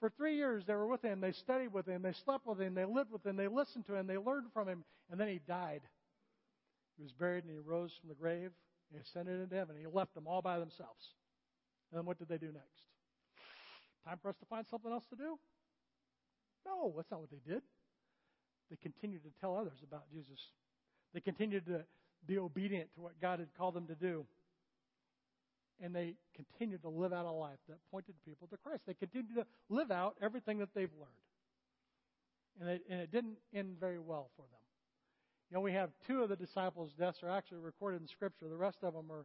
For 0.00 0.10
three 0.16 0.36
years, 0.36 0.64
they 0.66 0.74
were 0.74 0.86
with 0.86 1.02
him. 1.02 1.20
They 1.20 1.32
studied 1.32 1.72
with 1.72 1.86
him. 1.86 2.02
They 2.02 2.14
slept 2.24 2.46
with 2.46 2.60
him. 2.60 2.74
They 2.74 2.86
lived 2.86 3.12
with 3.12 3.24
him. 3.24 3.36
They 3.36 3.48
listened 3.48 3.86
to 3.86 3.94
him. 3.94 4.06
They 4.06 4.16
learned 4.16 4.46
from 4.54 4.68
him. 4.68 4.84
And 5.10 5.20
then 5.20 5.28
he 5.28 5.40
died. 5.46 5.82
He 6.96 7.02
was 7.02 7.12
buried 7.12 7.44
and 7.44 7.52
he 7.52 7.58
rose 7.58 7.92
from 8.00 8.08
the 8.08 8.14
grave. 8.14 8.50
He 8.90 8.98
ascended 8.98 9.40
into 9.40 9.54
heaven. 9.54 9.76
He 9.78 9.86
left 9.86 10.14
them 10.14 10.26
all 10.26 10.42
by 10.42 10.58
themselves. 10.58 11.14
And 11.90 11.98
then 11.98 12.06
what 12.06 12.18
did 12.18 12.28
they 12.28 12.38
do 12.38 12.46
next? 12.46 12.84
Time 14.06 14.18
for 14.22 14.30
us 14.30 14.36
to 14.40 14.46
find 14.46 14.66
something 14.70 14.90
else 14.90 15.04
to 15.10 15.16
do? 15.16 15.38
No, 16.66 16.92
that's 16.96 17.10
not 17.10 17.20
what 17.20 17.30
they 17.30 17.40
did. 17.46 17.62
They 18.70 18.76
continued 18.76 19.22
to 19.24 19.30
tell 19.40 19.56
others 19.56 19.78
about 19.86 20.04
Jesus. 20.12 20.38
They 21.12 21.20
continued 21.20 21.66
to 21.66 21.84
be 22.26 22.38
obedient 22.38 22.94
to 22.94 23.00
what 23.00 23.20
God 23.20 23.38
had 23.40 23.48
called 23.56 23.74
them 23.74 23.86
to 23.88 23.94
do. 23.94 24.24
And 25.82 25.94
they 25.94 26.14
continued 26.34 26.82
to 26.82 26.90
live 26.90 27.12
out 27.12 27.24
a 27.24 27.30
life 27.30 27.58
that 27.68 27.78
pointed 27.90 28.14
people 28.24 28.46
to 28.48 28.56
Christ. 28.58 28.82
They 28.86 28.94
continued 28.94 29.34
to 29.36 29.46
live 29.68 29.90
out 29.90 30.16
everything 30.20 30.58
that 30.58 30.74
they've 30.74 30.92
learned. 30.92 31.10
And 32.60 32.68
it, 32.68 32.82
and 32.90 33.00
it 33.00 33.10
didn't 33.10 33.38
end 33.54 33.76
very 33.80 33.98
well 33.98 34.30
for 34.36 34.42
them. 34.42 34.60
You 35.50 35.56
know, 35.56 35.60
we 35.62 35.72
have 35.72 35.90
two 36.06 36.22
of 36.22 36.28
the 36.28 36.36
disciples' 36.36 36.92
deaths 36.98 37.22
are 37.22 37.30
actually 37.30 37.58
recorded 37.58 38.02
in 38.02 38.08
Scripture. 38.08 38.48
The 38.48 38.56
rest 38.56 38.78
of 38.82 38.94
them 38.94 39.10
are 39.10 39.24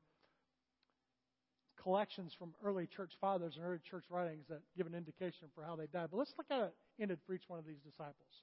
collections 1.81 2.33
from 2.37 2.53
early 2.63 2.87
church 2.87 3.13
fathers 3.21 3.57
and 3.57 3.65
early 3.65 3.77
church 3.87 4.05
writings 4.09 4.45
that 4.49 4.61
give 4.75 4.87
an 4.87 4.95
indication 4.95 5.49
for 5.53 5.63
how 5.63 5.75
they 5.75 5.85
died. 5.85 6.07
But 6.11 6.17
let's 6.17 6.33
look 6.37 6.47
at 6.49 6.61
it 6.61 6.73
ended 6.99 7.19
for 7.27 7.33
each 7.33 7.43
one 7.47 7.59
of 7.59 7.65
these 7.65 7.81
disciples. 7.85 8.41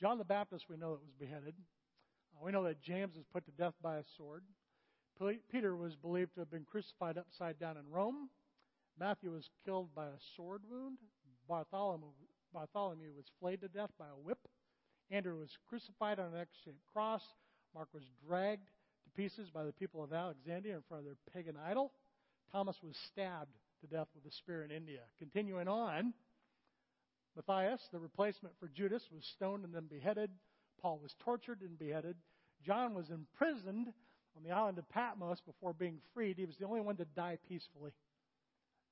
John 0.00 0.18
the 0.18 0.24
Baptist, 0.24 0.66
we 0.70 0.76
know 0.76 0.92
that 0.92 1.02
was 1.02 1.14
beheaded. 1.18 1.54
Uh, 2.34 2.44
we 2.44 2.52
know 2.52 2.62
that 2.64 2.80
James 2.80 3.16
was 3.16 3.24
put 3.32 3.44
to 3.46 3.50
death 3.52 3.74
by 3.82 3.96
a 3.96 4.02
sword. 4.16 4.44
Peter 5.50 5.76
was 5.76 5.96
believed 5.96 6.34
to 6.34 6.40
have 6.40 6.50
been 6.50 6.64
crucified 6.64 7.18
upside 7.18 7.58
down 7.58 7.76
in 7.76 7.90
Rome. 7.90 8.30
Matthew 8.98 9.32
was 9.32 9.50
killed 9.64 9.94
by 9.94 10.06
a 10.06 10.20
sword 10.36 10.62
wound. 10.70 10.98
Bartholomew, 11.48 12.08
Bartholomew 12.52 13.12
was 13.16 13.26
flayed 13.40 13.60
to 13.60 13.68
death 13.68 13.90
by 13.98 14.06
a 14.06 14.16
whip. 14.24 14.38
Andrew 15.10 15.38
was 15.38 15.50
crucified 15.68 16.18
on 16.18 16.34
an 16.34 16.40
X 16.40 16.50
shaped 16.64 16.84
cross. 16.92 17.22
Mark 17.74 17.88
was 17.92 18.04
dragged 18.26 18.68
to 19.04 19.10
pieces 19.16 19.50
by 19.50 19.64
the 19.64 19.72
people 19.72 20.02
of 20.02 20.12
Alexandria 20.12 20.76
in 20.76 20.82
front 20.88 21.00
of 21.00 21.04
their 21.04 21.34
pagan 21.34 21.56
idol. 21.68 21.92
Thomas 22.52 22.76
was 22.82 22.96
stabbed 23.10 23.56
to 23.80 23.86
death 23.86 24.08
with 24.14 24.24
a 24.30 24.34
spear 24.34 24.64
in 24.64 24.70
India. 24.70 25.00
Continuing 25.18 25.68
on, 25.68 26.14
Matthias, 27.36 27.80
the 27.92 27.98
replacement 27.98 28.54
for 28.58 28.68
Judas, 28.68 29.02
was 29.12 29.24
stoned 29.24 29.64
and 29.64 29.74
then 29.74 29.86
beheaded. 29.86 30.30
Paul 30.80 30.98
was 31.02 31.14
tortured 31.20 31.60
and 31.60 31.78
beheaded. 31.78 32.16
John 32.64 32.94
was 32.94 33.10
imprisoned 33.10 33.88
on 34.36 34.42
the 34.42 34.50
island 34.50 34.78
of 34.78 34.88
Patmos 34.88 35.40
before 35.40 35.72
being 35.72 35.98
freed. 36.14 36.38
He 36.38 36.46
was 36.46 36.56
the 36.56 36.66
only 36.66 36.80
one 36.80 36.96
to 36.96 37.04
die 37.04 37.38
peacefully. 37.48 37.92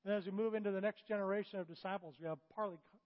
And 0.05 0.14
as 0.14 0.24
we 0.24 0.31
move 0.31 0.55
into 0.55 0.70
the 0.70 0.81
next 0.81 1.07
generation 1.07 1.59
of 1.59 1.69
disciples, 1.69 2.15
we 2.21 2.27
have 2.27 2.38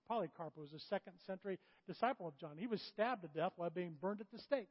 Polycarp, 0.09 0.52
who 0.54 0.62
was 0.62 0.72
a 0.72 0.78
second 0.78 1.14
century 1.26 1.59
disciple 1.86 2.28
of 2.28 2.36
John. 2.38 2.56
He 2.59 2.66
was 2.66 2.80
stabbed 2.82 3.22
to 3.22 3.28
death 3.28 3.52
while 3.56 3.70
being 3.70 3.96
burned 4.00 4.20
at 4.20 4.30
the 4.32 4.38
stake. 4.38 4.68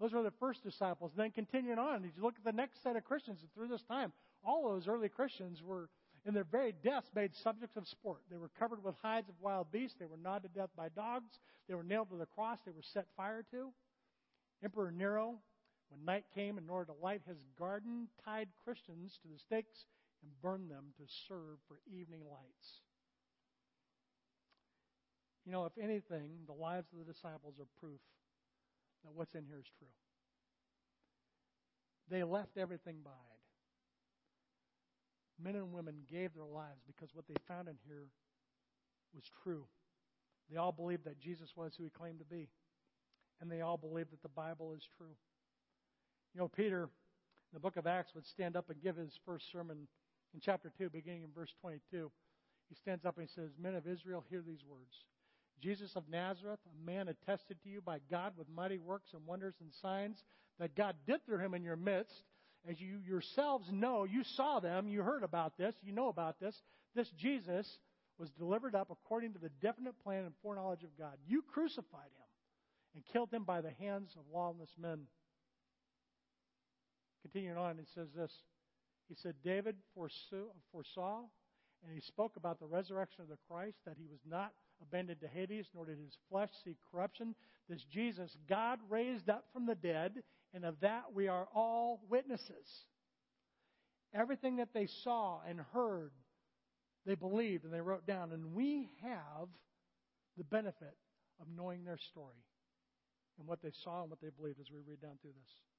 Those 0.00 0.12
were 0.12 0.22
the 0.22 0.32
first 0.40 0.64
disciples. 0.64 1.12
And 1.12 1.20
then 1.24 1.30
continuing 1.30 1.78
on, 1.78 2.04
as 2.04 2.10
you 2.16 2.22
look 2.22 2.34
at 2.36 2.44
the 2.44 2.56
next 2.56 2.82
set 2.82 2.96
of 2.96 3.04
Christians 3.04 3.38
through 3.54 3.68
this 3.68 3.82
time, 3.82 4.12
all 4.44 4.68
those 4.68 4.88
early 4.88 5.08
Christians 5.08 5.62
were, 5.62 5.88
in 6.26 6.34
their 6.34 6.44
very 6.44 6.74
deaths, 6.82 7.08
made 7.14 7.30
subjects 7.36 7.76
of 7.76 7.86
sport. 7.86 8.18
They 8.30 8.36
were 8.36 8.50
covered 8.58 8.82
with 8.82 8.96
hides 9.00 9.28
of 9.28 9.36
wild 9.40 9.70
beasts. 9.70 9.96
They 10.00 10.06
were 10.06 10.16
gnawed 10.16 10.42
to 10.42 10.48
death 10.48 10.70
by 10.76 10.88
dogs. 10.88 11.38
They 11.68 11.74
were 11.74 11.84
nailed 11.84 12.10
to 12.10 12.16
the 12.16 12.26
cross. 12.26 12.58
They 12.66 12.72
were 12.72 12.82
set 12.92 13.06
fire 13.16 13.44
to. 13.52 13.70
Emperor 14.64 14.90
Nero, 14.90 15.36
when 15.92 16.04
night 16.04 16.24
came, 16.34 16.56
in 16.56 16.70
order 16.70 16.86
to 16.86 16.98
light 17.04 17.20
his 17.28 17.36
garden, 17.58 18.08
tied 18.24 18.48
Christians 18.64 19.18
to 19.22 19.28
the 19.28 19.38
stakes 19.38 19.84
and 20.22 20.32
burned 20.40 20.70
them 20.70 20.94
to 20.96 21.04
serve 21.28 21.58
for 21.68 21.76
evening 21.86 22.20
lights. 22.24 22.80
You 25.44 25.52
know, 25.52 25.66
if 25.66 25.76
anything, 25.76 26.46
the 26.46 26.54
lives 26.54 26.88
of 26.92 27.04
the 27.04 27.12
disciples 27.12 27.54
are 27.60 27.68
proof 27.78 28.00
that 29.04 29.12
what's 29.12 29.34
in 29.34 29.44
here 29.44 29.58
is 29.58 29.70
true. 29.78 29.92
They 32.08 32.22
left 32.22 32.56
everything 32.56 32.96
behind 33.02 33.32
men 35.42 35.56
and 35.56 35.72
women 35.72 35.94
gave 36.10 36.34
their 36.34 36.46
lives 36.46 36.80
because 36.86 37.14
what 37.14 37.26
they 37.26 37.34
found 37.48 37.68
in 37.68 37.76
here 37.86 38.06
was 39.14 39.24
true. 39.42 39.64
They 40.50 40.56
all 40.56 40.72
believed 40.72 41.04
that 41.04 41.20
Jesus 41.20 41.50
was 41.56 41.74
who 41.76 41.84
he 41.84 41.90
claimed 41.90 42.18
to 42.18 42.24
be. 42.24 42.48
And 43.40 43.50
they 43.50 43.60
all 43.60 43.76
believed 43.76 44.12
that 44.12 44.22
the 44.22 44.28
Bible 44.28 44.72
is 44.72 44.82
true. 44.96 45.16
You 46.34 46.40
know, 46.40 46.48
Peter, 46.48 46.84
in 46.84 47.54
the 47.54 47.60
book 47.60 47.76
of 47.76 47.86
Acts, 47.86 48.14
would 48.14 48.26
stand 48.26 48.56
up 48.56 48.70
and 48.70 48.82
give 48.82 48.96
his 48.96 49.12
first 49.26 49.50
sermon 49.52 49.86
in 50.34 50.40
chapter 50.40 50.72
2, 50.78 50.90
beginning 50.90 51.22
in 51.22 51.30
verse 51.34 51.52
22. 51.60 52.10
He 52.68 52.74
stands 52.76 53.04
up 53.04 53.18
and 53.18 53.28
he 53.28 53.32
says, 53.34 53.50
Men 53.60 53.74
of 53.74 53.86
Israel, 53.86 54.24
hear 54.30 54.42
these 54.46 54.64
words. 54.66 54.94
Jesus 55.60 55.94
of 55.94 56.04
Nazareth, 56.10 56.58
a 56.66 56.86
man 56.86 57.08
attested 57.08 57.62
to 57.62 57.68
you 57.68 57.80
by 57.80 57.98
God 58.10 58.32
with 58.36 58.48
mighty 58.48 58.78
works 58.78 59.10
and 59.12 59.26
wonders 59.26 59.54
and 59.60 59.70
signs 59.82 60.22
that 60.58 60.74
God 60.74 60.96
did 61.06 61.24
through 61.24 61.38
him 61.38 61.54
in 61.54 61.62
your 61.62 61.76
midst, 61.76 62.22
as 62.68 62.80
you 62.80 62.98
yourselves 63.06 63.68
know, 63.70 64.04
you 64.04 64.22
saw 64.36 64.60
them, 64.60 64.88
you 64.88 65.02
heard 65.02 65.22
about 65.22 65.58
this, 65.58 65.74
you 65.82 65.92
know 65.92 66.08
about 66.08 66.40
this. 66.40 66.54
This 66.94 67.10
Jesus 67.18 67.66
was 68.18 68.30
delivered 68.30 68.74
up 68.74 68.88
according 68.90 69.32
to 69.32 69.38
the 69.38 69.50
definite 69.60 69.94
plan 70.02 70.24
and 70.24 70.34
foreknowledge 70.42 70.84
of 70.84 70.96
God. 70.98 71.14
You 71.26 71.42
crucified 71.42 71.84
him 72.04 72.94
and 72.94 73.04
killed 73.12 73.32
him 73.32 73.44
by 73.44 73.60
the 73.60 73.72
hands 73.80 74.14
of 74.16 74.22
lawless 74.32 74.70
men. 74.80 75.00
Continuing 77.22 77.56
on, 77.56 77.78
he 77.78 77.84
says 77.94 78.08
this. 78.16 78.32
He 79.08 79.14
said, 79.14 79.34
David 79.44 79.76
foresaw 79.94 81.22
and 81.84 81.94
he 81.94 82.00
spoke 82.00 82.36
about 82.36 82.60
the 82.60 82.66
resurrection 82.66 83.22
of 83.22 83.28
the 83.28 83.38
Christ, 83.48 83.76
that 83.84 83.96
he 83.98 84.06
was 84.06 84.20
not 84.28 84.52
abandoned 84.80 85.20
to 85.20 85.28
Hades, 85.28 85.66
nor 85.74 85.84
did 85.84 85.98
his 85.98 86.16
flesh 86.30 86.50
see 86.64 86.76
corruption. 86.90 87.34
This 87.68 87.84
Jesus, 87.90 88.36
God 88.48 88.78
raised 88.88 89.28
up 89.28 89.44
from 89.52 89.66
the 89.66 89.74
dead, 89.74 90.22
and 90.54 90.64
of 90.64 90.80
that 90.80 91.12
we 91.12 91.28
are 91.28 91.48
all 91.54 92.00
witnesses. 92.08 92.84
Everything 94.14 94.56
that 94.56 94.72
they 94.74 94.86
saw 95.02 95.40
and 95.48 95.60
heard, 95.72 96.12
they 97.06 97.14
believed 97.14 97.64
and 97.64 97.72
they 97.72 97.80
wrote 97.80 98.06
down. 98.06 98.32
And 98.32 98.54
we 98.54 98.88
have 99.02 99.48
the 100.36 100.44
benefit 100.44 100.96
of 101.40 101.46
knowing 101.56 101.84
their 101.84 101.98
story 102.10 102.44
and 103.38 103.48
what 103.48 103.62
they 103.62 103.72
saw 103.82 104.02
and 104.02 104.10
what 104.10 104.20
they 104.20 104.28
believed 104.28 104.60
as 104.60 104.70
we 104.70 104.80
read 104.86 105.00
down 105.00 105.18
through 105.20 105.32
this. 105.32 105.71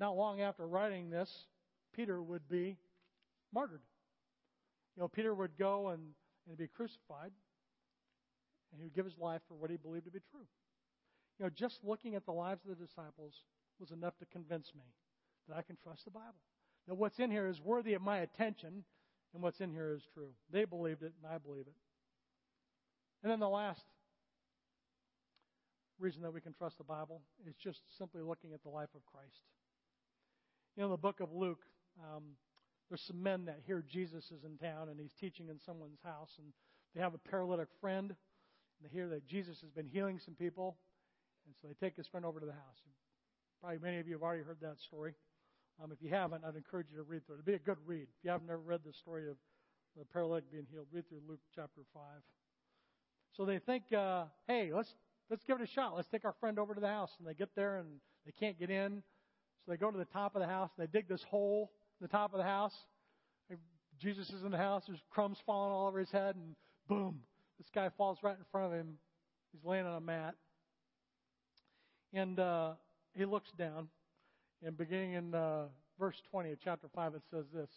Not 0.00 0.16
long 0.16 0.40
after 0.40 0.66
writing 0.66 1.10
this, 1.10 1.44
Peter 1.94 2.22
would 2.22 2.48
be 2.48 2.78
martyred. 3.52 3.82
You 4.96 5.02
know, 5.02 5.08
Peter 5.08 5.34
would 5.34 5.58
go 5.58 5.88
and, 5.88 6.00
and 6.48 6.56
be 6.56 6.66
crucified, 6.66 7.30
and 8.72 8.80
he 8.80 8.84
would 8.84 8.94
give 8.94 9.04
his 9.04 9.18
life 9.18 9.42
for 9.46 9.54
what 9.54 9.70
he 9.70 9.76
believed 9.76 10.06
to 10.06 10.10
be 10.10 10.20
true. 10.30 10.46
You 11.38 11.44
know, 11.44 11.50
just 11.50 11.84
looking 11.84 12.14
at 12.14 12.24
the 12.24 12.32
lives 12.32 12.62
of 12.64 12.70
the 12.70 12.84
disciples 12.84 13.34
was 13.78 13.90
enough 13.90 14.16
to 14.18 14.26
convince 14.26 14.72
me 14.74 14.84
that 15.48 15.56
I 15.56 15.62
can 15.62 15.76
trust 15.82 16.06
the 16.06 16.10
Bible. 16.10 16.40
That 16.88 16.94
what's 16.94 17.18
in 17.18 17.30
here 17.30 17.46
is 17.46 17.60
worthy 17.60 17.92
of 17.92 18.02
my 18.02 18.18
attention, 18.18 18.84
and 19.34 19.42
what's 19.42 19.60
in 19.60 19.70
here 19.70 19.92
is 19.92 20.02
true. 20.14 20.30
They 20.50 20.64
believed 20.64 21.02
it, 21.02 21.12
and 21.22 21.30
I 21.32 21.36
believe 21.36 21.66
it. 21.66 21.76
And 23.22 23.30
then 23.30 23.38
the 23.38 23.48
last 23.48 23.84
reason 25.98 26.22
that 26.22 26.32
we 26.32 26.40
can 26.40 26.54
trust 26.54 26.78
the 26.78 26.84
Bible 26.84 27.20
is 27.46 27.54
just 27.54 27.82
simply 27.98 28.22
looking 28.22 28.54
at 28.54 28.62
the 28.62 28.70
life 28.70 28.88
of 28.94 29.04
Christ. 29.04 29.40
You 30.80 30.86
know, 30.86 30.94
in 30.94 30.96
the 30.96 31.08
book 31.08 31.20
of 31.20 31.28
Luke, 31.34 31.60
um, 32.00 32.22
there's 32.88 33.02
some 33.02 33.22
men 33.22 33.44
that 33.44 33.58
hear 33.66 33.84
Jesus 33.86 34.30
is 34.30 34.44
in 34.44 34.56
town 34.56 34.88
and 34.88 34.98
he's 34.98 35.12
teaching 35.12 35.50
in 35.50 35.60
someone's 35.60 36.00
house, 36.02 36.30
and 36.38 36.54
they 36.94 37.02
have 37.02 37.12
a 37.12 37.18
paralytic 37.18 37.68
friend, 37.82 38.08
and 38.08 38.80
they 38.82 38.88
hear 38.88 39.06
that 39.10 39.26
Jesus 39.26 39.60
has 39.60 39.68
been 39.72 39.84
healing 39.84 40.18
some 40.18 40.32
people, 40.32 40.78
and 41.44 41.54
so 41.60 41.68
they 41.68 41.74
take 41.86 41.98
his 41.98 42.06
friend 42.06 42.24
over 42.24 42.40
to 42.40 42.46
the 42.46 42.52
house. 42.52 42.80
Probably 43.60 43.76
many 43.78 43.98
of 43.98 44.08
you 44.08 44.14
have 44.14 44.22
already 44.22 44.42
heard 44.42 44.56
that 44.62 44.80
story. 44.80 45.12
Um, 45.84 45.92
if 45.92 45.98
you 46.00 46.08
haven't, 46.08 46.46
I'd 46.46 46.56
encourage 46.56 46.86
you 46.90 46.96
to 46.96 47.02
read 47.02 47.26
through 47.26 47.34
it. 47.34 47.40
It'd 47.40 47.44
be 47.44 47.52
a 47.52 47.58
good 47.58 47.76
read. 47.84 48.04
If 48.04 48.24
you 48.24 48.30
haven't 48.30 48.48
ever 48.48 48.62
read 48.64 48.80
the 48.82 48.94
story 48.94 49.28
of 49.28 49.36
the 49.98 50.06
paralytic 50.06 50.50
being 50.50 50.66
healed, 50.72 50.86
read 50.90 51.06
through 51.10 51.20
Luke 51.28 51.40
chapter 51.54 51.82
5. 51.92 52.02
So 53.36 53.44
they 53.44 53.58
think, 53.58 53.92
uh, 53.92 54.24
hey, 54.46 54.70
let's 54.72 54.94
let's 55.28 55.44
give 55.44 55.60
it 55.60 55.62
a 55.62 55.70
shot. 55.70 55.94
Let's 55.94 56.08
take 56.08 56.24
our 56.24 56.36
friend 56.40 56.58
over 56.58 56.74
to 56.74 56.80
the 56.80 56.88
house. 56.88 57.10
And 57.18 57.28
they 57.28 57.34
get 57.34 57.54
there 57.54 57.76
and 57.76 58.00
they 58.24 58.32
can't 58.32 58.58
get 58.58 58.70
in. 58.70 59.02
They 59.70 59.76
go 59.76 59.92
to 59.92 59.96
the 59.98 60.04
top 60.04 60.34
of 60.34 60.40
the 60.40 60.48
house. 60.48 60.70
They 60.76 60.88
dig 60.88 61.08
this 61.08 61.22
hole 61.22 61.70
in 62.00 62.04
the 62.04 62.10
top 62.10 62.34
of 62.34 62.38
the 62.38 62.44
house. 62.44 62.74
Jesus 64.00 64.28
is 64.30 64.42
in 64.42 64.50
the 64.50 64.58
house. 64.58 64.82
There's 64.88 65.00
crumbs 65.10 65.38
falling 65.46 65.72
all 65.72 65.86
over 65.86 66.00
his 66.00 66.10
head. 66.10 66.34
And 66.34 66.56
boom, 66.88 67.20
this 67.56 67.68
guy 67.72 67.88
falls 67.96 68.18
right 68.22 68.36
in 68.36 68.44
front 68.50 68.66
of 68.66 68.72
him. 68.72 68.98
He's 69.52 69.64
laying 69.64 69.86
on 69.86 69.96
a 69.96 70.00
mat. 70.00 70.34
And 72.12 72.40
uh, 72.40 72.72
he 73.14 73.24
looks 73.24 73.52
down. 73.52 73.88
And 74.64 74.76
beginning 74.76 75.12
in 75.12 75.34
uh, 75.36 75.66
verse 76.00 76.20
20 76.32 76.50
of 76.50 76.58
chapter 76.64 76.88
5, 76.92 77.14
it 77.14 77.22
says 77.30 77.44
this 77.54 77.70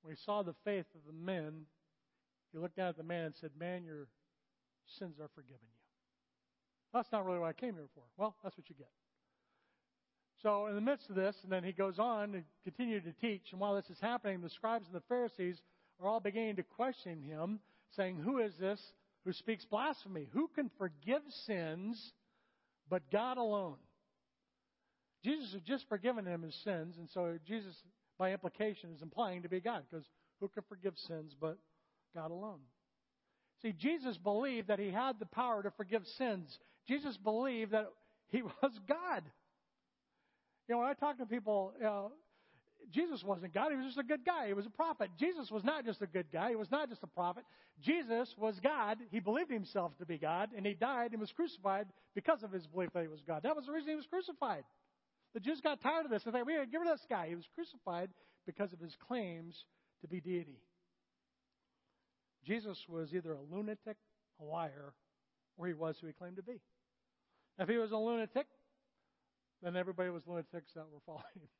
When 0.00 0.14
he 0.14 0.20
saw 0.24 0.42
the 0.42 0.54
faith 0.64 0.86
of 0.94 1.02
the 1.06 1.12
men, 1.12 1.66
he 2.52 2.58
looked 2.58 2.76
down 2.76 2.88
at 2.88 2.96
the 2.96 3.02
man 3.02 3.24
and 3.24 3.34
said, 3.38 3.50
Man, 3.58 3.84
your 3.84 4.08
sins 4.98 5.16
are 5.20 5.28
forgiven 5.34 5.60
you. 5.60 5.76
That's 6.94 7.12
not 7.12 7.26
really 7.26 7.40
what 7.40 7.48
I 7.48 7.52
came 7.52 7.74
here 7.74 7.88
for. 7.94 8.04
Well, 8.16 8.36
that's 8.42 8.56
what 8.56 8.70
you 8.70 8.74
get. 8.76 8.88
So, 10.42 10.66
in 10.66 10.74
the 10.74 10.80
midst 10.80 11.08
of 11.08 11.16
this, 11.16 11.36
and 11.42 11.50
then 11.50 11.64
he 11.64 11.72
goes 11.72 11.98
on 11.98 12.32
to 12.32 12.42
continue 12.64 13.00
to 13.00 13.12
teach. 13.12 13.48
And 13.52 13.60
while 13.60 13.74
this 13.74 13.88
is 13.90 13.98
happening, 14.00 14.40
the 14.40 14.50
scribes 14.50 14.86
and 14.86 14.94
the 14.94 15.06
Pharisees 15.08 15.60
are 16.00 16.08
all 16.08 16.20
beginning 16.20 16.56
to 16.56 16.62
question 16.62 17.22
him, 17.22 17.60
saying, 17.92 18.16
Who 18.16 18.38
is 18.38 18.54
this 18.56 18.80
who 19.24 19.32
speaks 19.32 19.64
blasphemy? 19.64 20.28
Who 20.32 20.48
can 20.54 20.70
forgive 20.78 21.22
sins 21.46 22.12
but 22.88 23.10
God 23.10 23.38
alone? 23.38 23.76
Jesus 25.24 25.52
had 25.52 25.64
just 25.64 25.88
forgiven 25.88 26.26
him 26.26 26.42
his 26.42 26.54
sins, 26.62 26.96
and 26.98 27.08
so 27.10 27.36
Jesus, 27.44 27.74
by 28.18 28.32
implication, 28.32 28.90
is 28.94 29.02
implying 29.02 29.42
to 29.42 29.48
be 29.48 29.60
God, 29.60 29.82
because 29.90 30.06
who 30.40 30.48
can 30.48 30.62
forgive 30.68 30.94
sins 30.96 31.34
but 31.40 31.58
God 32.14 32.30
alone? 32.30 32.60
See, 33.62 33.72
Jesus 33.72 34.16
believed 34.18 34.68
that 34.68 34.78
he 34.78 34.90
had 34.90 35.18
the 35.18 35.26
power 35.26 35.62
to 35.62 35.72
forgive 35.72 36.06
sins. 36.06 36.58
Jesus 36.86 37.16
believed 37.16 37.72
that 37.72 37.90
he 38.28 38.42
was 38.62 38.78
God. 38.86 39.24
You 40.68 40.74
know, 40.74 40.80
when 40.80 40.88
I 40.88 40.94
talk 40.94 41.18
to 41.18 41.26
people, 41.26 41.72
you 41.78 41.84
know, 41.84 42.12
Jesus 42.92 43.22
wasn't 43.24 43.52
God. 43.52 43.70
He 43.70 43.76
was 43.76 43.86
just 43.86 43.98
a 43.98 44.04
good 44.04 44.24
guy. 44.24 44.46
He 44.46 44.52
was 44.52 44.66
a 44.66 44.70
prophet. 44.70 45.10
Jesus 45.18 45.50
was 45.50 45.64
not 45.64 45.84
just 45.84 46.02
a 46.02 46.06
good 46.06 46.26
guy. 46.32 46.50
He 46.50 46.56
was 46.56 46.70
not 46.70 46.88
just 46.88 47.02
a 47.02 47.08
prophet. 47.08 47.44
Jesus 47.82 48.34
was 48.38 48.58
God. 48.62 48.98
He 49.10 49.20
believed 49.20 49.50
himself 49.50 49.96
to 49.98 50.06
be 50.06 50.18
God, 50.18 50.50
and 50.56 50.64
he 50.64 50.74
died 50.74 51.12
and 51.12 51.20
was 51.20 51.32
crucified 51.32 51.86
because 52.14 52.42
of 52.42 52.52
his 52.52 52.66
belief 52.66 52.90
that 52.94 53.02
he 53.02 53.08
was 53.08 53.22
God. 53.26 53.42
That 53.42 53.56
was 53.56 53.66
the 53.66 53.72
reason 53.72 53.90
he 53.90 53.96
was 53.96 54.06
crucified. 54.06 54.64
The 55.34 55.40
Jews 55.40 55.60
got 55.60 55.80
tired 55.82 56.04
of 56.04 56.10
this. 56.10 56.22
They 56.24 56.30
thought, 56.30 56.46
we 56.46 56.54
got 56.54 56.60
to 56.60 56.66
get 56.66 56.78
rid 56.80 56.90
of 56.90 56.96
this 56.96 57.06
guy. 57.10 57.28
He 57.28 57.34
was 57.34 57.48
crucified 57.54 58.08
because 58.46 58.72
of 58.72 58.80
his 58.80 58.96
claims 59.06 59.64
to 60.02 60.08
be 60.08 60.20
deity. 60.20 60.60
Jesus 62.44 62.78
was 62.88 63.12
either 63.12 63.32
a 63.32 63.54
lunatic, 63.54 63.96
a 64.40 64.44
liar, 64.44 64.94
or 65.58 65.66
he 65.66 65.74
was 65.74 65.96
who 66.00 66.06
he 66.06 66.12
claimed 66.12 66.36
to 66.36 66.42
be. 66.42 66.60
If 67.58 67.68
he 67.68 67.76
was 67.76 67.90
a 67.90 67.96
lunatic, 67.96 68.46
then 69.62 69.76
everybody 69.76 70.10
was 70.10 70.22
lunatics 70.26 70.72
that 70.74 70.84
were 70.90 71.00
following. 71.04 71.24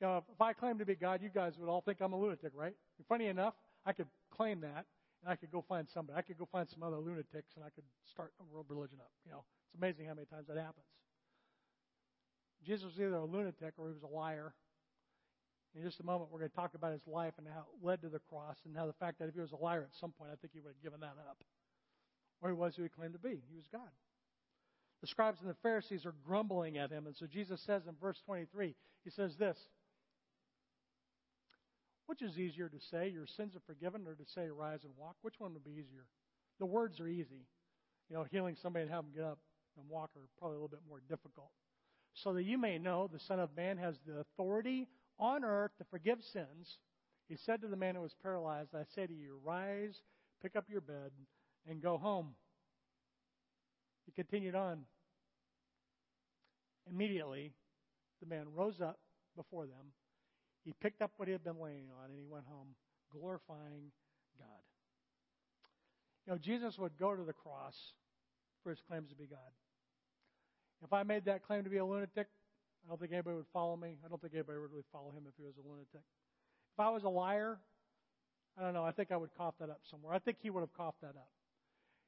You 0.00 0.06
know, 0.06 0.16
if, 0.16 0.24
if 0.32 0.40
I 0.40 0.54
claim 0.54 0.78
to 0.78 0.86
be 0.86 0.94
God, 0.94 1.20
you 1.22 1.28
guys 1.28 1.58
would 1.58 1.68
all 1.68 1.82
think 1.82 2.00
I'm 2.00 2.14
a 2.14 2.18
lunatic, 2.18 2.52
right? 2.54 2.72
And 2.72 3.06
funny 3.06 3.26
enough, 3.26 3.52
I 3.84 3.92
could 3.92 4.06
claim 4.34 4.62
that, 4.62 4.86
and 5.22 5.28
I 5.28 5.36
could 5.36 5.50
go 5.50 5.62
find 5.68 5.86
somebody. 5.92 6.18
I 6.18 6.22
could 6.22 6.38
go 6.38 6.48
find 6.50 6.66
some 6.70 6.82
other 6.82 6.96
lunatics, 6.96 7.52
and 7.54 7.64
I 7.64 7.68
could 7.68 7.84
start 8.10 8.32
a 8.40 8.44
world 8.44 8.64
religion 8.70 8.96
up. 8.98 9.10
You 9.26 9.32
know, 9.32 9.44
it's 9.68 9.76
amazing 9.76 10.06
how 10.06 10.14
many 10.14 10.24
times 10.24 10.46
that 10.48 10.56
happens. 10.56 10.86
Jesus 12.64 12.84
was 12.84 12.98
either 12.98 13.16
a 13.16 13.24
lunatic 13.24 13.74
or 13.76 13.88
he 13.88 13.94
was 13.94 14.02
a 14.02 14.14
liar. 14.14 14.54
In 15.74 15.82
just 15.82 16.00
a 16.00 16.02
moment, 16.02 16.30
we're 16.32 16.40
going 16.40 16.50
to 16.50 16.56
talk 16.56 16.74
about 16.74 16.92
his 16.92 17.06
life 17.06 17.34
and 17.38 17.46
how 17.46 17.60
it 17.60 17.84
led 17.84 18.02
to 18.02 18.08
the 18.08 18.18
cross, 18.18 18.56
and 18.64 18.76
how 18.76 18.86
the 18.86 18.96
fact 18.96 19.18
that 19.18 19.28
if 19.28 19.34
he 19.34 19.40
was 19.40 19.52
a 19.52 19.56
liar 19.56 19.82
at 19.82 19.94
some 20.00 20.12
point, 20.12 20.30
I 20.32 20.36
think 20.36 20.52
he 20.52 20.60
would 20.60 20.72
have 20.72 20.82
given 20.82 21.00
that 21.00 21.20
up. 21.28 21.44
Or 22.40 22.48
he 22.48 22.54
was 22.54 22.74
who 22.74 22.82
he 22.82 22.88
claimed 22.88 23.12
to 23.12 23.20
be. 23.20 23.44
He 23.48 23.56
was 23.56 23.68
God. 23.70 23.92
The 25.00 25.06
scribes 25.06 25.40
and 25.40 25.48
the 25.48 25.56
Pharisees 25.62 26.04
are 26.04 26.14
grumbling 26.26 26.76
at 26.76 26.90
him. 26.90 27.06
And 27.06 27.16
so 27.16 27.26
Jesus 27.26 27.60
says 27.62 27.82
in 27.88 27.94
verse 28.00 28.20
23, 28.26 28.74
he 29.04 29.10
says 29.10 29.36
this 29.36 29.56
Which 32.06 32.22
is 32.22 32.38
easier 32.38 32.68
to 32.68 32.80
say, 32.90 33.08
your 33.08 33.26
sins 33.26 33.56
are 33.56 33.62
forgiven, 33.66 34.02
or 34.06 34.14
to 34.14 34.30
say, 34.34 34.48
rise 34.50 34.84
and 34.84 34.92
walk? 34.96 35.16
Which 35.22 35.36
one 35.38 35.54
would 35.54 35.64
be 35.64 35.70
easier? 35.70 36.04
The 36.58 36.66
words 36.66 37.00
are 37.00 37.08
easy. 37.08 37.46
You 38.10 38.16
know, 38.16 38.26
healing 38.30 38.56
somebody 38.60 38.82
and 38.82 38.90
having 38.90 39.12
them 39.12 39.22
get 39.22 39.30
up 39.30 39.38
and 39.78 39.88
walk 39.88 40.10
are 40.16 40.28
probably 40.38 40.56
a 40.56 40.60
little 40.60 40.68
bit 40.68 40.80
more 40.88 41.00
difficult. 41.08 41.50
So 42.14 42.34
that 42.34 42.42
you 42.42 42.58
may 42.58 42.76
know 42.76 43.08
the 43.10 43.20
Son 43.20 43.40
of 43.40 43.56
Man 43.56 43.78
has 43.78 43.96
the 44.06 44.18
authority 44.18 44.88
on 45.18 45.44
earth 45.44 45.70
to 45.78 45.84
forgive 45.90 46.18
sins. 46.32 46.78
He 47.28 47.36
said 47.36 47.62
to 47.62 47.68
the 47.68 47.76
man 47.76 47.94
who 47.94 48.00
was 48.02 48.14
paralyzed, 48.22 48.74
I 48.74 48.82
say 48.94 49.06
to 49.06 49.14
you, 49.14 49.38
rise, 49.44 50.02
pick 50.42 50.56
up 50.56 50.64
your 50.68 50.80
bed, 50.80 51.12
and 51.68 51.80
go 51.80 51.96
home. 51.96 52.34
He 54.06 54.12
continued 54.12 54.54
on. 54.54 54.80
Immediately, 56.90 57.52
the 58.20 58.26
man 58.26 58.46
rose 58.54 58.80
up 58.80 58.98
before 59.36 59.66
them. 59.66 59.92
He 60.64 60.74
picked 60.80 61.02
up 61.02 61.12
what 61.16 61.28
he 61.28 61.32
had 61.32 61.44
been 61.44 61.60
laying 61.60 61.86
on 62.02 62.10
and 62.10 62.18
he 62.18 62.26
went 62.28 62.44
home, 62.46 62.68
glorifying 63.12 63.92
God. 64.38 64.64
You 66.26 66.32
know, 66.32 66.38
Jesus 66.38 66.78
would 66.78 66.98
go 66.98 67.14
to 67.14 67.22
the 67.22 67.32
cross 67.32 67.76
for 68.62 68.70
his 68.70 68.80
claims 68.86 69.08
to 69.10 69.16
be 69.16 69.26
God. 69.26 69.38
If 70.84 70.92
I 70.92 71.02
made 71.02 71.24
that 71.26 71.42
claim 71.42 71.64
to 71.64 71.70
be 71.70 71.78
a 71.78 71.84
lunatic, 71.84 72.26
I 72.84 72.88
don't 72.88 73.00
think 73.00 73.12
anybody 73.12 73.36
would 73.36 73.50
follow 73.52 73.76
me. 73.76 73.96
I 74.04 74.08
don't 74.08 74.20
think 74.20 74.34
anybody 74.34 74.58
would 74.58 74.70
really 74.70 74.84
follow 74.92 75.10
him 75.10 75.24
if 75.28 75.34
he 75.36 75.44
was 75.44 75.54
a 75.56 75.68
lunatic. 75.68 76.02
If 76.74 76.80
I 76.80 76.90
was 76.90 77.04
a 77.04 77.08
liar, 77.08 77.58
I 78.58 78.62
don't 78.62 78.74
know. 78.74 78.84
I 78.84 78.92
think 78.92 79.12
I 79.12 79.16
would 79.16 79.30
cough 79.36 79.54
that 79.60 79.70
up 79.70 79.80
somewhere. 79.90 80.14
I 80.14 80.18
think 80.18 80.38
he 80.42 80.50
would 80.50 80.60
have 80.60 80.72
coughed 80.74 81.00
that 81.02 81.16
up. 81.16 81.30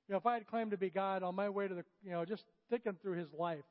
You 0.09 0.13
know, 0.13 0.19
if 0.19 0.27
I 0.27 0.35
had 0.35 0.47
claimed 0.47 0.73
to 0.73 0.77
be 0.77 0.91
God 0.91 1.23
on 1.23 1.35
my 1.35 1.49
way 1.49 1.69
to 1.69 1.75
the, 1.75 1.85
you 2.05 2.11
know, 2.11 2.25
just 2.25 2.45
thinking 2.71 2.97
through 3.01 3.19
his 3.19 3.29
life, 3.39 3.65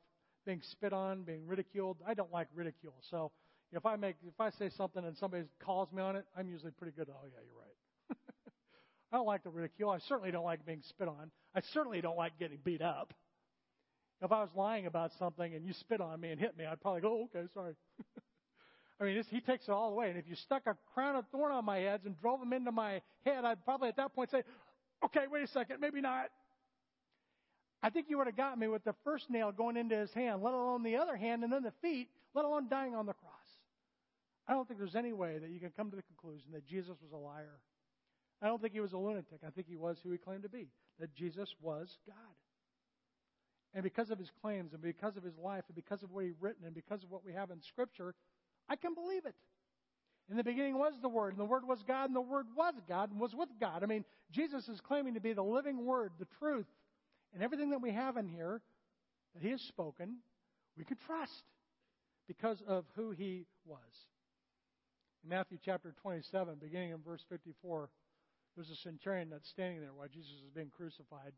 being 0.46 0.60
spit 0.62 0.92
on, 0.92 1.22
being 1.22 1.46
ridiculed, 1.46 1.98
I 2.06 2.14
don't 2.14 2.32
like 2.32 2.48
ridicule. 2.54 2.94
So 3.10 3.30
if 3.72 3.86
I 3.86 3.96
make, 3.96 4.16
if 4.26 4.40
I 4.40 4.50
say 4.50 4.70
something 4.76 5.04
and 5.04 5.16
somebody 5.16 5.44
calls 5.64 5.92
me 5.92 6.02
on 6.02 6.16
it, 6.16 6.24
I'm 6.36 6.48
usually 6.48 6.72
pretty 6.72 6.96
good. 6.96 7.08
Oh 7.10 7.24
yeah, 7.24 7.40
you're 7.46 7.58
right. 7.58 8.18
I 9.12 9.16
don't 9.16 9.26
like 9.26 9.44
the 9.44 9.50
ridicule. 9.50 9.90
I 9.90 9.98
certainly 9.98 10.30
don't 10.30 10.44
like 10.44 10.64
being 10.66 10.82
spit 10.88 11.08
on. 11.08 11.30
I 11.54 11.60
certainly 11.72 12.00
don't 12.00 12.16
like 12.16 12.38
getting 12.38 12.58
beat 12.64 12.82
up. 12.82 13.12
If 14.22 14.30
I 14.30 14.40
was 14.40 14.50
lying 14.54 14.86
about 14.86 15.10
something 15.18 15.54
and 15.54 15.66
you 15.66 15.72
spit 15.72 16.00
on 16.00 16.20
me 16.20 16.30
and 16.30 16.40
hit 16.40 16.56
me, 16.56 16.64
I'd 16.64 16.80
probably 16.80 17.00
go, 17.00 17.08
oh, 17.08 17.36
okay, 17.36 17.48
sorry. 17.52 17.74
I 19.00 19.04
mean, 19.04 19.24
he 19.30 19.40
takes 19.40 19.64
it 19.66 19.72
all 19.72 19.90
away. 19.90 20.10
And 20.10 20.18
if 20.18 20.28
you 20.28 20.36
stuck 20.36 20.62
a 20.66 20.76
crown 20.94 21.16
of 21.16 21.24
thorn 21.32 21.50
on 21.50 21.64
my 21.64 21.78
head 21.78 22.02
and 22.04 22.18
drove 22.20 22.38
them 22.38 22.52
into 22.52 22.70
my 22.70 23.02
head, 23.24 23.44
I'd 23.44 23.64
probably 23.64 23.88
at 23.88 23.96
that 23.96 24.14
point 24.14 24.30
say, 24.30 24.44
okay, 25.04 25.24
wait 25.30 25.42
a 25.42 25.46
second, 25.46 25.80
maybe 25.80 26.00
not. 26.00 26.26
I 27.82 27.90
think 27.90 28.06
you 28.08 28.18
would 28.18 28.28
have 28.28 28.36
got 28.36 28.58
me 28.58 28.68
with 28.68 28.84
the 28.84 28.94
first 29.04 29.28
nail 29.28 29.50
going 29.50 29.76
into 29.76 29.96
his 29.96 30.12
hand, 30.12 30.42
let 30.42 30.54
alone 30.54 30.82
the 30.82 30.96
other 30.96 31.16
hand, 31.16 31.42
and 31.42 31.52
then 31.52 31.62
the 31.62 31.72
feet, 31.82 32.08
let 32.34 32.44
alone 32.44 32.68
dying 32.68 32.94
on 32.94 33.06
the 33.06 33.12
cross. 33.12 33.32
I 34.46 34.52
don't 34.52 34.66
think 34.66 34.78
there's 34.78 34.96
any 34.96 35.12
way 35.12 35.38
that 35.38 35.50
you 35.50 35.58
can 35.58 35.70
come 35.70 35.90
to 35.90 35.96
the 35.96 36.02
conclusion 36.02 36.52
that 36.52 36.66
Jesus 36.66 36.96
was 37.02 37.12
a 37.12 37.16
liar. 37.16 37.58
I 38.40 38.46
don't 38.46 38.60
think 38.60 38.72
he 38.72 38.80
was 38.80 38.92
a 38.92 38.98
lunatic. 38.98 39.40
I 39.46 39.50
think 39.50 39.68
he 39.68 39.76
was 39.76 39.98
who 40.02 40.10
he 40.10 40.18
claimed 40.18 40.42
to 40.42 40.48
be, 40.48 40.68
that 40.98 41.14
Jesus 41.14 41.54
was 41.60 41.96
God. 42.06 42.16
And 43.74 43.82
because 43.82 44.10
of 44.10 44.18
his 44.18 44.30
claims, 44.42 44.72
and 44.74 44.82
because 44.82 45.16
of 45.16 45.22
his 45.22 45.38
life, 45.38 45.64
and 45.68 45.74
because 45.74 46.02
of 46.02 46.10
what 46.10 46.24
he's 46.24 46.40
written, 46.40 46.64
and 46.64 46.74
because 46.74 47.02
of 47.02 47.10
what 47.10 47.24
we 47.24 47.32
have 47.32 47.50
in 47.50 47.62
Scripture, 47.62 48.14
I 48.68 48.76
can 48.76 48.94
believe 48.94 49.24
it. 49.26 49.34
In 50.32 50.38
the 50.38 50.44
beginning 50.44 50.78
was 50.78 50.94
the 51.02 51.10
Word, 51.10 51.34
and 51.34 51.38
the 51.38 51.44
Word 51.44 51.68
was 51.68 51.82
God, 51.86 52.06
and 52.06 52.16
the 52.16 52.22
Word 52.22 52.46
was 52.56 52.72
God, 52.88 53.10
and 53.10 53.20
was 53.20 53.34
with 53.34 53.50
God. 53.60 53.82
I 53.82 53.86
mean, 53.86 54.02
Jesus 54.30 54.66
is 54.66 54.80
claiming 54.80 55.12
to 55.12 55.20
be 55.20 55.34
the 55.34 55.42
living 55.42 55.84
Word, 55.84 56.12
the 56.18 56.26
truth. 56.38 56.64
And 57.34 57.42
everything 57.42 57.68
that 57.68 57.82
we 57.82 57.92
have 57.92 58.16
in 58.16 58.26
here 58.26 58.62
that 59.34 59.42
He 59.42 59.50
has 59.50 59.60
spoken, 59.60 60.16
we 60.74 60.84
can 60.84 60.96
trust 60.96 61.44
because 62.26 62.62
of 62.66 62.86
who 62.96 63.10
He 63.10 63.44
was. 63.66 64.06
In 65.22 65.28
Matthew 65.28 65.58
chapter 65.62 65.94
27, 66.00 66.54
beginning 66.62 66.92
in 66.92 67.02
verse 67.02 67.22
54, 67.28 67.90
there's 68.56 68.70
a 68.70 68.76
centurion 68.76 69.28
that's 69.28 69.50
standing 69.50 69.82
there 69.82 69.92
while 69.94 70.08
Jesus 70.08 70.32
is 70.32 70.50
being 70.54 70.70
crucified 70.74 71.32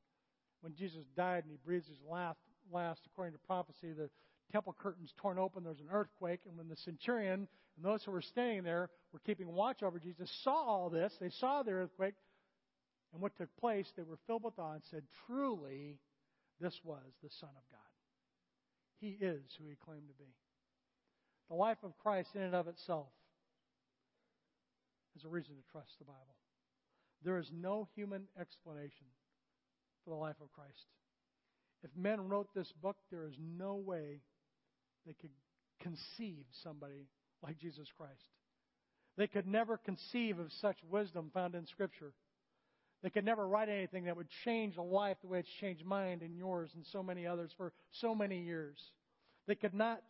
when 0.61 0.77
Jesus 0.77 1.05
died 1.17 1.43
and 1.43 1.51
he 1.51 1.59
breathes 1.65 1.89
his 1.89 1.99
last, 2.09 2.39
last 2.73 3.01
according 3.07 3.33
to 3.33 3.41
prophecy, 3.45 3.93
the 3.93 4.09
temple 4.53 4.75
curtains 4.79 5.13
torn 5.17 5.39
open, 5.39 5.65
there's 5.65 5.81
an 5.81 5.89
earthquake, 5.93 6.41
and 6.47 6.57
when 6.57 6.69
the 6.69 6.77
centurion 6.77 7.49
and 7.77 7.85
those 7.85 8.03
who 8.05 8.13
were 8.13 8.23
staying 8.23 8.63
there 8.63 8.91
were 9.13 9.21
keeping 9.21 9.53
watch 9.53 9.83
over 9.83 9.99
Jesus 9.99 10.31
saw 10.43 10.55
all 10.55 10.91
this, 10.91 11.13
they 11.21 11.31
saw 11.31 11.63
the 11.63 11.73
earthquake, 11.73 12.15
and 13.13 13.23
what 13.23 13.37
took 13.37 13.55
place, 13.57 13.87
they 13.97 14.03
were 14.03 14.19
filled 14.27 14.43
with 14.43 14.59
awe 14.59 14.73
and 14.73 14.83
said, 14.91 15.03
Truly, 15.27 15.99
this 16.61 16.79
was 16.85 17.03
the 17.23 17.31
Son 17.41 17.51
of 17.51 17.63
God. 17.71 17.81
He 19.01 19.17
is 19.21 19.43
who 19.59 19.69
he 19.69 19.77
claimed 19.85 20.09
to 20.09 20.15
be. 20.15 20.31
The 21.49 21.55
life 21.55 21.79
of 21.83 21.97
Christ, 21.99 22.31
in 22.35 22.43
and 22.43 22.55
of 22.55 22.69
itself, 22.69 23.09
is 25.17 25.25
a 25.25 25.29
reason 25.29 25.55
to 25.55 25.73
trust 25.73 25.91
the 25.99 26.05
Bible. 26.05 26.37
There 27.23 27.39
is 27.39 27.51
no 27.53 27.89
human 27.95 28.25
explanation 28.41 29.07
for 30.05 30.11
the 30.11 30.17
life 30.17 30.37
of 30.41 30.53
Christ. 30.53 30.87
If 31.83 31.91
men 31.97 32.29
wrote 32.29 32.49
this 32.55 32.73
book, 32.83 32.97
there 33.11 33.27
is 33.27 33.35
no 33.39 33.75
way 33.77 34.21
they 35.07 35.15
could 35.15 35.31
conceive 35.81 36.45
somebody 36.63 37.09
like 37.43 37.59
Jesus 37.59 37.89
Christ. 37.97 38.13
They 39.17 39.27
could 39.27 39.47
never 39.47 39.77
conceive 39.77 40.39
of 40.39 40.53
such 40.61 40.77
wisdom 40.91 41.31
found 41.33 41.55
in 41.55 41.67
Scripture. 41.67 42.13
They 43.03 43.11
could 43.11 43.25
never 43.25 43.47
write 43.47 43.69
anything 43.69 44.05
that 44.05 44.17
would 44.17 44.29
change 44.45 44.77
a 44.77 44.83
life 44.83 45.19
the 45.21 45.29
way 45.29 45.41
it's 45.41 45.49
changed 45.61 45.85
mine 45.85 46.21
and 46.25 46.37
yours 46.37 46.71
and 46.75 46.85
so 46.91 47.03
many 47.03 47.27
others 47.27 47.51
for 47.57 47.73
so 48.01 48.15
many 48.15 48.43
years. 48.43 48.79
They 49.47 49.55
could 49.55 49.75
not 49.75 50.01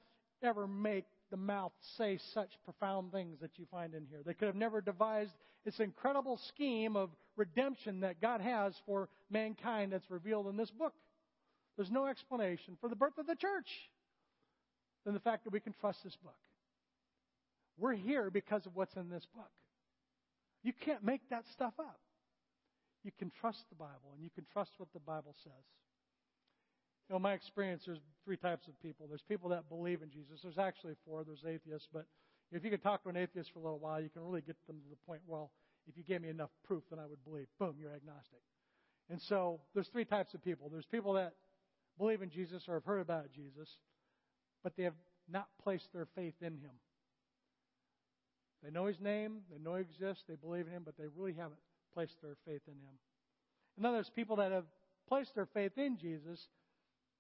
ever 0.43 0.67
make 0.67 1.05
the 1.31 1.37
mouth 1.37 1.73
say 1.99 2.19
such 2.33 2.51
profound 2.65 3.11
things 3.11 3.39
that 3.41 3.59
you 3.59 3.67
find 3.71 3.95
in 3.95 4.07
here. 4.07 4.21
They 4.25 4.35
could 4.35 4.47
have 4.47 4.55
never 4.55 4.81
devised 4.81 5.33
this 5.65 5.81
incredible 5.81 6.39
scheme 6.49 6.97
of 6.97 7.11
redemption 7.37 8.01
that 8.01 8.21
God 8.21 8.41
has 8.41 8.75
for 8.87 9.09
mankind 9.31 9.93
that's 9.93 10.11
revealed 10.11 10.47
in 10.47 10.57
this 10.57 10.71
book. 10.71 10.95
There's 11.77 11.91
no 11.91 12.07
explanation 12.07 12.77
for 12.81 12.89
the 12.89 12.97
birth 12.97 13.19
of 13.19 13.27
the 13.27 13.35
church 13.35 13.67
than 15.05 15.15
the 15.15 15.21
fact 15.21 15.45
that 15.45 15.53
we 15.53 15.61
can 15.61 15.75
trust 15.81 16.03
this 16.05 16.17
book. 16.17 16.37
We're 17.79 17.95
here 17.95 18.31
because 18.31 18.67
of 18.67 18.77
what's 18.77 18.95
in 18.97 19.09
this 19.09 19.27
book. 19.35 19.51
You 20.63 20.73
can't 20.73 21.05
make 21.05 21.29
that 21.31 21.47
stuff 21.53 21.75
up. 21.79 22.01
You 23.03 23.13
can 23.19 23.31
trust 23.41 23.65
the 23.69 23.75
Bible 23.75 24.13
and 24.15 24.23
you 24.23 24.31
can 24.35 24.47
trust 24.53 24.71
what 24.79 24.89
the 24.95 25.01
Bible 25.01 25.35
says. 25.43 25.65
You 27.09 27.15
know, 27.15 27.19
my 27.19 27.35
experience, 27.35 27.83
there's 27.85 28.01
three 28.25 28.39
types 28.39 28.67
of 28.67 28.81
people. 28.81 29.07
There's 29.07 29.25
people 29.29 29.51
that 29.51 29.69
believe 29.69 30.01
in 30.01 30.11
Jesus. 30.11 30.41
There's 30.43 30.57
actually 30.59 30.95
four. 31.05 31.23
There's 31.23 31.45
atheists, 31.45 31.89
but 31.93 32.07
if 32.51 32.65
you 32.65 32.71
can 32.71 32.81
talk 32.81 33.03
to 33.03 33.11
an 33.11 33.17
atheist 33.17 33.53
for 33.53 33.59
a 33.59 33.63
little 33.63 33.79
while, 33.79 34.01
you 34.01 34.09
can 34.09 34.23
really 34.23 34.41
get 34.41 34.57
them 34.67 34.77
to 34.77 34.89
the 34.89 34.97
point, 35.07 35.21
well, 35.27 35.51
if 35.87 35.99
you 35.99 36.03
gave 36.03 36.23
me 36.23 36.31
enough 36.31 36.51
proof, 36.65 36.83
then 36.89 36.99
I 36.99 37.07
would 37.07 37.23
believe. 37.25 37.47
Boom, 37.59 37.75
you're 37.79 37.93
agnostic. 37.93 38.41
And 39.11 39.21
so 39.21 39.61
there's 39.75 39.89
three 39.89 40.07
types 40.07 40.33
of 40.33 40.43
people. 40.43 40.71
There's 40.71 40.87
people 40.87 41.13
that 41.15 41.35
believe 41.99 42.23
in 42.23 42.31
Jesus 42.31 42.63
or 42.69 42.75
have 42.75 42.85
heard 42.85 43.01
about 43.01 43.27
Jesus, 43.35 43.69
but 44.65 44.77
they 44.77 44.83
have 44.83 44.95
not 45.31 45.47
placed 45.63 45.93
their 45.93 46.07
faith 46.17 46.35
in 46.41 46.55
him. 46.55 46.73
They 48.65 48.71
know 48.71 48.87
his 48.87 48.99
name, 48.99 49.43
they 49.53 49.59
know 49.59 49.77
he 49.77 49.83
exists, 49.83 50.25
they 50.27 50.35
believe 50.35 50.67
in 50.67 50.73
him, 50.73 50.83
but 50.85 50.97
they 50.97 51.05
really 51.15 51.35
haven't 51.35 51.61
placed 51.93 52.21
their 52.23 52.37
faith 52.47 52.63
in 52.67 52.73
him. 52.73 52.99
And 53.77 53.85
then 53.85 53.93
there's 53.93 54.11
people 54.11 54.37
that 54.37 54.51
have 54.51 54.65
placed 55.07 55.35
their 55.35 55.47
faith 55.47 55.77
in 55.77 55.99
Jesus, 55.99 56.49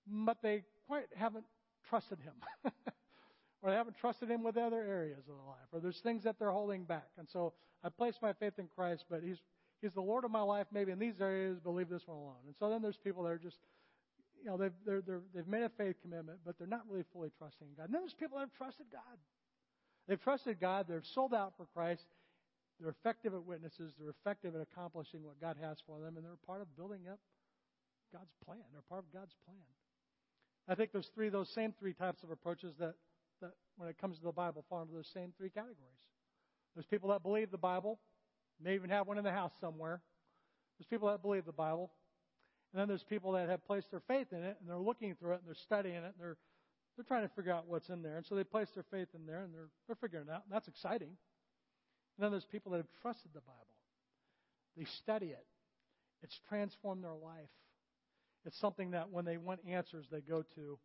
but 0.07 0.39
they 0.43 0.65
quite 0.87 1.07
haven't 1.15 1.45
trusted 1.89 2.19
him. 2.21 2.35
or 3.63 3.71
they 3.71 3.77
haven't 3.77 3.97
trusted 3.99 4.31
him 4.31 4.43
with 4.43 4.57
other 4.57 4.83
areas 4.83 5.21
of 5.21 5.37
their 5.37 5.47
life, 5.47 5.69
or 5.73 5.81
there's 5.81 6.01
things 6.01 6.25
that 6.25 6.39
they're 6.39 6.51
holding 6.51 6.85
back. 6.85 7.09
And 7.19 7.29
so 7.31 7.53
I 7.83 7.89
place 7.89 8.17
my 8.21 8.33
faith 8.33 8.59
in 8.59 8.69
Christ, 8.75 9.05
but 9.11 9.23
he's 9.23 9.39
he's 9.81 9.95
the 9.95 10.03
Lord 10.03 10.25
of 10.25 10.31
my 10.31 10.43
life. 10.43 10.67
Maybe 10.73 10.93
in 10.93 10.99
these 10.99 11.21
areas, 11.21 11.59
but 11.63 11.71
leave 11.71 11.89
this 11.89 12.07
one 12.07 12.17
alone. 12.17 12.45
And 12.47 12.55
so 12.59 12.71
then 12.71 12.83
there's 12.83 12.97
people 12.97 13.23
that 13.25 13.31
are 13.31 13.39
just, 13.39 13.59
you 14.45 14.51
know, 14.51 14.59
they've 14.59 14.77
they're, 14.85 15.01
they're, 15.01 15.23
they've 15.35 15.49
made 15.49 15.63
a 15.63 15.71
faith 15.71 15.97
commitment, 16.03 16.39
but 16.45 16.59
they're 16.59 16.69
not 16.69 16.83
really 16.89 17.05
fully 17.13 17.31
trusting 17.39 17.69
God. 17.77 17.87
And 17.87 17.95
then 17.95 18.03
there's 18.03 18.13
people 18.15 18.37
that 18.37 18.45
have 18.45 18.53
trusted 18.53 18.87
God. 18.93 19.17
They've 20.07 20.21
trusted 20.21 20.61
God. 20.61 20.85
They're 20.87 21.03
sold 21.15 21.33
out 21.33 21.55
for 21.57 21.65
Christ. 21.75 22.05
They're 22.79 22.91
effective 22.91 23.33
at 23.33 23.43
witnesses. 23.45 23.95
They're 23.99 24.11
effective 24.11 24.55
at 24.55 24.61
accomplishing 24.61 25.25
what 25.25 25.41
God 25.41 25.57
has 25.63 25.79
for 25.87 25.99
them, 25.99 26.17
and 26.17 26.25
they're 26.25 26.37
part 26.47 26.61
of 26.61 26.77
building 26.77 27.09
up 27.11 27.19
God's 28.13 28.35
plan. 28.45 28.61
They're 28.73 28.83
part 28.89 29.05
of 29.07 29.13
God's 29.19 29.35
plan. 29.47 29.65
I 30.69 30.75
think 30.75 30.93
there's 30.93 31.11
three, 31.15 31.31
those 31.31 31.49
same 31.49 31.73
three 31.79 31.95
types 31.95 32.23
of 32.23 32.31
approaches 32.31 32.75
that, 32.79 32.95
that 33.41 33.53
when 33.77 33.89
it 33.89 33.97
comes 33.99 34.19
to 34.19 34.25
the 34.25 34.33
Bible, 34.33 34.65
fall 34.69 34.83
into 34.83 34.95
those 34.95 35.11
same 35.15 35.33
three 35.39 35.51
categories. 35.51 36.05
There's 36.75 36.87
people 36.87 37.09
that 37.11 37.23
believe 37.23 37.51
the 37.51 37.59
Bible, 37.59 37.99
may 38.63 38.75
even 38.75 38.91
have 38.91 39.07
one 39.07 39.19
in 39.19 39.25
the 39.25 39.33
house 39.33 39.53
somewhere. 39.61 40.01
There's 40.79 40.87
people 40.87 41.09
that 41.09 41.23
believe 41.23 41.45
the 41.45 41.53
Bible. 41.53 41.93
And 42.75 42.81
then 42.81 42.89
there's 42.89 43.05
people 43.05 43.31
that 43.33 43.49
have 43.49 43.65
placed 43.65 43.93
their 43.93 44.03
faith 44.09 44.33
in 44.33 44.43
it 44.43 44.57
and 44.59 44.69
they're 44.69 44.77
looking 44.77 45.15
through 45.15 45.35
it 45.35 45.39
and 45.39 45.47
they're 45.47 45.55
studying 45.55 45.95
it 45.95 46.05
and 46.05 46.15
they're 46.19 46.37
they're 46.97 47.05
trying 47.05 47.23
to 47.23 47.35
figure 47.35 47.53
out 47.53 47.67
what's 47.69 47.89
in 47.89 48.03
there. 48.03 48.17
And 48.17 48.27
so 48.27 48.35
they 48.35 48.45
place 48.45 48.69
their 48.75 48.85
faith 48.91 49.09
in 49.15 49.27
there 49.27 49.43
and 49.43 49.55
they're 49.55 49.69
they're 49.87 49.97
figuring 49.97 50.27
it 50.29 50.33
out. 50.33 50.43
And 50.45 50.53
that's 50.53 50.67
exciting. 50.67 51.15
And 52.17 52.25
then 52.25 52.33
there's 52.33 52.45
people 52.45 52.73
that 52.73 52.79
have 52.79 52.91
trusted 53.01 53.31
the 53.33 53.41
Bible. 53.41 53.79
They 54.77 54.85
study 55.03 55.27
it. 55.27 55.47
It's 56.23 56.39
transformed 56.49 57.05
their 57.05 57.15
life. 57.15 57.51
It's 58.45 58.59
something 58.59 58.91
that 58.91 59.11
when 59.11 59.25
they 59.25 59.37
want 59.37 59.61
answers, 59.69 60.07
they 60.11 60.21
go 60.21 60.43
to 60.43 60.79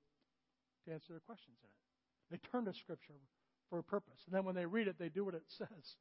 to 0.86 0.94
answer 0.94 1.14
their 1.14 1.22
questions 1.22 1.58
in 1.64 1.70
it. 1.70 2.40
They 2.40 2.50
turn 2.52 2.66
to 2.66 2.74
Scripture 2.74 3.18
for 3.72 3.80
a 3.80 3.84
purpose. 3.84 4.22
And 4.28 4.36
then 4.36 4.46
when 4.46 4.54
they 4.54 4.68
read 4.68 4.88
it, 4.88 4.98
they 5.00 5.10
do 5.10 5.26
what 5.26 5.34
it 5.34 5.44
says. 5.58 5.96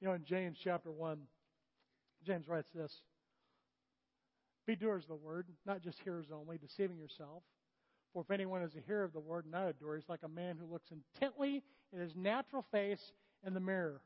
You 0.00 0.06
know, 0.08 0.14
in 0.14 0.24
James 0.24 0.58
chapter 0.62 0.92
1, 0.92 1.18
James 2.24 2.46
writes 2.46 2.68
this 2.72 3.02
Be 4.66 4.76
doers 4.76 5.04
of 5.04 5.08
the 5.08 5.14
word, 5.16 5.46
not 5.66 5.82
just 5.82 5.98
hearers 6.00 6.26
only, 6.32 6.58
deceiving 6.58 6.98
yourself. 6.98 7.42
For 8.12 8.22
if 8.22 8.30
anyone 8.30 8.62
is 8.62 8.74
a 8.76 8.80
hearer 8.86 9.04
of 9.04 9.12
the 9.12 9.20
word 9.20 9.44
and 9.44 9.52
not 9.52 9.68
a 9.68 9.72
doer, 9.72 9.96
he's 9.96 10.08
like 10.08 10.22
a 10.22 10.28
man 10.28 10.56
who 10.58 10.70
looks 10.70 10.90
intently 10.90 11.62
in 11.92 12.00
his 12.00 12.14
natural 12.14 12.64
face 12.70 13.12
in 13.46 13.54
the 13.54 13.60
mirror. 13.60 14.00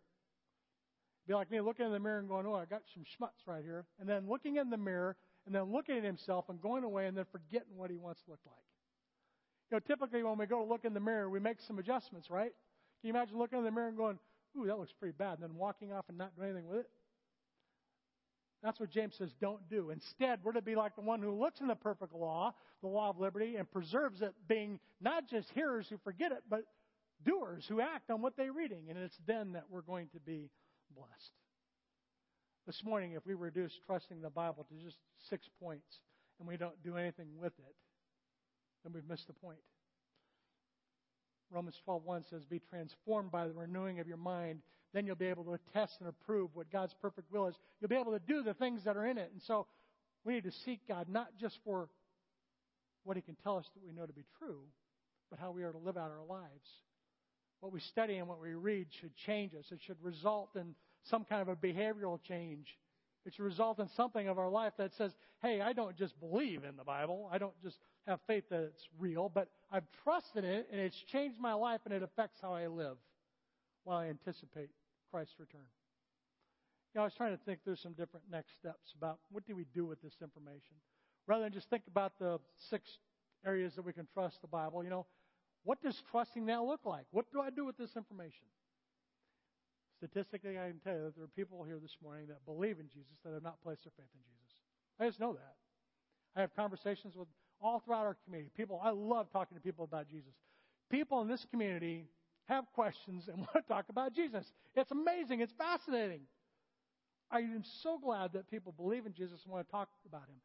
Be 1.26 1.34
like 1.34 1.50
me 1.50 1.61
looking 1.61 1.86
in 1.86 1.92
the 1.92 1.98
mirror 1.98 2.20
and 2.20 2.28
going, 2.28 2.46
Oh, 2.46 2.54
I 2.54 2.64
got 2.66 2.82
some 2.94 3.02
schmutz 3.02 3.46
right 3.46 3.64
here. 3.64 3.84
And 3.98 4.09
then 4.09 4.28
looking 4.28 4.57
in 4.57 4.70
the 4.70 4.76
mirror 4.76 5.16
and 5.44 5.54
then 5.54 5.72
looking 5.72 5.96
at 5.96 6.04
himself 6.04 6.48
and 6.48 6.61
going 6.61 6.84
away 6.84 7.07
and 7.07 7.16
then 7.16 7.26
forgetting 7.32 7.76
what 7.76 7.90
he 7.90 7.96
once 7.96 8.20
looked 8.28 8.46
like. 8.46 8.54
You 9.70 9.76
know, 9.76 9.80
typically 9.80 10.22
when 10.22 10.38
we 10.38 10.46
go 10.46 10.59
to 10.59 10.68
look 10.68 10.84
in 10.84 10.94
the 10.94 11.00
mirror, 11.00 11.28
we 11.28 11.40
make 11.40 11.61
some 11.61 11.78
adjustments, 11.78 12.30
right? 12.30 12.52
Can 13.00 13.09
you 13.09 13.11
imagine 13.11 13.36
looking 13.36 13.59
in 13.59 13.64
the 13.64 13.70
mirror 13.72 13.88
and 13.88 13.96
going, 13.96 14.18
ooh, 14.57 14.66
that 14.66 14.78
looks 14.78 14.92
pretty 14.92 15.14
bad, 15.18 15.34
and 15.34 15.42
then 15.42 15.57
walking 15.57 15.92
off 15.92 16.04
and 16.09 16.16
not 16.16 16.36
doing 16.36 16.50
anything 16.50 16.68
with 16.68 16.78
it? 16.78 16.90
That's 18.67 18.81
what 18.81 18.91
James 18.91 19.14
says 19.17 19.31
don't 19.41 19.69
do. 19.71 19.91
Instead, 19.91 20.41
we're 20.43 20.51
to 20.51 20.61
be 20.61 20.75
like 20.75 20.97
the 20.97 21.01
one 21.01 21.23
who 21.23 21.31
looks 21.31 21.61
in 21.61 21.69
the 21.69 21.77
perfect 21.77 22.12
law, 22.12 22.53
the 22.83 22.89
law 22.89 23.11
of 23.11 23.21
liberty, 23.21 23.55
and 23.55 23.71
preserves 23.71 24.23
it, 24.23 24.35
being 24.49 24.81
not 25.01 25.29
just 25.29 25.49
hearers 25.51 25.87
who 25.89 25.99
forget 25.99 26.33
it, 26.33 26.43
but 26.51 26.64
doers 27.25 27.64
who 27.69 27.81
act 27.81 28.11
on 28.11 28.23
what 28.23 28.37
they're 28.37 28.53
reading. 28.53 28.87
And 28.91 28.99
it's 28.99 29.17
then 29.25 29.53
that 29.53 29.67
we're 29.71 29.83
going 29.83 30.09
to 30.14 30.19
be 30.19 30.51
blessed. 30.97 31.31
This 32.67 32.83
morning, 32.85 33.12
if 33.12 33.25
we 33.25 33.35
reduce 33.35 33.71
trusting 33.87 34.21
the 34.21 34.31
Bible 34.31 34.67
to 34.69 34.85
just 34.85 34.99
six 35.31 35.47
points 35.62 36.01
and 36.41 36.49
we 36.49 36.57
don't 36.57 36.83
do 36.83 36.97
anything 36.97 37.29
with 37.41 37.53
it, 37.61 37.75
then 38.83 38.93
we've 38.93 39.09
missed 39.09 39.29
the 39.29 39.33
point. 39.33 39.61
Romans 41.53 41.81
12:1 41.87 42.25
says, 42.25 42.45
"Be 42.45 42.59
transformed 42.59 43.31
by 43.31 43.47
the 43.47 43.55
renewing 43.55 44.01
of 44.01 44.09
your 44.09 44.17
mind. 44.17 44.62
Then 44.97 45.05
you'll 45.05 45.14
be 45.14 45.26
able 45.26 45.44
to 45.44 45.59
test 45.74 45.92
and 46.01 46.09
approve 46.09 46.49
what 46.55 46.70
God's 46.70 46.94
perfect 47.03 47.30
will 47.30 47.49
is. 47.49 47.55
You'll 47.80 47.90
be 47.90 47.97
able 47.97 48.12
to 48.12 48.18
do 48.18 48.42
the 48.42 48.55
things 48.55 48.82
that 48.84 48.97
are 48.97 49.05
in 49.05 49.18
it." 49.18 49.30
And 49.30 49.42
so, 49.42 49.66
we 50.24 50.32
need 50.32 50.44
to 50.44 50.53
seek 50.64 50.88
God 50.88 51.07
not 51.11 51.36
just 51.36 51.59
for 51.64 51.90
what 53.05 53.14
He 53.14 53.22
can 53.22 53.36
tell 53.36 53.59
us 53.59 53.68
that 53.74 53.84
we 53.84 53.92
know 53.92 54.07
to 54.07 54.12
be 54.14 54.24
true, 54.38 54.62
but 55.28 55.38
how 55.38 55.51
we 55.51 55.64
are 55.64 55.72
to 55.72 55.76
live 55.76 55.99
out 55.99 56.11
our 56.11 56.24
lives. 56.24 56.66
What 57.61 57.72
we 57.72 57.80
study 57.80 58.16
and 58.16 58.26
what 58.26 58.40
we 58.40 58.55
read 58.55 58.86
should 58.99 59.14
change 59.16 59.55
us. 59.55 59.70
It 59.70 59.80
should 59.82 60.03
result 60.03 60.57
in 60.57 60.74
some 61.05 61.26
kind 61.26 61.42
of 61.42 61.49
a 61.49 61.57
behavioral 61.57 62.18
change. 62.22 62.66
It 63.26 63.34
should 63.34 63.44
result 63.44 63.78
in 63.78 63.88
something 63.88 64.28
of 64.28 64.38
our 64.38 64.49
life 64.49 64.72
that 64.78 64.94
says, 64.94 65.14
hey, 65.42 65.61
I 65.61 65.74
don't 65.74 65.94
just 65.94 66.18
believe 66.20 66.64
in 66.64 66.74
the 66.76 66.84
Bible. 66.84 67.28
I 67.30 67.36
don't 67.36 67.61
just 67.62 67.76
have 68.07 68.20
faith 68.26 68.44
that 68.49 68.62
it's 68.62 68.88
real, 68.99 69.28
but 69.28 69.51
I've 69.70 69.86
trusted 70.05 70.44
it 70.44 70.68
and 70.72 70.80
it's 70.80 70.97
changed 71.12 71.38
my 71.38 71.53
life 71.53 71.80
and 71.84 71.92
it 71.92 72.03
affects 72.03 72.38
how 72.40 72.55
I 72.55 72.68
live 72.68 72.97
while 73.84 73.99
I 73.99 74.07
anticipate 74.07 74.70
Christ's 75.11 75.34
return. 75.38 75.66
You 76.94 76.98
know, 76.98 77.02
I 77.02 77.04
was 77.04 77.14
trying 77.14 77.36
to 77.36 77.44
think 77.44 77.62
through 77.62 77.76
some 77.76 77.92
different 77.92 78.26
next 78.30 78.54
steps 78.54 78.94
about 78.96 79.18
what 79.30 79.46
do 79.46 79.54
we 79.54 79.66
do 79.74 79.84
with 79.84 80.00
this 80.00 80.14
information. 80.22 80.76
Rather 81.26 81.44
than 81.44 81.52
just 81.52 81.68
think 81.68 81.82
about 81.88 82.18
the 82.18 82.38
six 82.70 82.98
areas 83.44 83.74
that 83.74 83.84
we 83.84 83.92
can 83.92 84.07
trust 84.14 84.40
the 84.40 84.48
Bible, 84.48 84.82
you 84.82 84.90
know, 84.90 85.07
what 85.64 85.82
does 85.82 86.00
trusting 86.11 86.46
that 86.46 86.62
look 86.62 86.80
like? 86.84 87.04
What 87.11 87.26
do 87.32 87.40
I 87.40 87.50
do 87.50 87.64
with 87.64 87.76
this 87.76 87.96
information? 87.96 88.46
Statistically, 89.98 90.59
I 90.59 90.68
can 90.68 90.78
tell 90.84 90.94
you 90.94 91.04
that 91.04 91.16
there 91.16 91.24
are 91.24 91.36
people 91.36 91.64
here 91.64 91.78
this 91.82 91.96
morning 92.02 92.26
that 92.28 92.44
believe 92.44 92.78
in 92.78 92.86
Jesus 92.88 93.16
that 93.24 93.32
have 93.32 93.42
not 93.42 93.61
placed 93.62 93.84
their 93.84 93.92
faith 93.96 94.12
in 94.14 94.20
Jesus. 94.22 94.61
I 95.00 95.07
just 95.07 95.20
know 95.20 95.32
that. 95.32 95.54
I 96.36 96.40
have 96.42 96.54
conversations 96.54 97.16
with 97.16 97.28
all 97.61 97.80
throughout 97.80 98.07
our 98.07 98.16
community. 98.24 98.50
People, 98.57 98.80
I 98.82 98.90
love 98.90 99.30
talking 99.32 99.57
to 99.57 99.61
people 99.61 99.84
about 99.84 100.09
Jesus. 100.09 100.32
People 100.90 101.20
in 101.22 101.28
this 101.28 101.46
community 101.50 102.04
have 102.49 102.64
questions 102.74 103.28
and 103.28 103.38
want 103.55 103.55
to 103.55 103.62
talk 103.62 103.86
about 103.88 104.14
Jesus. 104.14 104.51
It's 104.74 104.90
amazing. 104.90 105.40
It's 105.40 105.53
fascinating. 105.57 106.22
I 107.30 107.40
am 107.40 107.64
so 107.82 107.99
glad 107.99 108.32
that 108.34 108.51
people 108.51 108.72
believe 108.72 109.07
in 109.07 109.12
Jesus 109.12 109.40
and 109.44 109.53
want 109.53 109.66
to 109.66 109.72
talk 109.72 109.88
about 110.07 110.28
him. 110.28 110.36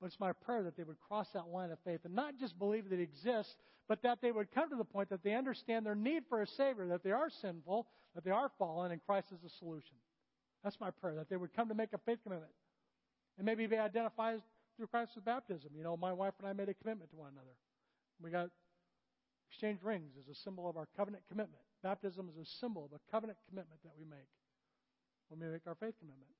But 0.00 0.06
it's 0.06 0.20
my 0.20 0.32
prayer 0.32 0.62
that 0.64 0.76
they 0.76 0.82
would 0.82 1.00
cross 1.00 1.28
that 1.32 1.48
line 1.48 1.70
of 1.70 1.78
faith 1.84 2.00
and 2.04 2.14
not 2.14 2.38
just 2.38 2.58
believe 2.58 2.90
that 2.90 2.96
he 2.96 3.02
exists, 3.02 3.54
but 3.88 4.02
that 4.02 4.20
they 4.20 4.32
would 4.32 4.50
come 4.52 4.68
to 4.68 4.76
the 4.76 4.84
point 4.84 5.08
that 5.10 5.22
they 5.22 5.34
understand 5.34 5.86
their 5.86 5.94
need 5.94 6.24
for 6.28 6.42
a 6.42 6.46
Savior, 6.46 6.86
that 6.88 7.02
they 7.02 7.12
are 7.12 7.30
sinful, 7.30 7.86
that 8.14 8.24
they 8.24 8.30
are 8.30 8.50
fallen, 8.58 8.92
and 8.92 9.00
Christ 9.06 9.28
is 9.32 9.38
the 9.42 9.48
solution. 9.48 9.96
That's 10.64 10.80
my 10.80 10.90
prayer, 10.90 11.14
that 11.14 11.30
they 11.30 11.36
would 11.36 11.54
come 11.54 11.68
to 11.68 11.74
make 11.74 11.92
a 11.92 11.98
faith 11.98 12.18
commitment. 12.24 12.52
And 13.38 13.46
maybe 13.46 13.66
they 13.66 13.78
identify 13.78 14.36
through 14.76 14.88
Christ's 14.88 15.18
baptism. 15.24 15.70
You 15.76 15.84
know, 15.84 15.96
my 15.96 16.12
wife 16.12 16.34
and 16.40 16.48
I 16.48 16.52
made 16.52 16.68
a 16.68 16.74
commitment 16.74 17.10
to 17.10 17.16
one 17.16 17.30
another. 17.32 17.54
We 18.20 18.30
got 18.30 18.50
exchanged 19.48 19.82
rings 19.82 20.12
is 20.16 20.28
a 20.28 20.34
symbol 20.34 20.68
of 20.68 20.76
our 20.76 20.88
covenant 20.96 21.24
commitment. 21.28 21.62
Baptism 21.82 22.28
is 22.28 22.36
a 22.36 22.48
symbol 22.58 22.84
of 22.84 22.92
a 22.92 23.00
covenant 23.10 23.38
commitment 23.48 23.80
that 23.84 23.92
we 23.98 24.04
make 24.04 24.28
when 25.28 25.40
we 25.40 25.46
make 25.46 25.66
our 25.66 25.74
faith 25.74 25.94
commitment. 25.98 26.30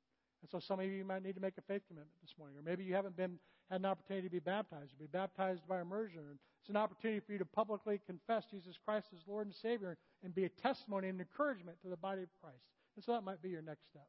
And 0.43 0.51
so 0.51 0.61
some 0.61 0.81
of 0.81 0.87
you 0.87 1.05
might 1.05 1.23
need 1.23 1.35
to 1.35 1.41
make 1.41 1.59
a 1.59 1.63
faith 1.63 1.83
commitment 1.89 2.15
this 2.23 2.35
morning. 2.39 2.57
Or 2.59 2.63
maybe 2.63 2.85
you 2.85 2.95
haven't 2.95 3.17
been 3.17 3.39
had 3.71 3.81
an 3.81 3.87
opportunity 3.87 4.29
to 4.29 4.33
be 4.33 4.39
baptized, 4.39 4.93
or 4.93 4.97
be 5.01 5.07
baptized 5.11 5.63
by 5.67 5.81
immersion. 5.81 6.39
It's 6.61 6.71
an 6.71 6.77
opportunity 6.77 7.21
for 7.21 7.33
you 7.33 7.39
to 7.39 7.45
publicly 7.45 8.01
confess 8.07 8.45
Jesus 8.51 8.77
Christ 8.85 9.09
as 9.13 9.21
Lord 9.27 9.47
and 9.47 9.55
Savior 9.55 9.97
and 10.23 10.35
be 10.35 10.45
a 10.45 10.49
testimony 10.49 11.09
and 11.09 11.21
encouragement 11.21 11.79
to 11.83 11.89
the 11.89 11.97
body 11.97 12.23
of 12.23 12.29
Christ. 12.41 12.63
And 12.95 13.05
so 13.05 13.13
that 13.13 13.25
might 13.25 13.43
be 13.43 13.51
your 13.51 13.63
next 13.63 13.87
step. 13.91 14.07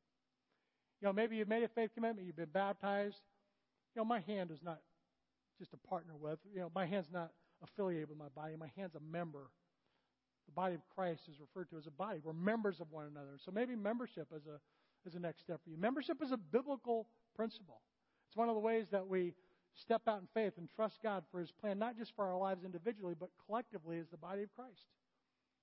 You 1.01 1.07
know, 1.07 1.13
maybe 1.13 1.37
you've 1.37 1.47
made 1.47 1.63
a 1.63 1.67
faith 1.67 1.91
commitment, 1.93 2.25
you've 2.25 2.35
been 2.35 2.49
baptized. 2.53 3.17
You 3.95 4.01
know, 4.01 4.05
my 4.05 4.19
hand 4.21 4.51
is 4.51 4.59
not 4.63 4.79
just 5.59 5.73
a 5.73 5.87
partner 5.87 6.13
with. 6.19 6.39
You 6.53 6.61
know, 6.61 6.71
my 6.73 6.85
hand's 6.85 7.09
not 7.11 7.31
affiliated 7.63 8.09
with 8.09 8.17
my 8.17 8.29
body. 8.35 8.55
My 8.57 8.71
hand's 8.75 8.95
a 8.95 8.99
member. 8.99 9.49
The 10.45 10.53
body 10.53 10.75
of 10.75 10.81
Christ 10.95 11.23
is 11.29 11.39
referred 11.39 11.69
to 11.71 11.77
as 11.77 11.87
a 11.87 11.91
body. 11.91 12.19
We're 12.23 12.33
members 12.33 12.79
of 12.79 12.91
one 12.91 13.05
another. 13.05 13.37
So 13.43 13.51
maybe 13.51 13.75
membership 13.75 14.27
is 14.35 14.45
a 14.47 14.59
is 15.05 15.13
the 15.13 15.19
next 15.19 15.41
step 15.41 15.61
for 15.63 15.69
you. 15.69 15.77
Membership 15.77 16.21
is 16.21 16.31
a 16.31 16.37
biblical 16.37 17.07
principle. 17.35 17.81
It's 18.27 18.35
one 18.35 18.49
of 18.49 18.55
the 18.55 18.61
ways 18.61 18.87
that 18.91 19.07
we 19.07 19.33
step 19.73 20.01
out 20.07 20.19
in 20.19 20.27
faith 20.33 20.53
and 20.57 20.67
trust 20.75 20.99
God 21.01 21.23
for 21.31 21.39
His 21.39 21.51
plan, 21.51 21.79
not 21.79 21.97
just 21.97 22.13
for 22.15 22.25
our 22.25 22.37
lives 22.37 22.65
individually, 22.65 23.15
but 23.17 23.29
collectively 23.45 23.99
as 23.99 24.09
the 24.09 24.17
body 24.17 24.43
of 24.43 24.49
Christ. 24.55 24.83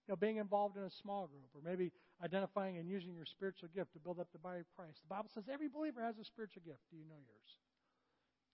You 0.07 0.12
know, 0.12 0.16
being 0.16 0.36
involved 0.36 0.76
in 0.76 0.82
a 0.82 0.90
small 0.90 1.26
group, 1.26 1.49
or 1.55 1.61
maybe 1.64 1.92
identifying 2.22 2.78
and 2.78 2.88
using 2.88 3.14
your 3.14 3.26
spiritual 3.26 3.68
gift 3.74 3.92
to 3.95 3.99
build 3.99 4.20
up 4.20 4.28
the 4.32 4.38
body 4.38 4.61
of 4.61 4.66
Christ. 4.76 5.01
The 5.03 5.14
Bible 5.14 5.30
says 5.32 5.45
every 5.53 5.68
believer 5.68 6.03
has 6.03 6.18
a 6.18 6.24
spiritual 6.24 6.62
gift. 6.64 6.80
Do 6.90 6.97
you 6.97 7.05
know 7.09 7.20
yours? 7.20 7.51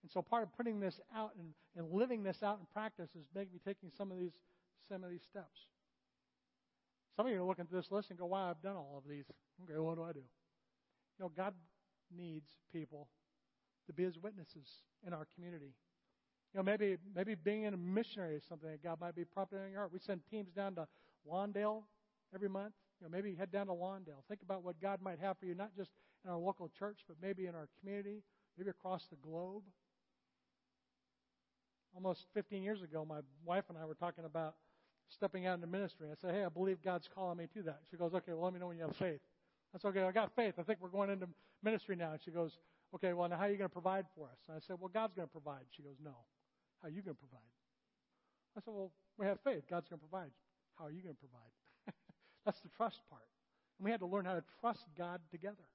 And 0.02 0.10
so 0.10 0.22
part 0.22 0.42
of 0.42 0.56
putting 0.56 0.80
this 0.80 1.00
out 1.14 1.32
and, 1.38 1.48
and 1.76 1.92
living 1.92 2.22
this 2.22 2.42
out 2.42 2.58
in 2.58 2.66
practice 2.72 3.10
is 3.14 3.26
maybe 3.34 3.60
taking 3.64 3.90
some 3.96 4.10
of 4.10 4.18
these 4.18 4.32
some 4.88 5.04
of 5.04 5.10
these 5.10 5.22
steps. 5.22 5.66
Some 7.16 7.26
of 7.26 7.32
you 7.32 7.40
are 7.40 7.44
looking 7.44 7.66
at 7.66 7.70
this 7.70 7.90
list 7.90 8.10
and 8.10 8.18
go, 8.18 8.26
wow, 8.26 8.50
I've 8.50 8.62
done 8.62 8.76
all 8.76 8.94
of 8.96 9.08
these. 9.08 9.24
Okay, 9.62 9.78
what 9.78 9.96
do 9.96 10.04
I 10.04 10.12
do? 10.12 10.20
You 10.20 11.24
know, 11.24 11.32
God 11.36 11.54
needs 12.16 12.50
people 12.72 13.08
to 13.86 13.92
be 13.92 14.04
his 14.04 14.18
witnesses 14.18 14.66
in 15.06 15.12
our 15.12 15.26
community. 15.34 15.74
You 16.52 16.58
know, 16.58 16.62
maybe 16.62 16.96
maybe 17.14 17.34
being 17.34 17.66
a 17.66 17.76
missionary 17.76 18.36
is 18.36 18.44
something 18.48 18.70
that 18.70 18.82
God 18.82 19.00
might 19.00 19.14
be 19.14 19.24
prompting 19.24 19.58
in 19.64 19.70
your 19.70 19.80
heart. 19.80 19.92
We 19.92 19.98
send 20.00 20.22
teams 20.30 20.50
down 20.52 20.74
to 20.76 20.86
Lawndale 21.30 21.82
every 22.34 22.48
month. 22.48 22.72
You 23.00 23.06
know, 23.06 23.10
maybe 23.12 23.34
head 23.34 23.52
down 23.52 23.66
to 23.66 23.72
Lawndale. 23.72 24.24
Think 24.28 24.42
about 24.42 24.64
what 24.64 24.80
God 24.80 25.00
might 25.00 25.18
have 25.20 25.38
for 25.38 25.46
you, 25.46 25.54
not 25.54 25.76
just 25.76 25.90
in 26.24 26.30
our 26.30 26.38
local 26.38 26.68
church, 26.68 27.00
but 27.06 27.16
maybe 27.22 27.46
in 27.46 27.54
our 27.54 27.68
community, 27.80 28.22
maybe 28.58 28.70
across 28.70 29.06
the 29.10 29.16
globe. 29.16 29.62
Almost 31.94 32.26
15 32.34 32.62
years 32.62 32.82
ago, 32.82 33.04
my 33.08 33.20
wife 33.44 33.64
and 33.68 33.76
I 33.76 33.84
were 33.84 33.94
talking 33.94 34.24
about 34.24 34.54
stepping 35.08 35.46
out 35.46 35.56
into 35.56 35.66
ministry. 35.66 36.08
I 36.10 36.14
said, 36.20 36.34
"Hey, 36.34 36.44
I 36.44 36.48
believe 36.48 36.82
God's 36.82 37.08
calling 37.12 37.38
me 37.38 37.48
to 37.54 37.62
that." 37.64 37.80
She 37.90 37.96
goes, 37.96 38.14
"Okay, 38.14 38.32
well, 38.32 38.44
let 38.44 38.54
me 38.54 38.60
know 38.60 38.68
when 38.68 38.76
you 38.76 38.84
have 38.84 38.96
faith." 38.96 39.20
I 39.74 39.78
said, 39.78 39.88
okay, 39.88 40.02
I 40.02 40.10
got 40.10 40.34
faith. 40.34 40.54
I 40.58 40.62
think 40.62 40.78
we're 40.80 40.90
going 40.90 41.10
into 41.10 41.28
ministry 41.62 41.94
now. 41.94 42.12
And 42.12 42.20
she 42.24 42.30
goes, 42.30 42.58
okay, 42.94 43.12
well, 43.12 43.28
now 43.28 43.36
how 43.36 43.44
are 43.44 43.50
you 43.50 43.56
going 43.56 43.70
to 43.70 43.72
provide 43.72 44.06
for 44.16 44.26
us? 44.26 44.38
And 44.48 44.56
I 44.56 44.60
said, 44.66 44.76
well, 44.80 44.90
God's 44.92 45.14
going 45.14 45.28
to 45.28 45.32
provide. 45.32 45.62
She 45.70 45.82
goes, 45.82 45.94
no. 46.02 46.14
How 46.82 46.88
are 46.88 46.90
you 46.90 47.02
going 47.02 47.14
to 47.14 47.22
provide? 47.22 47.46
I 48.56 48.60
said, 48.60 48.74
well, 48.74 48.90
we 49.16 49.26
have 49.26 49.38
faith. 49.44 49.62
God's 49.70 49.88
going 49.88 50.00
to 50.00 50.06
provide. 50.06 50.30
How 50.76 50.86
are 50.86 50.90
you 50.90 51.02
going 51.02 51.14
to 51.14 51.20
provide? 51.22 51.54
That's 52.44 52.58
the 52.60 52.68
trust 52.76 52.98
part. 53.08 53.22
And 53.78 53.84
we 53.84 53.90
had 53.90 54.00
to 54.00 54.06
learn 54.06 54.24
how 54.24 54.34
to 54.34 54.42
trust 54.60 54.86
God 54.98 55.20
together. 55.30 55.70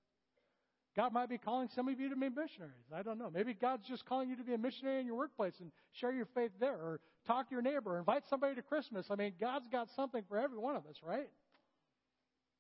God 0.96 1.12
might 1.12 1.28
be 1.28 1.38
calling 1.38 1.68
some 1.76 1.89
of 1.89 2.00
you 2.00 2.10
to 2.10 2.16
be 2.16 2.30
missionaries. 2.30 2.88
I 2.93 3.04
don't 3.04 3.18
know. 3.18 3.30
Maybe 3.30 3.54
God's 3.54 3.86
just 3.88 4.06
calling 4.06 4.30
you 4.30 4.38
to 4.38 4.43
be 4.43 4.54
a 4.54 4.58
missionary 4.58 5.02
in 5.02 5.06
your 5.06 5.18
workplace 5.18 5.54
and 5.60 5.72
share 5.91 6.14
your 6.14 6.28
faith 6.34 6.52
there, 6.60 6.76
or 6.76 7.02
talk 7.28 7.50
to 7.50 7.52
your 7.52 7.62
neighbor, 7.62 7.96
or 7.96 8.00
invite 8.00 8.24
somebody 8.30 8.56
to 8.56 8.62
Christmas. 8.62 9.08
I 9.10 9.16
mean, 9.16 9.34
God's 9.39 9.68
got 9.68 9.89
something 9.96 10.24
for 10.30 10.38
every 10.38 10.58
one 10.58 10.76
of 10.76 10.86
us, 10.86 10.96
right? 11.04 11.30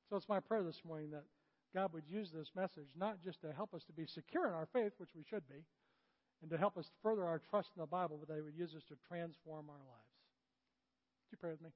So 0.09 0.17
it's 0.17 0.27
my 0.27 0.41
prayer 0.41 0.63
this 0.63 0.81
morning 0.85 1.11
that 1.11 1.23
God 1.73 1.93
would 1.93 2.03
use 2.09 2.29
this 2.33 2.49
message 2.55 2.87
not 2.97 3.21
just 3.23 3.41
to 3.41 3.53
help 3.53 3.73
us 3.73 3.83
to 3.85 3.93
be 3.93 4.05
secure 4.05 4.47
in 4.47 4.53
our 4.53 4.67
faith, 4.73 4.91
which 4.97 5.11
we 5.15 5.23
should 5.29 5.47
be, 5.47 5.63
and 6.41 6.51
to 6.51 6.57
help 6.57 6.77
us 6.77 6.85
further 7.01 7.23
our 7.23 7.41
trust 7.49 7.69
in 7.75 7.81
the 7.81 7.87
Bible, 7.87 8.17
but 8.19 8.27
that 8.27 8.35
He 8.35 8.41
would 8.41 8.57
use 8.57 8.75
us 8.75 8.83
to 8.89 8.95
transform 9.07 9.69
our 9.69 9.79
lives. 9.79 10.11
Would 11.23 11.31
you 11.31 11.37
pray 11.39 11.51
with 11.51 11.61
me? 11.61 11.69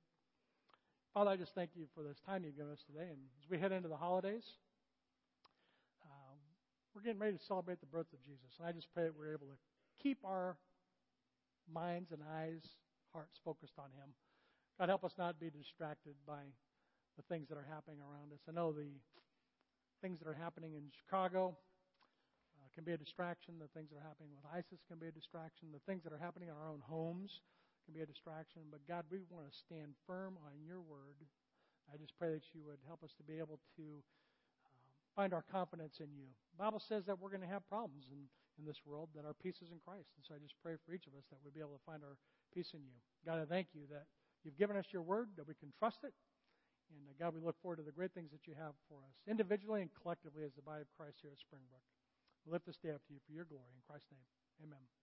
Father, 1.14 1.32
I 1.32 1.38
just 1.38 1.56
thank 1.56 1.72
you 1.76 1.86
for 1.96 2.04
this 2.04 2.18
time 2.26 2.44
you've 2.44 2.58
given 2.58 2.72
us 2.72 2.84
today. 2.86 3.08
And 3.10 3.20
as 3.42 3.50
we 3.50 3.58
head 3.58 3.72
into 3.72 3.88
the 3.88 3.98
holidays, 3.98 4.44
we're 6.94 7.02
getting 7.02 7.20
ready 7.20 7.38
to 7.38 7.44
celebrate 7.44 7.80
the 7.80 7.92
birth 7.92 8.10
of 8.14 8.22
Jesus. 8.24 8.58
And 8.58 8.68
I 8.68 8.72
just 8.72 8.88
pray 8.94 9.04
that 9.06 9.16
we're 9.16 9.34
able 9.34 9.48
to 9.48 9.60
keep 10.02 10.18
our 10.26 10.58
minds 11.70 12.12
and 12.12 12.22
eyes, 12.26 12.66
hearts 13.14 13.40
focused 13.46 13.78
on 13.78 13.94
Him. 13.94 14.10
God, 14.80 14.90
help 14.90 15.04
us 15.04 15.14
not 15.18 15.40
be 15.40 15.52
distracted 15.52 16.16
by 16.26 16.50
the 17.18 17.24
things 17.28 17.50
that 17.50 17.58
are 17.58 17.68
happening 17.68 18.00
around 18.00 18.32
us. 18.32 18.40
I 18.48 18.56
know 18.56 18.72
the 18.72 18.90
things 20.02 20.18
that 20.20 20.28
are 20.28 20.40
happening 20.40 20.74
in 20.74 20.88
Chicago 20.96 21.54
uh, 22.56 22.68
can 22.74 22.88
be 22.88 22.96
a 22.96 22.98
distraction. 22.98 23.60
The 23.60 23.70
things 23.76 23.92
that 23.92 24.00
are 24.00 24.08
happening 24.08 24.32
with 24.32 24.48
ISIS 24.48 24.80
can 24.88 24.98
be 24.98 25.12
a 25.12 25.16
distraction. 25.16 25.70
The 25.76 25.84
things 25.84 26.02
that 26.08 26.16
are 26.16 26.22
happening 26.22 26.48
in 26.48 26.56
our 26.56 26.72
own 26.72 26.82
homes 26.82 27.44
can 27.86 27.94
be 27.94 28.02
a 28.02 28.10
distraction. 28.10 28.72
But 28.72 28.88
God, 28.88 29.04
we 29.12 29.20
want 29.30 29.46
to 29.52 29.54
stand 29.54 30.00
firm 30.08 30.40
on 30.48 30.58
your 30.64 30.80
word. 30.80 31.20
I 31.92 32.00
just 32.00 32.16
pray 32.18 32.32
that 32.32 32.48
you 32.56 32.64
would 32.66 32.80
help 32.88 33.04
us 33.04 33.12
to 33.20 33.24
be 33.28 33.38
able 33.38 33.60
to 33.78 34.00
find 35.20 35.36
our 35.36 35.44
confidence 35.52 36.00
in 36.00 36.08
you. 36.16 36.32
The 36.56 36.64
Bible 36.64 36.80
says 36.80 37.04
that 37.12 37.20
we're 37.20 37.36
going 37.36 37.44
to 37.44 37.52
have 37.52 37.68
problems 37.68 38.08
in, 38.08 38.32
in 38.56 38.64
this 38.64 38.80
world, 38.88 39.12
that 39.20 39.28
our 39.28 39.36
peace 39.36 39.60
is 39.60 39.68
in 39.68 39.84
Christ. 39.84 40.08
And 40.16 40.24
so 40.24 40.32
I 40.32 40.40
just 40.40 40.56
pray 40.64 40.80
for 40.80 40.96
each 40.96 41.12
of 41.12 41.14
us 41.20 41.28
that 41.28 41.44
we'd 41.44 41.52
be 41.52 41.60
able 41.60 41.76
to 41.76 41.84
find 41.84 42.08
our 42.08 42.16
peace 42.56 42.72
in 42.72 42.80
you. 42.88 42.96
God, 43.28 43.44
I 43.44 43.44
thank 43.44 43.76
you 43.76 43.84
that 43.92 44.08
you've 44.48 44.56
given 44.56 44.80
us 44.80 44.88
your 44.96 45.04
word, 45.04 45.36
that 45.36 45.44
we 45.44 45.60
can 45.60 45.76
trust 45.76 46.08
it, 46.08 46.16
and 46.88 47.04
uh, 47.04 47.14
God, 47.20 47.36
we 47.36 47.44
look 47.44 47.60
forward 47.60 47.84
to 47.84 47.86
the 47.86 47.92
great 47.92 48.16
things 48.16 48.32
that 48.32 48.48
you 48.48 48.56
have 48.56 48.74
for 48.88 49.04
us, 49.04 49.16
individually 49.28 49.84
and 49.84 49.92
collectively 49.92 50.48
as 50.48 50.56
the 50.56 50.64
body 50.64 50.88
of 50.88 50.90
Christ 50.96 51.20
here 51.22 51.36
at 51.36 51.44
Springbrook. 51.44 51.84
We 52.48 52.56
lift 52.56 52.66
this 52.66 52.80
day 52.80 52.96
up 52.96 53.04
to 53.08 53.14
you 53.14 53.20
for 53.28 53.36
your 53.36 53.46
glory. 53.46 53.76
In 53.76 53.84
Christ's 53.84 54.10
name, 54.16 54.24
amen. 54.64 54.99